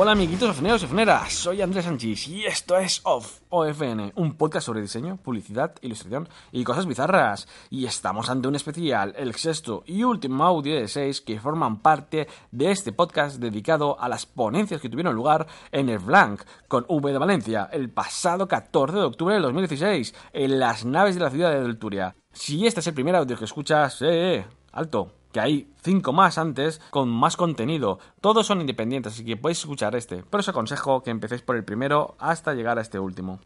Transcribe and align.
Hola 0.00 0.12
amiguitos 0.12 0.50
ofneros 0.50 0.80
y 0.80 0.84
ofneras, 0.84 1.32
soy 1.32 1.60
Andrés 1.60 1.84
Sánchez 1.84 2.28
y 2.28 2.44
esto 2.44 2.78
es 2.78 3.00
OFF, 3.02 3.40
OFN, 3.48 4.12
un 4.14 4.34
podcast 4.34 4.66
sobre 4.66 4.80
diseño, 4.80 5.16
publicidad, 5.16 5.74
ilustración 5.82 6.28
y 6.52 6.62
cosas 6.62 6.86
bizarras. 6.86 7.48
Y 7.68 7.84
estamos 7.84 8.30
ante 8.30 8.46
un 8.46 8.54
especial, 8.54 9.12
el 9.18 9.34
sexto 9.34 9.82
y 9.86 10.04
último 10.04 10.44
audio 10.44 10.76
de 10.76 10.86
seis 10.86 11.20
que 11.20 11.40
forman 11.40 11.80
parte 11.80 12.28
de 12.52 12.70
este 12.70 12.92
podcast 12.92 13.40
dedicado 13.40 14.00
a 14.00 14.08
las 14.08 14.24
ponencias 14.24 14.80
que 14.80 14.88
tuvieron 14.88 15.16
lugar 15.16 15.48
en 15.72 15.88
el 15.88 15.98
Blanc 15.98 16.42
con 16.68 16.86
V 16.86 17.10
de 17.10 17.18
Valencia 17.18 17.68
el 17.72 17.90
pasado 17.90 18.46
14 18.46 18.98
de 18.98 19.02
octubre 19.02 19.34
del 19.34 19.42
2016 19.42 20.14
en 20.32 20.60
las 20.60 20.84
naves 20.84 21.16
de 21.16 21.22
la 21.22 21.30
ciudad 21.30 21.50
de 21.50 21.62
Delturia. 21.62 22.14
Si 22.32 22.68
este 22.68 22.78
es 22.78 22.86
el 22.86 22.94
primer 22.94 23.16
audio 23.16 23.36
que 23.36 23.46
escuchas, 23.46 24.00
eh, 24.02 24.36
eh, 24.36 24.46
alto, 24.70 25.17
que 25.32 25.40
hay 25.40 25.70
cinco 25.82 26.12
más 26.12 26.38
antes 26.38 26.80
con 26.90 27.08
más 27.08 27.36
contenido. 27.36 27.98
Todos 28.20 28.46
son 28.46 28.60
independientes, 28.60 29.14
así 29.14 29.24
que 29.24 29.36
podéis 29.36 29.60
escuchar 29.60 29.94
este, 29.96 30.24
pero 30.28 30.40
os 30.40 30.48
aconsejo 30.48 31.02
que 31.02 31.10
empecéis 31.10 31.42
por 31.42 31.56
el 31.56 31.64
primero 31.64 32.14
hasta 32.18 32.54
llegar 32.54 32.78
a 32.78 32.82
este 32.82 32.98
último. 32.98 33.40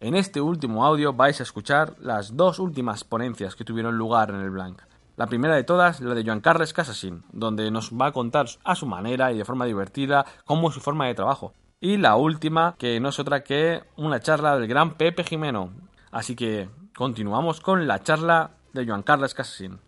En 0.00 0.14
este 0.14 0.40
último 0.40 0.84
audio 0.84 1.14
vais 1.14 1.40
a 1.40 1.42
escuchar 1.42 1.94
las 2.00 2.36
dos 2.36 2.58
últimas 2.58 3.04
ponencias 3.04 3.56
que 3.56 3.64
tuvieron 3.64 3.96
lugar 3.96 4.30
en 4.30 4.36
el 4.36 4.50
Blanc. 4.50 4.82
La 5.16 5.26
primera 5.26 5.54
de 5.54 5.64
todas, 5.64 6.02
la 6.02 6.14
de 6.14 6.22
Joan 6.22 6.42
Carles 6.42 6.74
Casasín, 6.74 7.24
donde 7.32 7.70
nos 7.70 7.90
va 7.90 8.08
a 8.08 8.12
contar 8.12 8.46
a 8.64 8.74
su 8.74 8.84
manera 8.84 9.32
y 9.32 9.38
de 9.38 9.46
forma 9.46 9.64
divertida 9.64 10.26
cómo 10.44 10.68
es 10.68 10.74
su 10.74 10.80
forma 10.80 11.06
de 11.06 11.14
trabajo. 11.14 11.54
Y 11.80 11.96
la 11.96 12.16
última, 12.16 12.74
que 12.76 13.00
no 13.00 13.08
es 13.08 13.18
otra 13.18 13.42
que 13.42 13.82
una 13.96 14.20
charla 14.20 14.58
del 14.58 14.68
gran 14.68 14.94
Pepe 14.94 15.24
Jimeno. 15.24 15.72
Así 16.10 16.36
que 16.36 16.68
continuamos 16.94 17.60
con 17.60 17.86
la 17.86 18.02
charla 18.02 18.50
de 18.74 18.86
Joan 18.86 19.02
Carles 19.02 19.32
Casasín. 19.32 19.78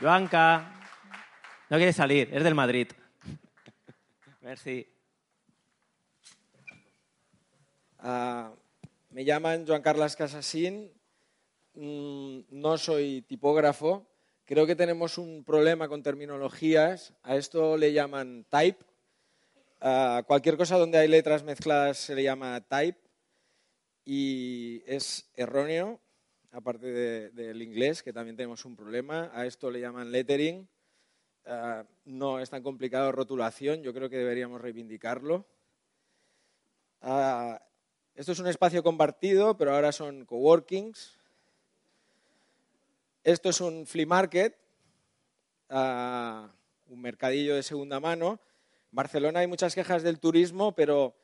Joanca 0.00 0.72
no 1.70 1.76
quiere 1.76 1.92
salir, 1.92 2.28
es 2.32 2.42
del 2.42 2.54
Madrid. 2.54 2.88
Merci. 4.40 4.86
Ah, 7.98 8.52
me 9.10 9.24
llaman 9.24 9.64
Joan 9.66 9.82
Carlos 9.82 10.16
Casasín, 10.16 10.90
mm, 11.74 12.40
no 12.50 12.78
soy 12.78 13.22
tipógrafo. 13.22 14.06
Creo 14.44 14.66
que 14.66 14.74
tenemos 14.74 15.18
un 15.18 15.44
problema 15.44 15.88
con 15.88 16.02
terminologías. 16.02 17.14
A 17.22 17.36
esto 17.36 17.76
le 17.76 17.92
llaman 17.92 18.44
type. 18.48 18.84
Cualquier 20.26 20.56
cosa 20.56 20.78
donde 20.78 20.98
hay 20.98 21.06
letras 21.06 21.44
mezcladas 21.44 21.98
se 21.98 22.16
le 22.16 22.24
llama 22.24 22.60
type 22.62 22.98
y 24.04 24.82
es 24.86 25.30
erróneo, 25.36 26.00
aparte 26.52 26.86
de- 26.86 27.30
del 27.30 27.62
inglés, 27.62 28.02
que 28.02 28.12
también 28.12 28.36
tenemos 28.36 28.64
un 28.64 28.76
problema. 28.76 29.30
A 29.34 29.46
esto 29.46 29.70
le 29.70 29.80
llaman 29.80 30.10
lettering. 30.10 30.68
Ah, 31.46 31.84
no 32.04 32.40
es 32.40 32.50
tan 32.50 32.62
complicado 32.62 33.12
rotulación, 33.12 33.82
yo 33.82 33.94
creo 33.94 34.10
que 34.10 34.18
deberíamos 34.18 34.60
reivindicarlo. 34.60 35.46
Ah, 37.00 37.62
esto 38.14 38.32
es 38.32 38.38
un 38.38 38.48
espacio 38.48 38.82
compartido, 38.82 39.56
pero 39.56 39.74
ahora 39.74 39.92
son 39.92 40.24
coworkings. 40.24 41.16
Esto 43.24 43.48
es 43.50 43.60
un 43.60 43.86
flea 43.86 44.06
market, 44.06 44.56
ah, 45.68 46.50
un 46.88 47.00
mercadillo 47.00 47.54
de 47.54 47.62
segunda 47.62 48.00
mano. 48.00 48.40
En 48.90 48.96
Barcelona 48.96 49.40
hay 49.40 49.46
muchas 49.46 49.74
quejas 49.74 50.02
del 50.02 50.18
turismo, 50.18 50.72
pero 50.74 51.14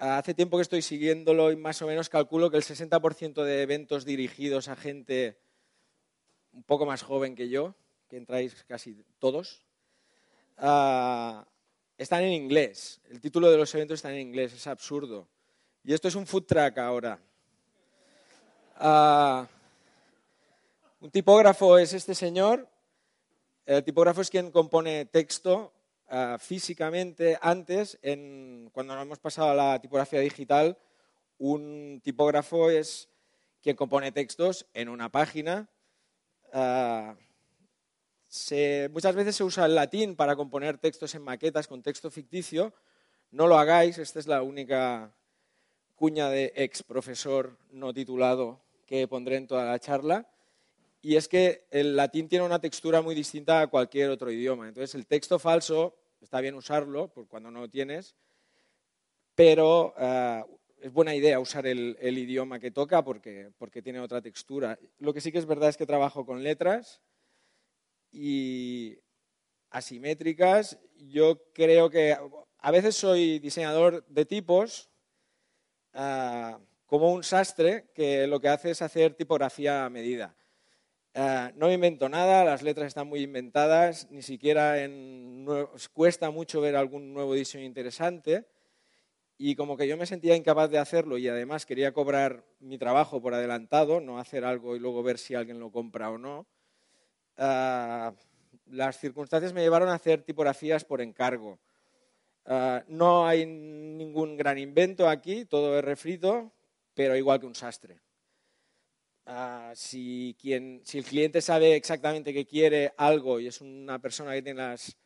hace 0.00 0.32
tiempo 0.32 0.56
que 0.56 0.62
estoy 0.62 0.80
siguiéndolo 0.80 1.52
y 1.52 1.56
más 1.56 1.82
o 1.82 1.86
menos 1.86 2.08
calculo 2.08 2.50
que 2.50 2.56
el 2.56 2.62
60% 2.62 3.44
de 3.44 3.62
eventos 3.62 4.06
dirigidos 4.06 4.68
a 4.68 4.76
gente 4.76 5.38
un 6.52 6.62
poco 6.62 6.86
más 6.86 7.02
joven 7.02 7.34
que 7.34 7.50
yo, 7.50 7.74
que 8.08 8.16
entráis 8.16 8.64
casi 8.64 9.04
todos, 9.18 9.62
ah, 10.56 11.46
están 11.98 12.22
en 12.22 12.32
inglés. 12.32 13.00
El 13.10 13.20
título 13.20 13.50
de 13.50 13.58
los 13.58 13.74
eventos 13.74 13.96
está 13.96 14.10
en 14.10 14.20
inglés, 14.20 14.54
es 14.54 14.66
absurdo. 14.66 15.28
Y 15.84 15.92
esto 15.92 16.08
es 16.08 16.14
un 16.14 16.26
food 16.26 16.44
truck 16.44 16.78
ahora. 16.78 17.18
Ah, 18.76 19.46
un 21.00 21.10
tipógrafo 21.10 21.76
es 21.76 21.92
este 21.92 22.14
señor. 22.14 22.66
El 23.66 23.84
tipógrafo 23.84 24.22
es 24.22 24.30
quien 24.30 24.50
compone 24.50 25.04
texto 25.04 25.72
ah, 26.10 26.36
físicamente. 26.38 27.38
Antes, 27.40 27.98
cuando 28.72 28.94
nos 28.94 29.02
hemos 29.02 29.18
pasado 29.18 29.50
a 29.50 29.54
la 29.54 29.80
tipografía 29.80 30.20
digital, 30.20 30.76
un 31.38 32.00
tipógrafo 32.04 32.68
es 32.68 33.08
quien 33.62 33.76
compone 33.76 34.12
textos 34.12 34.66
en 34.74 34.88
una 34.88 35.10
página. 35.10 35.68
Se- 38.28 38.88
muchas 38.92 39.14
veces 39.14 39.36
se 39.36 39.44
usa 39.44 39.66
el 39.66 39.74
latín 39.74 40.16
para 40.16 40.36
componer 40.36 40.78
textos 40.78 41.14
en 41.14 41.22
maquetas 41.22 41.66
con 41.66 41.82
texto 41.82 42.10
ficticio. 42.10 42.72
No 43.30 43.46
lo 43.46 43.58
hagáis, 43.58 43.98
esta 43.98 44.18
es 44.18 44.26
la 44.26 44.42
única 44.42 45.12
cuña 45.96 46.28
de 46.28 46.52
ex 46.56 46.82
profesor 46.82 47.56
no 47.70 47.92
titulado 47.92 48.60
que 48.86 49.06
pondré 49.08 49.36
en 49.36 49.46
toda 49.46 49.64
la 49.64 49.78
charla. 49.78 50.28
Y 51.02 51.16
es 51.16 51.28
que 51.28 51.66
el 51.70 51.96
latín 51.96 52.28
tiene 52.28 52.44
una 52.44 52.60
textura 52.60 53.00
muy 53.00 53.14
distinta 53.14 53.62
a 53.62 53.66
cualquier 53.68 54.10
otro 54.10 54.30
idioma. 54.30 54.68
Entonces, 54.68 54.94
el 54.94 55.06
texto 55.06 55.38
falso 55.38 55.96
está 56.20 56.40
bien 56.40 56.54
usarlo 56.54 57.08
por 57.08 57.28
cuando 57.28 57.50
no 57.50 57.60
lo 57.60 57.68
tienes, 57.68 58.16
pero 59.34 59.94
ah, 59.96 60.44
es 60.80 60.92
buena 60.92 61.14
idea 61.14 61.40
usar 61.40 61.66
el, 61.66 61.96
idioma 62.00 62.58
que 62.58 62.70
toca 62.70 63.04
porque, 63.04 63.52
tiene 63.82 64.00
otra 64.00 64.22
textura. 64.22 64.78
Lo 64.98 65.12
que 65.12 65.20
sí 65.20 65.32
que 65.32 65.38
es 65.38 65.46
verdad 65.46 65.68
es 65.68 65.76
que 65.76 65.86
trabajo 65.86 66.24
con 66.24 66.42
letras 66.42 67.02
y 68.10 68.98
asimétricas. 69.70 70.78
Yo 70.96 71.42
creo 71.52 71.90
que 71.90 72.16
a 72.58 72.70
veces 72.70 72.96
soy 72.96 73.38
diseñador 73.38 74.06
de 74.08 74.24
tipos, 74.24 74.90
ah, 75.92 76.58
como 76.86 77.12
un 77.12 77.22
sastre 77.22 77.90
que 77.94 78.26
lo 78.26 78.40
que 78.40 78.48
hace 78.48 78.70
es 78.70 78.82
hacer 78.82 79.14
tipografía 79.14 79.84
a 79.84 79.90
medida. 79.90 80.36
Eh, 81.12 81.52
no 81.56 81.72
invento 81.72 82.08
nada, 82.08 82.44
las 82.44 82.62
letras 82.62 82.86
están 82.86 83.08
muy 83.08 83.22
inventadas, 83.22 84.08
ni 84.10 84.22
siquiera 84.22 84.82
en 84.82 85.46
cuesta 85.92 86.30
mucho 86.30 86.60
ver 86.60 86.76
algún 86.76 87.12
nuevo 87.12 87.34
diseño 87.34 87.64
interesante. 87.64 88.46
Y 89.36 89.56
como 89.56 89.76
que 89.76 89.88
yo 89.88 89.96
me 89.96 90.06
sentía 90.06 90.36
incapaz 90.36 90.70
de 90.70 90.78
hacerlo 90.78 91.16
y 91.18 91.26
además 91.26 91.66
quería 91.66 91.92
cobrar 91.92 92.44
mi 92.60 92.78
trabajo 92.78 93.22
por 93.22 93.34
adelantado, 93.34 94.00
no 94.00 94.18
hacer 94.18 94.44
algo 94.44 94.76
y 94.76 94.78
luego 94.78 95.02
ver 95.02 95.18
si 95.18 95.34
alguien 95.34 95.58
lo 95.58 95.72
compra 95.72 96.10
o 96.10 96.18
no, 96.18 96.46
ah, 97.38 98.12
las 98.66 98.98
circunstancias 98.98 99.52
me 99.52 99.62
llevaron 99.62 99.88
a 99.88 99.94
hacer 99.94 100.22
tipografías 100.22 100.84
por 100.84 101.00
encargo. 101.00 101.58
Ah, 102.44 102.84
no 102.88 103.26
hay 103.26 103.46
ningún 103.46 104.36
gran 104.36 104.58
invento 104.58 105.08
aquí, 105.08 105.46
todo 105.46 105.78
es 105.78 105.84
refrito, 105.84 106.52
pero 106.94 107.16
igual 107.16 107.40
que 107.40 107.46
un 107.46 107.54
sastre. 107.54 108.00
Ah, 109.32 109.72
si, 109.76 110.36
quien, 110.40 110.80
si 110.84 110.98
el 110.98 111.04
cliente 111.04 111.40
sabe 111.40 111.76
exactamente 111.76 112.32
qué 112.34 112.44
quiere 112.46 112.92
algo 112.96 113.38
y 113.38 113.46
es 113.46 113.60
una 113.60 114.00
persona 114.00 114.32
que 114.34 114.42
tiene 114.42 114.58
las- 114.60 114.96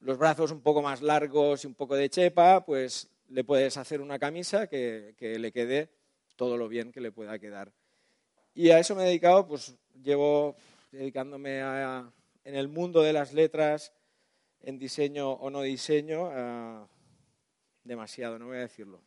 los 0.00 0.18
brazos 0.18 0.52
un 0.52 0.62
poco 0.62 0.82
más 0.82 1.02
largos 1.02 1.64
y 1.64 1.66
un 1.66 1.74
poco 1.74 1.94
de 1.96 2.08
chepa, 2.10 2.64
pues 2.64 3.10
le 3.28 3.44
puedes 3.44 3.76
hacer 3.76 4.00
una 4.00 4.18
camisa 4.18 4.66
que, 4.68 5.14
que 5.18 5.38
le 5.38 5.52
quede 5.52 5.90
todo 6.36 6.56
lo 6.56 6.68
bien 6.68 6.92
que 6.92 7.00
le 7.02 7.12
pueda 7.12 7.38
quedar. 7.38 7.72
Y 8.54 8.70
a 8.70 8.78
eso 8.80 8.94
me 8.96 9.02
he 9.04 9.06
dedicado, 9.06 9.46
pues 9.46 9.76
llevo 10.02 10.56
dedicándome 10.92 11.60
a- 11.62 12.10
en 12.44 12.56
el 12.56 12.68
mundo 12.68 13.02
de 13.02 13.12
las 13.12 13.32
letras, 13.34 13.92
en 14.62 14.78
diseño 14.78 15.32
o 15.32 15.50
no 15.50 15.62
diseño, 15.62 16.28
ah, 16.32 16.88
demasiado, 17.84 18.38
no 18.38 18.46
voy 18.48 18.58
a 18.58 18.60
decirlo. 18.60 19.02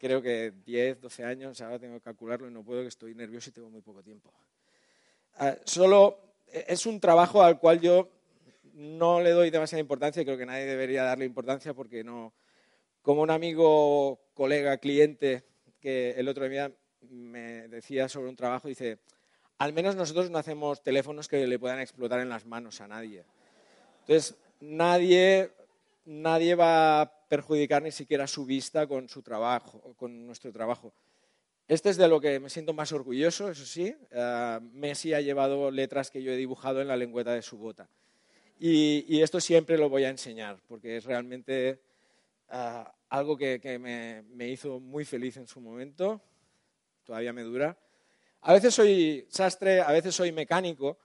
Creo 0.00 0.22
que 0.22 0.52
10, 0.64 1.00
12 1.00 1.24
años, 1.24 1.60
ahora 1.60 1.78
tengo 1.78 1.94
que 1.94 2.02
calcularlo 2.02 2.48
y 2.48 2.52
no 2.52 2.62
puedo, 2.62 2.82
que 2.82 2.88
estoy 2.88 3.14
nervioso 3.14 3.50
y 3.50 3.52
tengo 3.52 3.70
muy 3.70 3.82
poco 3.82 4.02
tiempo. 4.02 4.32
Ah, 5.36 5.56
solo 5.64 6.18
es 6.46 6.86
un 6.86 7.00
trabajo 7.00 7.42
al 7.42 7.58
cual 7.58 7.80
yo 7.80 8.08
no 8.74 9.20
le 9.20 9.30
doy 9.30 9.50
demasiada 9.50 9.80
importancia 9.80 10.22
y 10.22 10.24
creo 10.24 10.38
que 10.38 10.46
nadie 10.46 10.64
debería 10.64 11.04
darle 11.04 11.24
importancia 11.24 11.74
porque 11.74 12.04
no. 12.04 12.32
Como 13.02 13.22
un 13.22 13.30
amigo, 13.30 14.20
colega, 14.34 14.78
cliente 14.78 15.44
que 15.80 16.12
el 16.12 16.28
otro 16.28 16.48
día 16.48 16.72
me 17.10 17.68
decía 17.68 18.08
sobre 18.08 18.30
un 18.30 18.36
trabajo, 18.36 18.68
dice, 18.68 18.98
al 19.58 19.72
menos 19.72 19.94
nosotros 19.96 20.30
no 20.30 20.38
hacemos 20.38 20.82
teléfonos 20.82 21.28
que 21.28 21.46
le 21.46 21.58
puedan 21.58 21.80
explotar 21.80 22.20
en 22.20 22.28
las 22.28 22.46
manos 22.46 22.80
a 22.80 22.88
nadie. 22.88 23.24
Entonces, 24.00 24.36
nadie, 24.60 25.50
nadie 26.04 26.54
va 26.54 27.23
perjudicar 27.34 27.82
ni 27.82 27.90
siquiera 27.90 28.26
su 28.26 28.44
vista 28.44 28.86
con 28.86 29.08
su 29.08 29.20
trabajo, 29.22 29.94
con 29.96 30.26
nuestro 30.26 30.52
trabajo. 30.52 30.92
Este 31.66 31.90
es 31.90 31.96
de 31.96 32.06
lo 32.06 32.20
que 32.20 32.38
me 32.38 32.48
siento 32.48 32.72
más 32.74 32.92
orgulloso, 32.92 33.50
eso 33.50 33.64
sí. 33.66 33.94
Eh, 34.10 34.60
Messi 34.72 35.14
ha 35.14 35.20
llevado 35.20 35.70
letras 35.70 36.10
que 36.10 36.22
yo 36.22 36.30
he 36.30 36.36
dibujado 36.36 36.80
en 36.80 36.88
la 36.88 36.96
lengüeta 36.96 37.32
de 37.32 37.42
su 37.42 37.56
bota. 37.58 37.88
Y, 38.60 39.04
y 39.08 39.22
esto 39.22 39.40
siempre 39.40 39.76
lo 39.76 39.88
voy 39.88 40.04
a 40.04 40.10
enseñar, 40.10 40.58
porque 40.68 40.98
es 40.98 41.04
realmente 41.04 41.80
ah, 42.50 42.94
algo 43.08 43.36
que, 43.36 43.58
que 43.60 43.78
me, 43.78 44.22
me 44.30 44.48
hizo 44.48 44.78
muy 44.78 45.04
feliz 45.04 45.36
en 45.36 45.48
su 45.48 45.60
momento. 45.60 46.20
Todavía 47.04 47.32
me 47.32 47.42
dura. 47.42 47.76
A 48.42 48.52
veces 48.52 48.74
soy 48.74 49.26
sastre, 49.28 49.80
a 49.80 49.90
veces 49.90 50.14
soy 50.14 50.30
mecánico. 50.30 50.98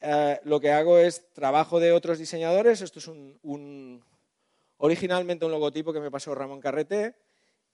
Eh, 0.00 0.40
lo 0.44 0.58
que 0.58 0.72
hago 0.72 0.98
es 0.98 1.30
trabajo 1.32 1.78
de 1.78 1.92
otros 1.92 2.18
diseñadores. 2.18 2.80
Esto 2.80 2.98
es 2.98 3.06
un, 3.06 3.38
un- 3.42 4.02
originalmente 4.78 5.44
un 5.44 5.52
logotipo 5.52 5.92
que 5.92 6.00
me 6.00 6.10
pasó 6.10 6.34
Ramón 6.34 6.60
Carreté. 6.60 7.14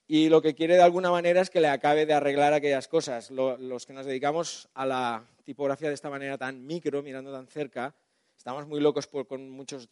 Y 0.06 0.28
lo 0.28 0.42
que 0.42 0.54
quiere 0.54 0.74
de 0.74 0.82
alguna 0.82 1.10
manera 1.10 1.40
es 1.40 1.48
que 1.48 1.60
le 1.60 1.68
acabe 1.68 2.04
de 2.04 2.12
arreglar 2.12 2.52
aquellas 2.52 2.88
cosas. 2.88 3.30
Lo- 3.30 3.56
los 3.56 3.86
que 3.86 3.94
nos 3.94 4.04
dedicamos 4.04 4.68
a 4.74 4.84
la 4.84 5.24
tipografía 5.44 5.88
de 5.88 5.94
esta 5.94 6.10
manera 6.10 6.36
tan 6.36 6.66
micro, 6.66 7.02
mirando 7.02 7.32
tan 7.32 7.46
cerca, 7.46 7.94
estamos 8.36 8.66
muy 8.66 8.80
locos 8.80 9.06
con 9.06 9.48
muchos 9.48 9.88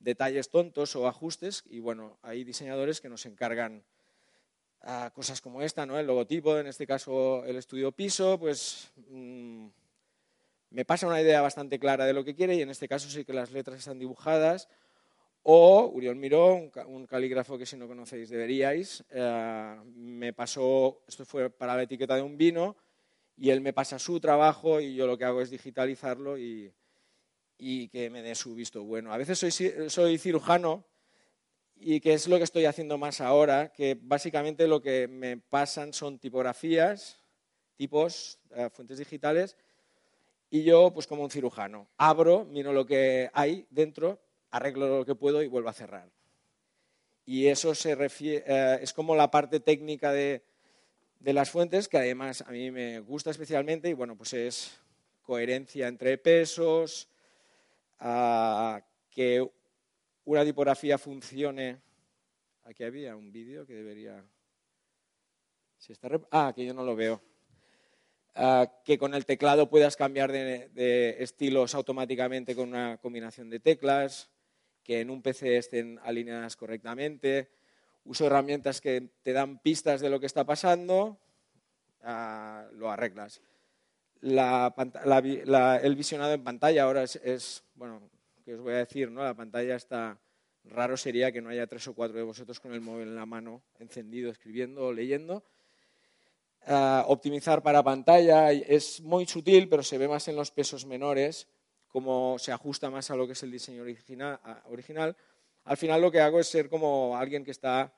detalles 0.00 0.48
tontos 0.50 0.96
o 0.96 1.06
ajustes. 1.06 1.62
Y 1.70 1.78
bueno, 1.78 2.18
hay 2.22 2.42
diseñadores 2.42 3.00
que 3.00 3.08
nos 3.08 3.24
encargan 3.24 3.84
a 4.80 5.10
cosas 5.14 5.40
como 5.40 5.62
esta, 5.62 5.86
¿no? 5.86 5.98
El 5.98 6.06
logotipo, 6.06 6.58
en 6.58 6.66
este 6.66 6.86
caso 6.86 7.44
el 7.44 7.56
estudio 7.56 7.92
piso, 7.92 8.38
pues 8.38 8.90
mm, 9.08 9.66
me 10.70 10.84
pasa 10.84 11.06
una 11.06 11.20
idea 11.20 11.40
bastante 11.40 11.78
clara 11.78 12.04
de 12.04 12.12
lo 12.12 12.24
que 12.24 12.34
quiere 12.34 12.56
y 12.56 12.62
en 12.62 12.70
este 12.70 12.88
caso 12.88 13.08
sí 13.08 13.24
que 13.24 13.32
las 13.32 13.52
letras 13.52 13.78
están 13.78 13.98
dibujadas. 13.98 14.68
O 15.48 15.92
Uriol 15.94 16.16
Miró, 16.16 16.54
un, 16.54 16.70
ca- 16.70 16.86
un 16.86 17.06
calígrafo 17.06 17.56
que 17.56 17.66
si 17.66 17.76
no 17.76 17.86
conocéis 17.86 18.28
deberíais, 18.30 19.04
eh, 19.10 19.76
me 19.94 20.32
pasó, 20.32 21.04
esto 21.06 21.24
fue 21.24 21.50
para 21.50 21.76
la 21.76 21.84
etiqueta 21.84 22.16
de 22.16 22.22
un 22.22 22.36
vino, 22.36 22.76
y 23.36 23.50
él 23.50 23.60
me 23.60 23.72
pasa 23.72 23.98
su 24.00 24.18
trabajo 24.18 24.80
y 24.80 24.96
yo 24.96 25.06
lo 25.06 25.16
que 25.16 25.24
hago 25.24 25.40
es 25.40 25.50
digitalizarlo 25.50 26.36
y, 26.36 26.72
que 27.92 28.10
me 28.10 28.22
dé 28.22 28.34
su 28.34 28.54
visto 28.56 28.82
bueno. 28.82 29.12
A 29.12 29.18
veces 29.18 29.38
soy 29.38 30.18
cirujano 30.18 30.84
y 31.76 32.00
que 32.00 32.14
es 32.14 32.26
lo 32.26 32.38
que 32.38 32.44
estoy 32.44 32.64
haciendo 32.64 32.98
más 32.98 33.20
ahora, 33.20 33.72
que 33.72 33.96
básicamente 34.00 34.66
lo 34.66 34.82
que 34.82 35.06
me 35.06 35.36
pasan 35.36 35.92
son 35.92 36.18
tipografías, 36.18 37.20
tipos, 37.76 38.40
eh, 38.50 38.68
fuentes 38.70 38.98
digitales, 38.98 39.56
y 40.50 40.64
yo, 40.64 40.92
pues 40.92 41.06
como 41.06 41.22
un 41.22 41.30
cirujano, 41.30 41.88
abro, 41.98 42.44
miro 42.46 42.72
lo 42.72 42.84
que 42.84 43.30
hay 43.32 43.66
dentro, 43.70 44.25
arreglo 44.56 44.98
lo 44.98 45.04
que 45.04 45.14
puedo 45.14 45.42
y 45.42 45.46
vuelvo 45.48 45.68
a 45.68 45.72
cerrar. 45.72 46.10
Y 47.24 47.46
eso 47.48 47.74
se 47.74 47.96
refie- 47.96 48.42
eh, 48.46 48.78
es 48.82 48.92
como 48.92 49.16
la 49.16 49.30
parte 49.30 49.60
técnica 49.60 50.12
de, 50.12 50.42
las 51.20 51.50
fuentes, 51.50 51.88
que 51.88 51.98
además 51.98 52.42
a 52.46 52.50
mí 52.52 52.70
me 52.70 53.00
gusta 53.00 53.30
especialmente, 53.30 53.88
y 53.88 53.94
bueno, 53.94 54.16
pues 54.16 54.32
es 54.32 54.80
coherencia 55.22 55.88
entre 55.88 56.18
pesos, 56.18 57.08
que 59.10 59.50
una 60.24 60.44
tipografía 60.44 60.98
funcione. 60.98 61.80
Aquí 62.64 62.84
había 62.84 63.16
un 63.16 63.32
vídeo 63.32 63.66
que 63.66 63.74
debería. 63.74 64.24
Si 65.78 65.92
está 65.92 66.08
rep- 66.08 66.28
ah, 66.30 66.52
que 66.54 66.64
yo 66.64 66.74
no 66.74 66.84
lo 66.84 66.94
veo. 66.94 67.20
Que 68.84 68.98
con 68.98 69.14
el 69.14 69.24
teclado 69.24 69.68
puedas 69.68 69.96
cambiar 69.96 70.30
de 70.30 71.16
estilos 71.18 71.74
automáticamente 71.74 72.54
con 72.54 72.68
una 72.68 72.98
combinación 72.98 73.50
de 73.50 73.58
teclas, 73.60 74.30
que 74.86 75.00
en 75.00 75.10
un 75.10 75.20
PC 75.20 75.56
estén 75.58 75.98
alineadas 76.04 76.54
correctamente. 76.54 77.50
Uso 78.04 78.26
herramientas 78.26 78.80
que 78.80 79.10
te 79.24 79.32
dan 79.32 79.58
pistas 79.58 80.00
de 80.00 80.08
lo 80.08 80.20
que 80.20 80.26
está 80.26 80.44
pasando, 80.44 81.18
ah, 82.04 82.68
lo 82.72 82.88
arreglas. 82.88 83.42
El 84.22 85.96
visionado 85.96 86.34
en 86.34 86.44
pantalla 86.44 86.84
ahora 86.84 87.02
es, 87.02 87.64
bueno, 87.74 88.00
que 88.44 88.54
os 88.54 88.60
voy 88.60 88.74
a 88.74 88.78
decir, 88.78 89.10
¿no? 89.10 89.24
La 89.24 89.34
pantalla 89.34 89.74
está, 89.74 90.20
raro 90.62 90.96
sería 90.96 91.32
que 91.32 91.42
no 91.42 91.48
haya 91.50 91.66
tres 91.66 91.88
o 91.88 91.94
cuatro 91.94 92.16
de 92.16 92.22
vosotros 92.22 92.60
con 92.60 92.72
el 92.72 92.80
móvil 92.80 93.08
en 93.08 93.16
la 93.16 93.26
mano, 93.26 93.62
encendido, 93.80 94.30
escribiendo 94.30 94.86
o 94.86 94.92
leyendo. 94.92 95.42
Ah, 96.64 97.04
optimizar 97.08 97.60
para 97.60 97.82
pantalla 97.82 98.52
es 98.52 99.00
muy 99.00 99.26
sutil, 99.26 99.68
pero 99.68 99.82
se 99.82 99.98
ve 99.98 100.06
más 100.06 100.28
en 100.28 100.36
los 100.36 100.52
pesos 100.52 100.86
menores, 100.86 101.48
como 101.96 102.38
se 102.38 102.52
ajusta 102.52 102.90
más 102.90 103.10
a 103.10 103.16
lo 103.16 103.26
que 103.26 103.32
es 103.32 103.42
el 103.42 103.50
diseño 103.50 103.80
original. 103.80 104.38
original. 104.68 105.16
Al 105.64 105.78
final 105.78 106.02
lo 106.02 106.10
que 106.10 106.20
hago 106.20 106.38
es 106.38 106.46
ser 106.46 106.68
como 106.68 107.16
alguien 107.16 107.42
que 107.42 107.50
está 107.52 107.90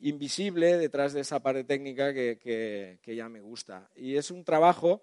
invisible 0.00 0.78
detrás 0.78 1.12
de 1.12 1.20
esa 1.20 1.40
parte 1.40 1.62
técnica 1.62 2.14
que, 2.14 2.38
que- 2.38 2.98
que 3.02 3.14
ya 3.14 3.28
me 3.28 3.42
gusta. 3.42 3.90
Y 3.96 4.16
es 4.16 4.30
un 4.30 4.44
trabajo 4.44 5.02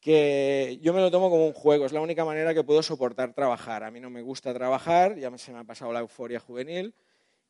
que 0.00 0.78
yo 0.80 0.94
me 0.94 1.02
lo 1.02 1.10
tomo 1.10 1.28
como 1.28 1.46
un 1.46 1.52
juego, 1.52 1.84
es 1.84 1.92
la 1.92 2.00
única 2.00 2.24
manera 2.24 2.54
que 2.54 2.64
puedo 2.64 2.82
soportar 2.82 3.34
trabajar. 3.34 3.84
A 3.84 3.90
mí 3.90 4.00
no 4.00 4.08
me 4.08 4.22
gusta 4.22 4.54
trabajar, 4.54 5.18
ya 5.18 5.36
se 5.36 5.52
me 5.52 5.58
ha 5.58 5.64
pasado 5.64 5.92
la 5.92 6.00
euforia 6.00 6.40
juvenil 6.40 6.94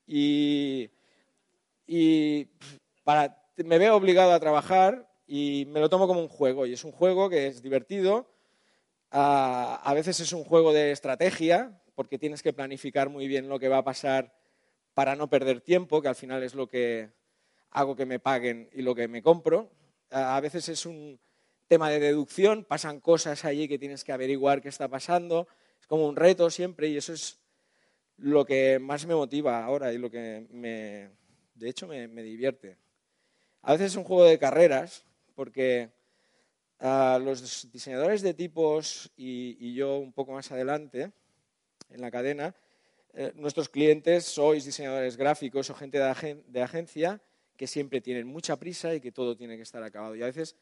y, 0.04 0.90
y 1.86 2.48
para, 3.04 3.40
me 3.64 3.78
veo 3.78 3.94
obligado 3.94 4.32
a 4.32 4.40
trabajar 4.40 5.08
y 5.28 5.64
me 5.68 5.78
lo 5.78 5.88
tomo 5.88 6.08
como 6.08 6.18
un 6.20 6.28
juego. 6.28 6.66
Y 6.66 6.72
es 6.72 6.82
un 6.82 6.90
juego 6.90 7.30
que 7.30 7.46
es 7.46 7.62
divertido, 7.62 8.26
a, 9.12 9.80
a 9.84 9.94
veces 9.94 10.18
es 10.20 10.32
un 10.32 10.42
juego 10.42 10.72
de 10.72 10.90
estrategia, 10.90 11.78
porque 11.94 12.18
tienes 12.18 12.42
que 12.42 12.52
planificar 12.52 13.10
muy 13.10 13.28
bien 13.28 13.48
lo 13.48 13.58
que 13.58 13.68
va 13.68 13.78
a 13.78 13.84
pasar 13.84 14.34
para 14.94 15.16
no 15.16 15.28
perder 15.28 15.60
tiempo, 15.60 16.02
que 16.02 16.08
al 16.08 16.14
final 16.14 16.42
es 16.42 16.54
lo 16.54 16.66
que 16.66 17.10
hago 17.70 17.94
que 17.94 18.06
me 18.06 18.18
paguen 18.18 18.68
y 18.72 18.82
lo 18.82 18.94
que 18.94 19.08
me 19.08 19.22
compro. 19.22 19.70
A 20.10 20.36
a 20.36 20.40
veces 20.40 20.68
es 20.68 20.86
un 20.86 21.20
tema 21.68 21.90
de 21.90 22.00
deducción, 22.00 22.64
pasan 22.64 23.00
cosas 23.00 23.44
allí 23.44 23.68
que 23.68 23.78
tienes 23.78 24.04
que 24.04 24.12
averiguar 24.12 24.60
qué 24.60 24.68
está 24.68 24.88
pasando. 24.88 25.46
Es 25.80 25.86
como 25.86 26.06
un 26.06 26.16
reto 26.16 26.50
siempre 26.50 26.88
y 26.88 26.96
eso 26.96 27.12
es 27.12 27.38
lo 28.16 28.44
que 28.44 28.78
más 28.78 29.06
me 29.06 29.14
motiva 29.14 29.64
ahora 29.64 29.92
y 29.92 29.98
lo 29.98 30.10
que 30.10 30.46
me, 30.50 31.10
de 31.54 31.68
hecho 31.68 31.86
me 31.86 32.22
divierte. 32.22 32.76
A 33.62 33.72
veces 33.72 33.92
es 33.92 33.96
un 33.96 34.04
juego 34.04 34.24
de 34.24 34.38
carreras 34.38 35.04
porque 35.34 35.90
ah, 36.82 37.18
los 37.22 37.70
diseñadores 37.72 38.20
de 38.20 38.34
tipos 38.34 39.10
y, 39.16 39.72
yo 39.72 39.96
un 39.98 40.12
poco 40.12 40.32
más 40.32 40.52
adelante 40.52 41.10
en 41.88 42.00
la 42.00 42.10
cadena, 42.10 42.54
eh, 43.14 43.32
nuestros 43.36 43.68
clientes 43.68 44.24
sois 44.26 44.64
diseñadores 44.64 45.16
gráficos 45.16 45.70
o 45.70 45.74
gente 45.74 45.98
de, 45.98 46.04
agen- 46.04 46.42
de 46.48 46.60
agencia 46.62 47.20
que 47.56 47.66
siempre 47.66 48.00
tienen 48.00 48.26
mucha 48.26 48.56
prisa 48.56 48.94
y 48.94 49.00
que 49.00 49.12
todo 49.12 49.36
tiene 49.36 49.56
que 49.56 49.62
estar 49.62 49.82
acabado. 49.82 50.16
Y 50.16 50.22
a 50.22 50.26
veces 50.26 50.56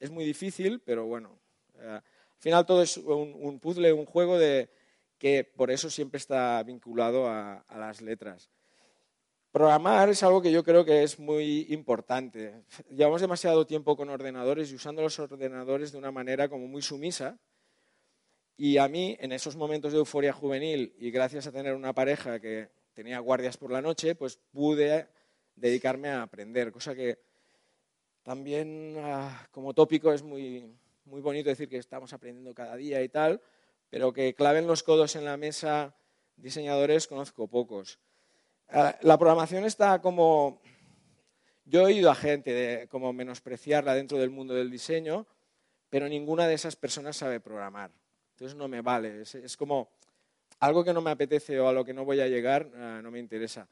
es 0.00 0.10
muy 0.10 0.24
difícil, 0.24 0.80
pero 0.80 1.04
bueno, 1.06 1.38
eh, 1.80 2.00
Al 2.36 2.40
final 2.44 2.66
todo 2.66 2.82
es 2.82 2.98
un, 2.98 3.58
puzzle, 3.58 3.92
un 3.92 4.04
juego 4.04 4.38
de 4.38 4.68
que 5.18 5.44
por 5.44 5.70
eso 5.70 5.88
siempre 5.88 6.18
está 6.18 6.62
vinculado 6.62 7.26
a 7.28 7.64
las 7.78 8.02
letras. 8.02 8.50
Programar 9.54 10.08
es 10.08 10.20
algo 10.24 10.42
que 10.42 10.50
yo 10.50 10.64
creo 10.64 10.84
que 10.84 11.04
es 11.04 11.20
muy 11.20 11.68
importante. 11.70 12.64
Llevamos 12.90 13.20
demasiado 13.20 13.64
tiempo 13.68 13.96
con 13.96 14.10
ordenadores 14.10 14.72
y 14.72 14.74
usando 14.74 15.00
los 15.00 15.16
ordenadores 15.20 15.92
de 15.92 15.98
una 15.98 16.10
manera 16.10 16.48
como 16.48 16.66
muy 16.66 16.82
sumisa. 16.82 17.38
Y 18.56 18.78
a 18.78 18.88
mí, 18.88 19.16
en 19.20 19.30
esos 19.30 19.54
momentos 19.54 19.92
de 19.92 19.98
euforia 19.98 20.32
juvenil 20.32 20.92
y 20.98 21.12
gracias 21.12 21.46
a 21.46 21.52
tener 21.52 21.76
una 21.76 21.92
pareja 21.92 22.40
que 22.40 22.68
tenía 22.94 23.20
guardias 23.20 23.56
por 23.56 23.70
la 23.70 23.80
noche, 23.80 24.16
pues 24.16 24.40
pude 24.50 25.06
dedicarme 25.54 26.08
a 26.08 26.22
aprender, 26.22 26.72
cosa 26.72 26.96
que 26.96 27.20
también 28.24 28.96
ah, 28.98 29.46
como 29.52 29.72
tópico 29.72 30.12
es 30.12 30.24
muy, 30.24 30.76
muy 31.04 31.20
bonito 31.20 31.48
decir 31.48 31.68
que 31.68 31.78
estamos 31.78 32.12
aprendiendo 32.12 32.52
cada 32.54 32.74
día 32.74 33.00
y 33.04 33.08
tal, 33.08 33.40
pero 33.88 34.12
que 34.12 34.34
claven 34.34 34.66
los 34.66 34.82
codos 34.82 35.14
en 35.14 35.24
la 35.24 35.36
mesa 35.36 35.94
diseñadores 36.34 37.06
conozco 37.06 37.46
pocos. 37.46 38.00
Ah, 38.68 38.96
la 39.02 39.18
programación 39.18 39.64
está 39.64 40.00
como... 40.00 40.60
Yo 41.66 41.80
he 41.80 41.84
oído 41.84 42.10
a 42.10 42.14
gente 42.14 42.88
como 42.90 43.12
menospreciarla 43.12 43.94
dentro 43.94 44.18
del 44.18 44.30
mundo 44.30 44.54
del 44.54 44.70
diseño, 44.70 45.26
pero 45.88 46.08
ninguna 46.08 46.46
de 46.46 46.54
esas 46.54 46.76
personas 46.76 47.16
sabe 47.16 47.40
programar. 47.40 47.90
Entonces 48.32 48.56
no 48.56 48.68
me 48.68 48.82
vale. 48.82 49.22
Es, 49.22 49.56
como 49.56 49.88
algo 50.58 50.84
que 50.84 50.92
no 50.92 51.00
me 51.00 51.10
apetece 51.10 51.58
o 51.60 51.68
a 51.68 51.72
lo 51.72 51.84
que 51.84 51.94
no 51.94 52.04
voy 52.04 52.20
a 52.20 52.28
llegar, 52.28 52.68
ah, 52.76 53.00
no 53.02 53.10
me 53.10 53.18
interesa. 53.18 53.68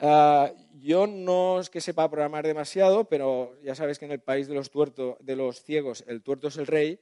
Ah, 0.00 0.50
yo 0.80 1.06
no 1.06 1.60
es 1.60 1.70
que 1.70 1.80
sepa 1.80 2.10
programar 2.10 2.44
demasiado, 2.44 3.04
pero 3.04 3.56
ya 3.62 3.74
sabes 3.74 3.98
que 3.98 4.06
en 4.06 4.12
el 4.12 4.20
país 4.20 4.48
de 4.48 4.54
los, 4.54 4.70
tuerto, 4.70 5.16
de 5.20 5.36
los 5.36 5.62
ciegos 5.62 6.02
el 6.08 6.22
tuerto 6.22 6.48
es 6.48 6.56
el 6.56 6.66
rey, 6.66 6.98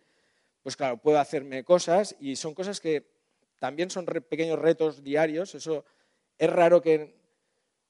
pues 0.63 0.77
claro, 0.77 0.99
puedo 0.99 1.19
hacerme 1.19 1.65
cosas 1.65 2.15
y 2.21 2.37
son 2.37 2.55
cosas 2.55 2.81
que 2.81 3.07
también 3.59 3.89
son 3.91 4.05
pequeños 4.05 4.59
retos 4.59 5.03
diarios. 5.03 5.55
Eso 5.55 5.85
es 6.41 6.51
raro 6.51 6.81
que... 6.81 7.21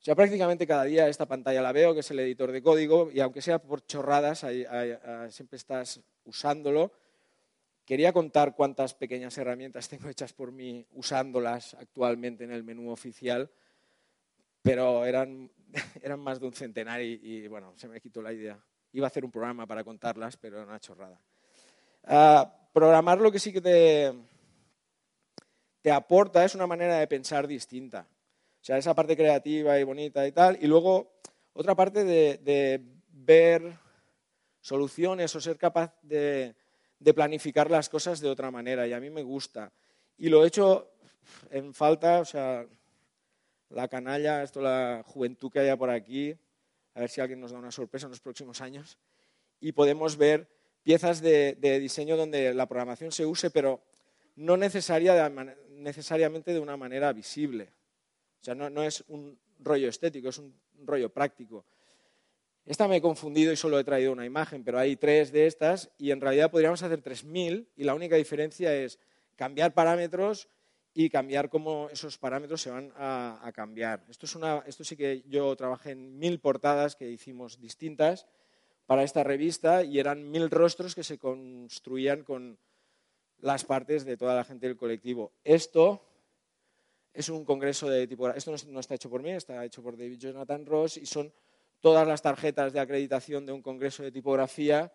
O 0.00 0.02
sea, 0.02 0.16
prácticamente 0.16 0.66
cada 0.66 0.85
día 0.85 1.09
esta 1.09 1.26
pantalla 1.26 1.62
la 1.62 1.73
veo, 1.73 1.95
que 1.95 2.00
es 2.00 2.11
el 2.11 2.19
editor 2.21 2.50
de 2.50 2.62
código, 2.62 3.11
y 3.12 3.21
aunque 3.21 3.42
sea 3.42 3.61
por 3.61 3.87
chorradas, 3.87 4.45
ah, 4.45 5.28
siempre 5.30 5.57
estás 5.57 6.00
usándolo. 6.25 6.90
Quería 7.85 8.12
contar 8.12 8.57
cuántas 8.57 8.95
pequeñas 8.95 9.37
herramientas 9.38 9.88
tengo 9.90 10.09
hechas 10.09 10.33
por 10.33 10.52
mí 10.52 10.85
usándolas 10.92 11.75
actualmente 11.75 12.45
en 12.45 12.50
el 12.50 12.64
menú 12.64 12.90
oficial, 12.90 13.50
pero 14.62 15.04
eran, 15.04 15.50
más 16.19 16.40
de 16.40 16.47
un 16.47 16.54
centenar 16.54 17.00
y, 17.02 17.47
bueno, 17.47 17.75
se 17.76 17.87
me 17.87 18.00
quitó 18.00 18.21
la 18.21 18.33
idea. 18.33 18.59
Iba 18.92 19.07
a 19.07 19.09
hacer 19.09 19.25
un 19.25 19.30
programa 19.30 19.66
para 19.66 19.85
contarlas, 19.85 20.37
pero 20.38 20.57
era 20.57 20.66
una 20.66 20.80
chorrada. 20.80 21.21
Ah, 22.04 22.52
programar 22.73 23.21
lo 23.21 23.30
que 23.30 23.38
sí 23.38 23.52
que 23.52 23.61
te 25.83 25.92
aporta 25.92 26.45
es 26.45 26.57
una 26.57 26.66
manera 26.66 26.99
de 26.99 27.07
pensar 27.07 27.47
distinta. 27.47 28.09
O 28.61 28.64
sea, 28.64 28.76
esa 28.76 28.95
parte 28.95 29.17
creativa 29.17 29.79
y 29.79 29.85
bonita 29.85 30.26
y 30.26 30.33
tal. 30.33 30.59
Y 30.61 30.67
luego 30.67 31.14
otra 31.55 31.75
parte 31.75 32.05
de, 32.05 32.85
ver 33.11 33.79
soluciones 34.61 35.35
o 35.35 35.40
ser 35.40 35.57
capaz 35.57 35.95
de, 36.02 36.55
planificar 37.14 37.71
las 37.71 37.88
cosas 37.88 38.21
de 38.21 38.29
otra 38.29 38.50
manera. 38.50 38.87
Y 38.87 38.93
a 38.93 39.00
mí 39.00 39.09
me 39.09 39.23
gusta. 39.23 39.73
Y 40.19 40.29
lo 40.29 40.45
he 40.45 40.49
hecho 40.49 40.90
en 41.50 41.73
falta, 41.73 42.21
o 42.21 42.25
sea, 42.25 42.67
la 43.71 43.88
canalla, 43.88 44.43
esto, 44.43 44.61
la 44.61 45.02
juventud 45.07 45.50
que 45.50 45.61
haya 45.61 45.76
por 45.76 45.88
aquí, 45.88 46.37
a 46.95 47.00
ver 47.00 47.09
si 47.09 47.21
alguien 47.21 47.40
nos 47.40 47.52
da 47.52 47.59
una 47.59 47.71
sorpresa 47.71 48.07
en 48.07 48.11
los 48.11 48.21
próximos 48.21 48.61
años. 48.61 48.99
Y 49.59 49.73
podemos 49.73 50.19
ver 50.19 50.49
piezas 50.83 51.23
de, 51.23 51.57
de 51.59 51.79
diseño 51.79 52.17
donde 52.17 52.52
la 52.52 52.67
programación 52.67 53.12
se 53.12 53.25
use, 53.25 53.50
pero 53.50 53.81
no 54.37 54.59
necesaria 54.59 55.31
necesariamente 55.71 56.52
de 56.52 56.61
una 56.61 56.76
manera 56.76 57.12
visible. 57.12 57.73
O 58.40 58.44
sea, 58.44 58.54
no, 58.54 58.82
es 58.82 59.04
un 59.09 59.38
rollo 59.59 59.88
estético, 59.88 60.28
es 60.28 60.38
un 60.38 60.54
rollo 60.85 61.11
práctico. 61.12 61.64
Esta 62.64 62.88
me 62.88 62.97
he 62.97 63.00
confundido 63.00 63.52
y 63.52 63.56
solo 63.56 63.78
he 63.78 63.85
traído 63.85 64.12
una 64.12 64.25
imagen, 64.25 64.64
pero 64.64 64.78
hay 64.78 64.97
tres 64.97 65.32
de 65.32 65.47
estas 65.47 65.90
y 65.99 66.11
en 66.11 66.20
realidad 66.20 66.50
podríamos 66.50 66.82
hacer 66.82 67.02
3.000 67.02 67.66
y 67.76 67.85
la 67.85 67.94
única 67.94 68.16
diferencia 68.16 68.75
es 68.75 68.99
cambiar 69.37 69.75
parámetros 69.75 70.49
y 70.94 71.11
cambiar 71.11 71.49
cómo 71.50 71.88
esos 71.90 72.18
parámetros 72.18 72.62
se 72.62 72.70
van 72.70 72.92
a, 72.97 73.40
a 73.42 73.52
cambiar. 73.52 74.04
Esto, 74.09 74.26
es 74.26 74.35
una, 74.35 74.62
esto 74.66 74.85
sí 74.85 74.97
que 74.97 75.23
yo 75.28 75.54
trabajé 75.56 75.92
en 75.92 76.18
mil 76.18 76.40
portadas 76.40 76.97
que 76.97 77.11
hicimos 77.11 77.61
distintas 77.61 78.26
para 78.87 79.04
esta 79.04 79.23
revista 79.23 79.85
y 79.85 79.99
eran 79.99 80.30
mil 80.30 80.50
rostros 80.50 80.94
que 80.94 81.04
se 81.04 81.18
construían 81.18 82.25
con 82.25 82.59
las 83.38 83.64
partes 83.64 84.04
de 84.04 84.16
toda 84.16 84.35
la 84.35 84.44
gente 84.44 84.66
del 84.66 84.76
colectivo. 84.76 85.32
Esto 85.44 86.02
es 87.21 87.29
un 87.29 87.45
congreso 87.45 87.89
de 87.89 88.07
tipografía. 88.07 88.39
Esto 88.39 88.50
no, 88.50 88.57
es- 88.57 88.67
no 88.67 88.81
está 88.81 88.95
hecho 88.95 89.09
por 89.11 89.23
mí, 89.23 89.31
está 89.31 89.65
hecho 89.65 89.83
por 89.83 89.97
David 89.97 90.19
Jonathan 90.19 90.67
Ross 90.67 90.97
y 90.97 91.07
son 91.07 91.33
todas 91.81 92.07
las 92.07 92.21
tarjetas 92.23 92.73
de 92.73 92.81
acreditación 92.81 93.47
de 93.47 93.53
un 93.53 93.62
congreso 93.62 94.03
de 94.03 94.12
tipografía, 94.12 94.93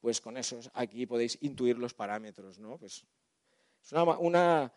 pues 0.00 0.20
con 0.20 0.36
esos 0.36 0.70
aquí 0.74 1.06
podéis 1.06 1.38
intuir 1.42 1.78
los 1.78 1.94
parámetros, 1.94 2.58
¿no? 2.58 2.76
Pues 2.78 3.04
es 3.82 3.92
una, 3.92 4.18
una- 4.18 4.72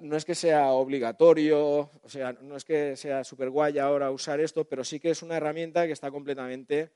no 0.00 0.16
es 0.16 0.24
que 0.24 0.34
sea 0.34 0.70
obligatorio, 0.70 1.90
o 2.02 2.08
sea, 2.08 2.32
no 2.40 2.56
es 2.56 2.64
que 2.64 2.96
sea 2.96 3.24
súper 3.24 3.50
guay 3.50 3.78
ahora 3.78 4.10
usar 4.10 4.40
esto, 4.40 4.64
pero 4.64 4.84
sí 4.84 4.98
que 5.00 5.10
es 5.10 5.22
una 5.22 5.36
herramienta 5.36 5.86
que 5.86 5.92
está 5.92 6.10
completamente 6.10 6.90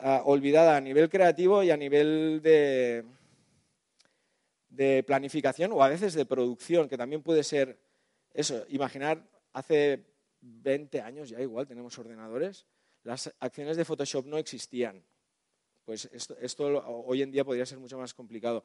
ah, 0.00 0.22
olvidada 0.24 0.76
a 0.76 0.80
nivel 0.80 1.08
creativo 1.08 1.62
y 1.62 1.70
a 1.70 1.76
nivel 1.76 2.40
de 2.42 3.04
planificación 5.06 5.72
o 5.72 5.82
a 5.82 5.88
veces 5.88 6.14
de 6.14 6.26
producción, 6.26 6.88
que 6.88 6.96
también 6.98 7.22
puede 7.22 7.42
ser 7.42 7.78
eso, 8.38 8.64
imaginar 8.68 9.28
hace 9.52 10.04
20 10.40 11.00
años 11.00 11.28
ya 11.28 11.40
igual 11.40 11.66
tenemos 11.66 11.98
ordenadores, 11.98 12.66
las 13.02 13.34
acciones 13.40 13.76
de 13.76 13.84
Photoshop 13.84 14.26
no 14.26 14.38
existían. 14.38 15.04
Pues 15.84 16.08
esto, 16.12 16.66
hoy 17.06 17.22
en 17.22 17.32
día 17.32 17.44
podría 17.44 17.66
ser 17.66 17.78
mucho 17.78 17.98
más 17.98 18.14
complicado. 18.14 18.64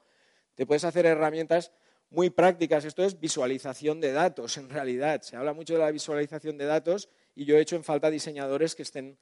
Te 0.54 0.68
puedes 0.68 0.84
hacer 0.84 1.08
herramientas 1.08 1.72
muy 2.12 2.30
prácticas. 2.30 2.86
Esto 2.86 3.04
es 3.04 3.20
visualización 3.20 4.00
de 4.00 4.12
datos, 4.12 4.58
en 4.58 4.70
realidad. 4.70 5.22
Se 5.24 5.36
habla 5.38 5.54
mucho 5.54 5.74
de 5.74 5.80
la 5.80 5.90
visualización 5.90 6.56
de 6.60 6.66
datos 6.66 7.10
y 7.34 7.46
yo 7.46 7.58
he 7.58 7.62
hecho 7.62 7.76
en 7.76 7.84
falta 7.84 8.12
diseñadores 8.12 8.76
que 8.76 8.84
estén 8.84 9.18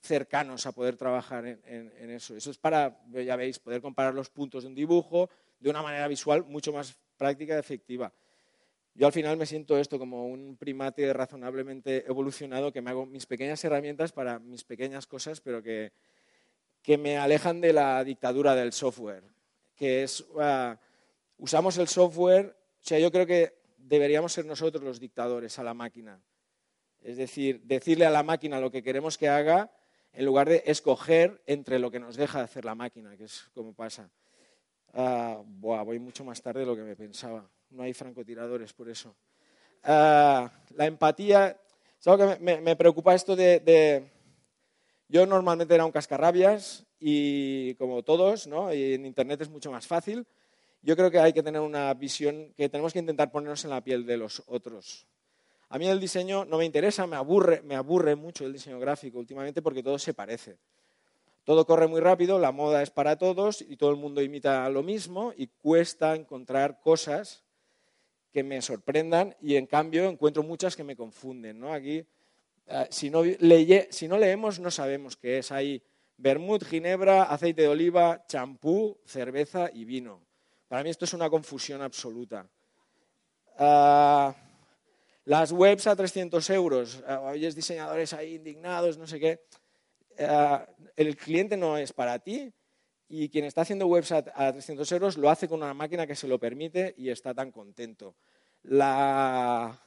cercanos 0.00 0.66
a 0.66 0.72
poder 0.72 0.96
trabajar 0.96 1.44
en- 1.46 1.60
en 1.96 2.10
eso. 2.10 2.36
Eso 2.36 2.50
es 2.52 2.58
para, 2.58 3.00
ya 3.10 3.34
veis, 3.34 3.58
poder 3.58 3.80
comparar 3.80 4.14
los 4.14 4.30
puntos 4.30 4.62
de 4.62 4.68
un 4.68 4.74
dibujo 4.76 5.28
de 5.58 5.70
una 5.70 5.82
manera 5.82 6.06
visual 6.06 6.44
mucho 6.44 6.72
más 6.72 6.96
práctica 7.16 7.56
y 7.56 7.58
efectiva. 7.58 8.12
Yo 8.94 9.06
al 9.06 9.12
final 9.12 9.38
me 9.38 9.46
siento 9.46 9.78
esto 9.78 9.98
como 9.98 10.26
un 10.26 10.56
primate 10.56 11.10
razonablemente 11.12 12.04
evolucionado 12.06 12.72
que 12.72 12.82
me 12.82 12.90
hago 12.90 13.06
mis 13.06 13.24
pequeñas 13.24 13.64
herramientas 13.64 14.12
para 14.12 14.38
mis 14.38 14.64
pequeñas 14.64 15.06
cosas, 15.06 15.40
pero 15.40 15.62
que, 15.62 15.92
que 16.82 16.98
me 16.98 17.16
alejan 17.16 17.62
de 17.62 17.72
la 17.72 18.04
dictadura 18.04 18.54
del 18.54 18.72
software. 18.72 19.24
Que 19.74 20.02
es, 20.02 20.24
ah, 20.38 20.78
usamos 21.38 21.78
el 21.78 21.88
software, 21.88 22.54
o 22.54 22.84
sea, 22.84 22.98
yo 22.98 23.10
creo 23.10 23.26
que 23.26 23.54
deberíamos 23.78 24.32
ser 24.32 24.44
nosotros 24.44 24.84
los 24.84 25.00
dictadores 25.00 25.58
a 25.58 25.62
la 25.62 25.72
máquina. 25.72 26.20
Es 27.00 27.16
decir, 27.16 27.62
decirle 27.62 28.04
a 28.04 28.10
la 28.10 28.22
máquina 28.22 28.60
lo 28.60 28.70
que 28.70 28.82
queremos 28.82 29.16
que 29.16 29.28
haga 29.28 29.72
en 30.12 30.26
lugar 30.26 30.50
de 30.50 30.62
escoger 30.66 31.42
entre 31.46 31.78
lo 31.78 31.90
que 31.90 31.98
nos 31.98 32.16
deja 32.16 32.38
de 32.38 32.44
hacer 32.44 32.66
la 32.66 32.74
máquina, 32.74 33.16
que 33.16 33.24
es 33.24 33.50
como 33.54 33.72
pasa. 33.72 34.10
Ah, 34.92 35.42
buah, 35.42 35.82
voy 35.82 35.98
mucho 35.98 36.24
más 36.24 36.42
tarde 36.42 36.60
de 36.60 36.66
lo 36.66 36.76
que 36.76 36.82
me 36.82 36.94
pensaba. 36.94 37.48
No 37.72 37.82
hay 37.82 37.94
francotiradores 37.94 38.72
por 38.72 38.88
eso. 38.88 39.14
Ah, 39.84 40.50
la 40.76 40.86
empatía. 40.86 41.58
¿Sabes 41.98 42.38
que 42.38 42.44
me, 42.44 42.56
me- 42.56 42.60
me 42.62 42.76
preocupa 42.76 43.14
esto 43.14 43.34
de, 43.36 43.60
de- 43.60 44.10
Yo 45.08 45.26
normalmente 45.26 45.74
era 45.74 45.84
un 45.84 45.92
cascarrabias 45.92 46.86
y 46.98 47.74
como 47.74 48.02
todos, 48.02 48.46
¿no? 48.46 48.72
Y 48.72 48.94
en 48.94 49.06
Internet 49.06 49.42
es 49.42 49.50
mucho 49.50 49.70
más 49.70 49.86
fácil. 49.86 50.26
Yo 50.82 50.96
creo 50.96 51.10
que 51.10 51.18
hay 51.20 51.32
que 51.32 51.42
tener 51.42 51.60
una 51.60 51.92
visión 51.94 52.52
que 52.56 52.68
tenemos 52.68 52.92
que 52.92 52.98
intentar 53.00 53.30
ponernos 53.30 53.64
en 53.64 53.70
la 53.70 53.82
piel 53.84 54.06
de 54.06 54.16
los 54.16 54.42
otros. 54.46 55.06
A 55.70 55.78
mí 55.78 55.88
el 55.88 56.00
diseño 56.00 56.44
no 56.44 56.58
me 56.58 56.64
interesa, 56.66 57.06
me 57.06 57.16
aburre, 57.16 57.62
me 57.62 57.76
aburre 57.76 58.16
mucho 58.16 58.46
el 58.46 58.52
diseño 58.52 58.78
gráfico 58.80 59.18
últimamente 59.18 59.62
porque 59.62 59.82
todo 59.82 59.98
se 59.98 60.14
parece. 60.14 60.58
Todo 61.44 61.66
corre 61.66 61.88
muy 61.88 62.00
rápido, 62.00 62.38
la 62.38 62.52
moda 62.52 62.82
es 62.82 62.90
para 62.90 63.16
todos 63.18 63.62
y 63.62 63.76
todo 63.76 63.90
el 63.90 63.96
mundo 63.96 64.22
imita 64.22 64.68
lo 64.70 64.82
mismo 64.82 65.32
y 65.36 65.48
cuesta 65.48 66.14
encontrar 66.14 66.80
cosas 66.80 67.41
que 68.32 68.42
me 68.42 68.62
sorprendan 68.62 69.36
y 69.40 69.56
en 69.56 69.66
cambio 69.66 70.08
encuentro 70.08 70.42
muchas 70.42 70.74
que 70.74 70.84
me 70.84 70.96
confunden. 70.96 71.60
¿no? 71.60 71.72
Aquí, 71.72 72.04
eh, 72.66 72.86
si, 72.90 73.10
no, 73.10 73.24
leye- 73.24 73.88
si 73.90 74.08
no 74.08 74.18
leemos, 74.18 74.58
no 74.58 74.70
sabemos 74.70 75.16
qué 75.16 75.38
es. 75.38 75.52
Hay 75.52 75.82
vermut, 76.16 76.64
ginebra, 76.64 77.24
aceite 77.24 77.62
de 77.62 77.68
oliva, 77.68 78.24
champú, 78.26 78.98
cerveza 79.04 79.70
y 79.72 79.84
vino. 79.84 80.24
Para 80.68 80.82
mí 80.82 80.90
esto 80.90 81.04
es 81.04 81.12
una 81.12 81.28
confusión 81.28 81.82
absoluta. 81.82 82.48
Ah, 83.58 84.34
las 85.24 85.52
webs 85.52 85.86
a 85.86 85.94
300 85.94 86.48
euros, 86.50 87.02
oyes 87.22 87.54
diseñadores 87.54 88.12
ahí 88.12 88.34
indignados, 88.36 88.98
no 88.98 89.06
sé 89.06 89.20
qué. 89.20 89.40
Ah, 90.18 90.66
el 90.96 91.16
cliente 91.16 91.56
no 91.56 91.76
es 91.78 91.92
para 91.92 92.18
ti 92.18 92.52
y 93.14 93.28
quien 93.28 93.44
está 93.44 93.60
haciendo 93.60 93.86
webs 93.88 94.10
a, 94.10 94.24
a 94.34 94.52
300 94.52 94.90
euros 94.92 95.18
lo 95.18 95.28
hace 95.28 95.46
con 95.46 95.62
una 95.62 95.74
máquina 95.74 96.06
que 96.06 96.14
se 96.14 96.26
lo 96.26 96.38
permite 96.38 96.94
y 96.96 97.10
está 97.10 97.34
tan 97.34 97.52
contento. 97.52 98.14
La, 98.62 99.78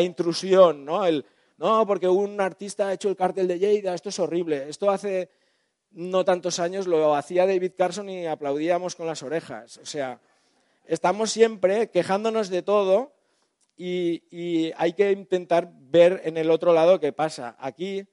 intrusión, 0.00 0.84
¿no? 0.84 1.02
No, 1.58 1.86
porque 1.86 2.08
un 2.08 2.40
artista 2.40 2.88
ha 2.88 2.94
hecho 2.94 3.08
el 3.08 3.14
cartel 3.14 3.46
de 3.46 3.60
Lleida, 3.60 3.94
esto 3.94 4.08
es 4.08 4.18
horrible. 4.18 4.68
Esto 4.68 4.90
hace 4.90 5.30
no 5.92 6.24
tantos 6.24 6.58
años 6.58 6.88
lo 6.88 7.14
hacía 7.14 7.46
David 7.46 7.74
Carson 7.78 8.08
y 8.08 8.26
aplaudíamos 8.26 8.96
con 8.96 9.06
las 9.06 9.22
orejas. 9.22 9.76
O 9.76 9.86
sea, 9.86 10.20
estamos 10.84 11.30
siempre 11.30 11.90
quejándonos 11.90 12.48
de 12.48 12.62
todo 12.62 13.12
y, 13.76 14.24
y 14.36 14.72
hay 14.78 14.94
que 14.94 15.12
intentar 15.12 15.70
ver 15.72 16.22
en 16.24 16.36
el 16.36 16.50
otro 16.50 16.72
lado 16.72 16.98
qué 16.98 17.12
pasa. 17.12 17.54
Aquí 17.60 18.04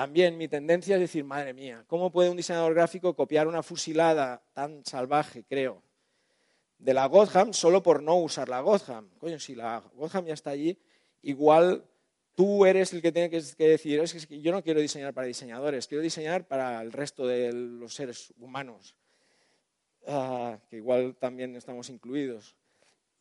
también 0.00 0.38
mi 0.38 0.48
tendencia 0.48 0.94
es 0.94 1.00
decir, 1.02 1.24
madre 1.24 1.52
mía, 1.52 1.84
¿cómo 1.86 2.10
puede 2.10 2.30
un 2.30 2.36
diseñador 2.38 2.72
gráfico 2.72 3.14
copiar 3.14 3.46
una 3.46 3.62
fusilada 3.62 4.42
tan 4.54 4.82
salvaje, 4.82 5.44
creo, 5.44 5.82
de 6.78 6.94
la 6.94 7.04
Gotham 7.04 7.52
solo 7.52 7.82
por 7.82 8.02
no 8.02 8.16
usar 8.16 8.48
la 8.48 8.62
Gotham? 8.62 9.10
Coño, 9.18 9.38
si 9.38 9.54
la 9.54 9.82
Gotham 9.92 10.24
ya 10.24 10.32
está 10.32 10.48
allí, 10.52 10.78
igual 11.20 11.84
tú 12.34 12.64
eres 12.64 12.94
el 12.94 13.02
que 13.02 13.12
tiene 13.12 13.28
que, 13.28 13.42
decir, 13.58 14.00
es 14.00 14.26
que 14.26 14.40
yo 14.40 14.52
no 14.52 14.62
quiero 14.62 14.80
diseñar 14.80 15.12
para 15.12 15.26
diseñadores, 15.26 15.86
quiero 15.86 16.00
diseñar 16.02 16.48
para 16.48 16.80
el 16.80 16.92
resto 16.92 17.26
de 17.26 17.52
los 17.52 17.92
seres 17.92 18.32
humanos, 18.38 18.96
ah, 20.06 20.58
que 20.70 20.76
igual 20.76 21.14
también 21.16 21.56
estamos 21.56 21.90
incluidos. 21.90 22.56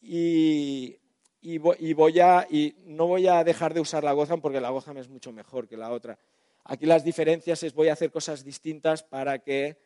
Y, 0.02 0.96
y, 1.42 1.58
vo- 1.60 1.76
y 1.78 1.92
voy 1.92 2.22
a, 2.22 2.48
no 2.86 3.08
voy 3.08 3.28
a 3.28 3.44
dejar 3.44 3.74
de 3.74 3.82
usar 3.82 4.06
la 4.06 4.14
Gotham 4.14 4.40
porque 4.40 4.62
la 4.62 4.70
Gotham 4.70 4.96
es 5.00 5.10
mucho 5.10 5.34
mejor 5.34 5.68
que 5.68 5.76
la 5.76 5.92
otra. 5.92 6.18
Aquí 6.66 6.86
las 6.86 7.04
diferencias 7.04 7.64
es 7.64 7.74
voy 7.74 7.88
a 7.90 7.94
hacer 7.94 8.12
cosas 8.12 8.44
distintas 8.44 9.04
para 9.04 9.40
que 9.40 9.78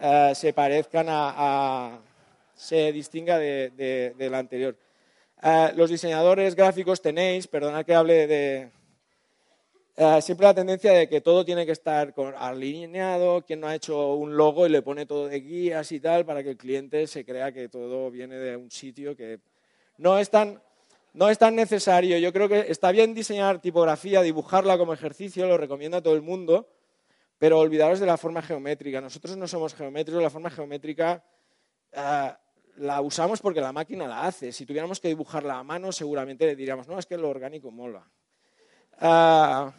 eh, 0.00 0.32
se 0.34 0.52
parezcan 0.52 1.06
a, 1.08 2.00
se 2.54 2.92
distinga 2.92 3.38
de, 3.38 3.70
de- 4.16 4.30
la 4.30 4.38
anterior. 4.38 4.76
Eh, 5.42 5.72
los 5.76 5.90
diseñadores 5.90 6.54
gráficos 6.54 7.00
tenéis, 7.02 7.46
perdonad 7.46 7.84
que 7.84 7.94
hable 7.94 8.26
de, 8.26 8.70
eh, 9.96 10.22
siempre 10.22 10.46
la 10.46 10.54
tendencia 10.54 10.92
de 10.92 11.08
que 11.08 11.20
todo 11.20 11.44
tiene 11.44 11.66
que 11.66 11.72
estar 11.72 12.14
alineado, 12.36 13.44
quien 13.44 13.60
no 13.60 13.66
ha 13.66 13.74
hecho 13.74 14.14
un 14.14 14.36
logo 14.36 14.66
y 14.66 14.70
le 14.70 14.82
pone 14.82 15.06
todo 15.06 15.26
de 15.26 15.40
guías 15.40 15.90
y 15.90 15.98
tal, 15.98 16.24
para 16.24 16.42
que 16.44 16.50
el 16.50 16.56
cliente 16.56 17.06
se 17.08 17.24
crea 17.24 17.50
que 17.50 17.68
todo 17.68 18.10
viene 18.10 18.36
de 18.36 18.56
un 18.56 18.70
sitio 18.70 19.16
que 19.16 19.40
no 19.96 20.18
es 20.18 20.30
tan, 20.30 20.62
no 21.12 21.28
es 21.30 21.38
tan 21.38 21.54
necesario. 21.54 22.18
Yo 22.18 22.32
creo 22.32 22.48
que 22.48 22.66
está 22.68 22.90
bien 22.92 23.14
diseñar 23.14 23.60
tipografía, 23.60 24.22
dibujarla 24.22 24.78
como 24.78 24.92
ejercicio, 24.92 25.46
lo 25.46 25.56
recomiendo 25.56 25.96
a 25.96 26.02
todo 26.02 26.14
el 26.14 26.22
mundo, 26.22 26.68
pero 27.38 27.58
olvidaros 27.58 28.00
de 28.00 28.06
la 28.06 28.16
forma 28.16 28.42
geométrica. 28.42 29.00
Nosotros 29.00 29.36
no 29.36 29.48
somos 29.48 29.74
geométricos, 29.74 30.22
la 30.22 30.30
forma 30.30 30.50
geométrica 30.50 31.24
eh, 31.92 32.32
la 32.76 33.00
usamos 33.00 33.40
porque 33.40 33.60
la 33.60 33.72
máquina 33.72 34.06
la 34.06 34.24
hace. 34.24 34.52
Si 34.52 34.66
tuviéramos 34.66 35.00
que 35.00 35.08
dibujarla 35.08 35.58
a 35.58 35.64
mano, 35.64 35.92
seguramente 35.92 36.54
diríamos, 36.54 36.88
no, 36.88 36.98
es 36.98 37.06
que 37.06 37.16
lo 37.16 37.28
orgánico 37.28 37.70
mola. 37.70 38.08
Ah, 39.00 39.72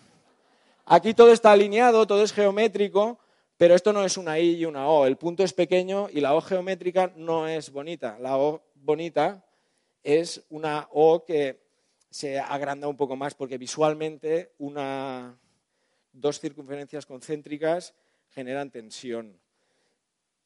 aquí 0.86 1.14
todo 1.14 1.32
está 1.32 1.52
alineado, 1.52 2.08
todo 2.08 2.24
es 2.24 2.34
geométrico, 2.34 3.20
pero 3.58 3.76
esto 3.76 3.92
no 3.92 4.04
es 4.04 4.18
una 4.18 4.40
I 4.40 4.56
y 4.56 4.66
una 4.66 4.88
O. 4.88 5.06
El 5.06 5.18
punto 5.18 5.44
es 5.44 5.54
pequeño 5.54 6.08
y 6.12 6.22
la 6.22 6.34
O 6.34 6.42
geométrica 6.42 7.12
no 7.16 7.48
es 7.48 7.72
bonita. 7.72 8.18
La 8.20 8.38
O 8.38 8.62
bonita 8.76 9.46
es 10.04 10.46
una 10.50 10.88
O 10.92 11.26
que 11.26 11.60
se 12.10 12.40
agranda 12.40 12.88
un 12.88 12.98
poco 12.98 13.16
más 13.16 13.36
porque 13.36 13.58
visualmente 13.58 14.54
una, 14.58 15.38
dos 16.14 16.40
circunferencias 16.40 17.06
concéntricas 17.06 17.94
generan 18.30 18.72
tensión. 18.72 19.40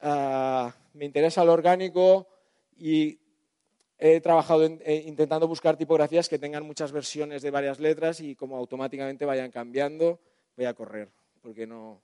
Ah, 0.02 0.76
me 0.94 1.06
interesa 1.06 1.46
lo 1.46 1.54
orgánico 1.54 2.28
y 2.78 3.20
he 3.98 4.20
trabajado 4.20 4.66
eh, 4.66 5.04
intentando 5.06 5.48
buscar 5.48 5.78
tipografías 5.78 6.28
que 6.28 6.40
tengan 6.40 6.66
muchas 6.66 6.92
versiones 6.92 7.42
de 7.42 7.52
varias 7.52 7.80
letras 7.80 8.20
y 8.20 8.36
como 8.36 8.58
automáticamente 8.58 9.26
vayan 9.26 9.52
cambiando, 9.52 10.20
voy 10.58 10.66
a 10.66 10.74
correr, 10.74 11.10
porque 11.42 11.66
no 11.66 12.02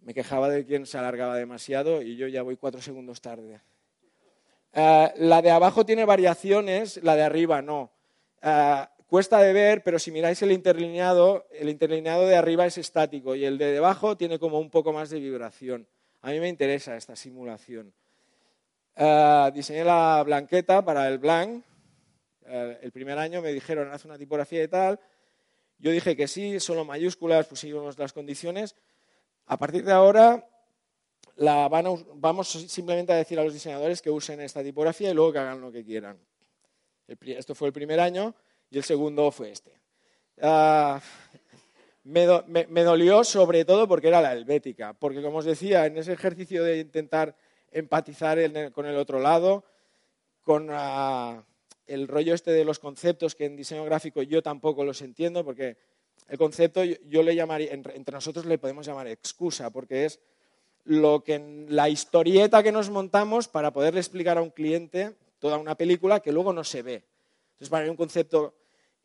me 0.00 0.12
quejaba 0.12 0.50
de 0.50 0.66
quien 0.66 0.84
se 0.84 0.98
alargaba 0.98 1.36
demasiado 1.36 2.02
y 2.02 2.16
yo 2.16 2.28
ya 2.28 2.42
voy 2.42 2.56
cuatro 2.56 2.82
segundos 2.82 3.20
tarde. 3.22 3.60
Ah, 4.74 5.12
la 5.16 5.42
de 5.42 5.50
abajo 5.50 5.84
tiene 5.84 6.04
variaciones, 6.04 7.02
la 7.02 7.14
de 7.14 7.22
arriba 7.22 7.60
no. 7.60 7.92
Ah, 8.40 8.90
cuesta 9.06 9.38
de 9.40 9.52
ver, 9.52 9.82
pero 9.82 9.98
si 9.98 10.10
miráis 10.10 10.40
el 10.42 10.52
interlineado, 10.52 11.46
el 11.52 11.68
interlineado 11.68 12.26
de 12.26 12.36
arriba 12.36 12.64
es 12.64 12.78
estático 12.78 13.34
y 13.34 13.44
el 13.44 13.58
de 13.58 13.72
debajo 13.72 14.16
tiene 14.16 14.38
como 14.38 14.58
un 14.58 14.70
poco 14.70 14.92
más 14.92 15.10
de 15.10 15.20
vibración. 15.20 15.86
A 16.22 16.30
mí 16.30 16.40
me 16.40 16.48
interesa 16.48 16.96
esta 16.96 17.16
simulación. 17.16 17.92
Ah, 18.96 19.50
diseñé 19.52 19.84
la 19.84 20.22
blanqueta 20.24 20.84
para 20.84 21.08
el 21.08 21.18
blank. 21.18 21.64
Eh, 22.46 22.78
el 22.82 22.92
primer 22.92 23.18
año 23.18 23.42
me 23.42 23.52
dijeron, 23.52 23.90
haz 23.92 24.04
una 24.04 24.16
tipografía 24.16 24.62
y 24.62 24.68
tal. 24.68 24.98
Yo 25.78 25.90
dije 25.90 26.16
que 26.16 26.28
sí, 26.28 26.60
solo 26.60 26.84
mayúsculas, 26.84 27.46
pusimos 27.46 27.98
las 27.98 28.12
condiciones. 28.12 28.76
A 29.46 29.58
partir 29.58 29.84
de 29.84 29.92
ahora, 29.92 30.48
vamos 32.16 32.48
simplemente 32.50 33.12
a 33.12 33.16
decir 33.16 33.38
a 33.38 33.44
los 33.44 33.52
diseñadores 33.52 34.00
que 34.02 34.10
usen 34.10 34.40
esta 34.40 34.62
tipografía 34.62 35.10
y 35.10 35.14
luego 35.14 35.32
que 35.32 35.38
hagan 35.38 35.60
lo 35.60 35.72
que 35.72 35.84
quieran. 35.84 36.18
El 37.08 37.18
esto 37.32 37.54
fue 37.54 37.68
el 37.68 37.72
primer 37.72 38.00
año 38.00 38.34
y 38.70 38.78
el 38.78 38.84
segundo 38.84 39.30
fue 39.30 39.50
este. 39.50 39.72
Ah, 40.40 41.00
me, 42.04 42.24
do- 42.24 42.44
me- 42.46 42.66
me 42.66 42.82
dolió 42.82 43.22
sobre 43.24 43.64
todo 43.64 43.86
porque 43.86 44.08
era 44.08 44.20
la 44.20 44.32
helvética, 44.32 44.92
porque 44.94 45.22
como 45.22 45.38
os 45.38 45.44
decía, 45.44 45.86
en 45.86 45.96
ese 45.98 46.12
ejercicio 46.12 46.64
de 46.64 46.78
intentar 46.80 47.36
empatizar 47.70 48.38
con 48.72 48.86
el 48.86 48.96
otro 48.96 49.18
lado, 49.20 49.64
con 50.42 50.68
ah, 50.70 51.44
el 51.86 52.08
rollo 52.08 52.34
este 52.34 52.50
de 52.52 52.64
los 52.64 52.78
conceptos 52.78 53.34
que 53.34 53.44
en 53.46 53.56
diseño 53.56 53.84
gráfico 53.84 54.22
yo 54.22 54.42
tampoco 54.42 54.84
los 54.84 55.02
entiendo, 55.02 55.44
porque 55.44 55.76
el 56.28 56.38
concepto 56.38 56.82
yo, 56.84 57.22
le 57.22 57.34
llamaría, 57.34 57.72
entre 57.72 58.12
nosotros 58.12 58.46
le 58.46 58.58
podemos 58.58 58.86
llamar 58.86 59.06
excusa, 59.08 59.70
porque 59.70 60.06
es 60.06 60.20
lo 60.84 61.22
que 61.22 61.66
la 61.68 61.88
historieta 61.88 62.62
que 62.62 62.72
nos 62.72 62.90
montamos 62.90 63.48
para 63.48 63.72
poderle 63.72 64.00
explicar 64.00 64.38
a 64.38 64.42
un 64.42 64.50
cliente 64.50 65.14
toda 65.38 65.58
una 65.58 65.76
película 65.76 66.20
que 66.20 66.32
luego 66.32 66.52
no 66.52 66.64
se 66.64 66.82
ve. 66.82 67.04
Entonces, 67.52 67.68
para 67.68 67.84
mí 67.84 67.90
un 67.90 67.96
concepto 67.96 68.54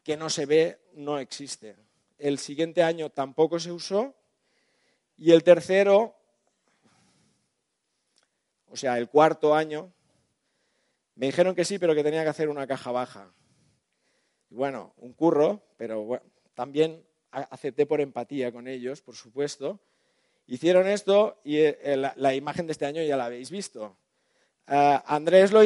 que 0.03 0.17
no 0.17 0.29
se 0.29 0.45
ve 0.45 0.79
no 0.93 1.19
existe. 1.19 1.75
El 2.17 2.39
siguiente 2.39 2.83
año 2.83 3.09
tampoco 3.09 3.59
se 3.59 3.71
usó 3.71 4.15
y 5.17 5.31
el 5.31 5.43
tercero, 5.43 6.15
o 8.69 8.75
sea, 8.75 8.97
el 8.97 9.09
cuarto 9.09 9.55
año, 9.55 9.91
me 11.15 11.25
dijeron 11.25 11.55
que 11.55 11.65
sí, 11.65 11.79
pero 11.79 11.95
que 11.95 12.03
tenía 12.03 12.23
que 12.23 12.29
hacer 12.29 12.49
una 12.49 12.67
caja 12.67 12.91
baja. 12.91 13.31
Y 14.49 14.55
bueno, 14.55 14.93
un 14.97 15.13
curro, 15.13 15.61
pero 15.75 16.21
también 16.53 17.03
acepté 17.31 17.85
por 17.85 17.99
empatía 17.99 18.51
con 18.51 18.67
ellos, 18.67 19.01
por 19.01 19.15
supuesto. 19.15 19.79
Hicieron 20.47 20.87
esto 20.87 21.39
y 21.43 21.57
eh, 21.57 21.95
la, 21.97 22.13
la 22.15 22.33
imagen 22.33 22.65
de 22.65 22.71
este 22.71 22.85
año 22.85 23.03
ya 23.03 23.17
la 23.17 23.25
habéis 23.25 23.51
visto. 23.51 23.97
Ah, 24.69 25.01
Andrés, 25.07 25.53
lo 25.53 25.63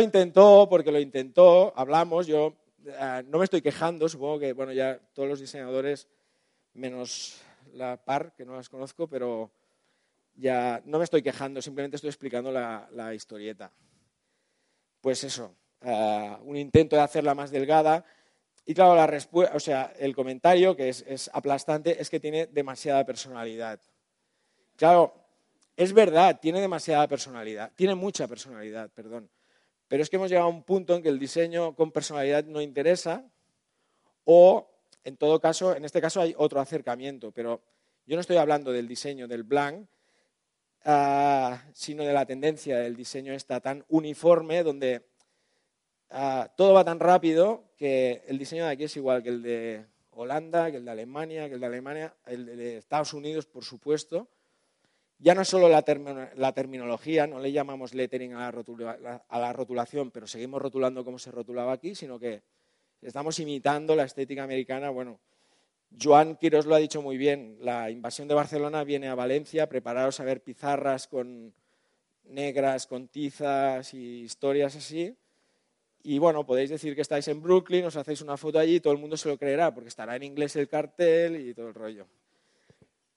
intentó, 0.00 0.68
porque 0.70 0.92
lo 0.92 1.00
intentó, 1.00 1.72
hablamos, 1.76 2.28
yo 2.28 2.54
ah, 3.00 3.22
no 3.26 3.38
me 3.38 3.44
estoy 3.44 3.60
quejando, 3.60 4.08
supongo 4.08 4.38
que 4.38 4.52
bueno, 4.52 4.72
ya 4.72 5.00
todos 5.12 5.28
los 5.28 5.40
diseñadores, 5.40 6.06
menos 6.74 7.40
la 7.72 7.96
par, 7.96 8.32
que 8.36 8.44
no 8.44 8.54
las 8.54 8.68
conozco, 8.68 9.08
pero 9.08 9.50
ya 10.36 10.80
no 10.84 10.98
me 10.98 11.04
estoy 11.04 11.22
quejando, 11.22 11.60
simplemente 11.60 11.96
estoy 11.96 12.08
explicando 12.08 12.52
la, 12.52 12.88
la 12.92 13.12
historieta. 13.14 13.72
Pues 15.00 15.24
eso, 15.24 15.52
ah, 15.82 16.38
un 16.44 16.56
intento 16.56 16.94
de 16.94 17.02
hacerla 17.02 17.34
más 17.34 17.50
delgada. 17.50 18.04
Y 18.66 18.74
claro, 18.74 18.94
la 18.94 19.54
o 19.54 19.60
sea, 19.60 19.92
el 19.98 20.14
comentario, 20.14 20.74
que 20.74 20.88
es, 20.88 21.30
aplastante, 21.32 22.00
es 22.00 22.08
que 22.08 22.18
tiene 22.18 22.46
demasiada 22.46 23.04
personalidad. 23.04 23.78
Claro, 24.76 25.14
es 25.76 25.92
verdad, 25.92 26.40
tiene 26.40 26.60
demasiada 26.60 27.06
personalidad, 27.06 27.72
tiene 27.74 27.94
mucha 27.94 28.26
personalidad, 28.26 28.90
perdón. 28.90 29.28
Pero 29.86 30.02
es 30.02 30.08
que 30.08 30.16
hemos 30.16 30.30
llegado 30.30 30.46
a 30.46 30.50
un 30.50 30.62
punto 30.62 30.94
en 30.94 31.02
que 31.02 31.10
el 31.10 31.18
diseño 31.18 31.74
con 31.74 31.92
personalidad 31.92 32.44
no 32.44 32.62
interesa 32.62 33.24
o, 34.24 34.70
en 35.04 35.18
todo 35.18 35.40
caso, 35.40 35.76
en 35.76 35.84
este 35.84 36.00
caso 36.00 36.22
hay 36.22 36.34
otro 36.38 36.58
acercamiento, 36.58 37.32
pero 37.32 37.60
yo 38.06 38.16
no 38.16 38.20
estoy 38.20 38.38
hablando 38.38 38.72
del 38.72 38.88
diseño 38.88 39.28
del 39.28 39.42
blank, 39.42 39.86
ah, 40.86 41.62
sino 41.74 42.02
de 42.04 42.14
la 42.14 42.24
tendencia 42.24 42.78
del 42.78 42.96
diseño 42.96 43.34
esta 43.34 43.60
tan 43.60 43.84
uniforme 43.88 44.62
donde 44.62 45.06
ah, 46.14 46.48
todo 46.56 46.72
va 46.72 46.84
tan 46.84 47.00
rápido 47.00 47.64
que 47.76 48.22
el 48.28 48.38
diseño 48.38 48.64
de 48.64 48.70
aquí 48.70 48.84
es 48.84 48.96
igual 48.96 49.22
que 49.22 49.28
el 49.28 49.42
de 49.42 49.84
Holanda, 50.12 50.70
que 50.70 50.78
el 50.78 50.84
de 50.84 50.90
Alemania, 50.90 51.48
que 51.48 51.54
el 51.54 51.60
de 51.60 51.66
Alemania, 51.66 52.14
el 52.26 52.46
de 52.46 52.78
Estados 52.78 53.12
Unidos, 53.12 53.46
por 53.46 53.64
supuesto. 53.64 54.28
Ya 55.18 55.34
no 55.34 55.42
es 55.42 55.48
solo 55.48 55.68
la, 55.68 55.82
termino- 55.82 56.28
la 56.36 56.52
terminología, 56.52 57.26
no 57.26 57.38
le 57.38 57.50
llamamos 57.50 57.94
lettering 57.94 58.34
a 58.34 58.52
la, 59.02 59.24
a 59.28 59.38
la 59.40 59.52
rotulación, 59.52 60.10
pero 60.10 60.26
seguimos 60.26 60.60
rotulando 60.62 61.04
como 61.04 61.18
se 61.18 61.30
rotulaba 61.30 61.72
aquí, 61.72 61.94
sino 61.94 62.18
que 62.18 62.42
estamos 63.02 63.38
imitando 63.40 63.96
la 63.96 64.04
estética 64.04 64.42
americana. 64.44 64.90
Bueno, 64.90 65.18
Joan 66.00 66.36
Quirós 66.36 66.66
lo 66.66 66.74
ha 66.74 66.78
dicho 66.78 67.00
muy 67.02 67.16
bien, 67.16 67.58
la 67.60 67.90
invasión 67.90 68.28
de 68.28 68.34
Barcelona 68.34 68.84
viene 68.84 69.08
a 69.08 69.14
Valencia, 69.14 69.68
prepararos 69.68 70.20
a 70.20 70.24
ver 70.24 70.42
pizarras 70.42 71.06
con 71.06 71.54
negras, 72.24 72.86
con 72.86 73.08
tizas 73.08 73.94
y 73.94 74.22
historias 74.22 74.76
así. 74.76 75.14
Y 76.06 76.18
bueno, 76.18 76.44
podéis 76.44 76.68
decir 76.68 76.94
que 76.94 77.00
estáis 77.00 77.26
en 77.28 77.40
Brooklyn, 77.40 77.86
os 77.86 77.96
hacéis 77.96 78.20
una 78.20 78.36
foto 78.36 78.58
allí 78.58 78.76
y 78.76 78.80
todo 78.80 78.92
el 78.92 78.98
mundo 78.98 79.16
se 79.16 79.26
lo 79.26 79.38
creerá, 79.38 79.72
porque 79.72 79.88
estará 79.88 80.14
en 80.16 80.22
inglés 80.22 80.54
el 80.54 80.68
cartel 80.68 81.36
y 81.40 81.54
todo 81.54 81.68
el 81.68 81.74
rollo. 81.74 82.06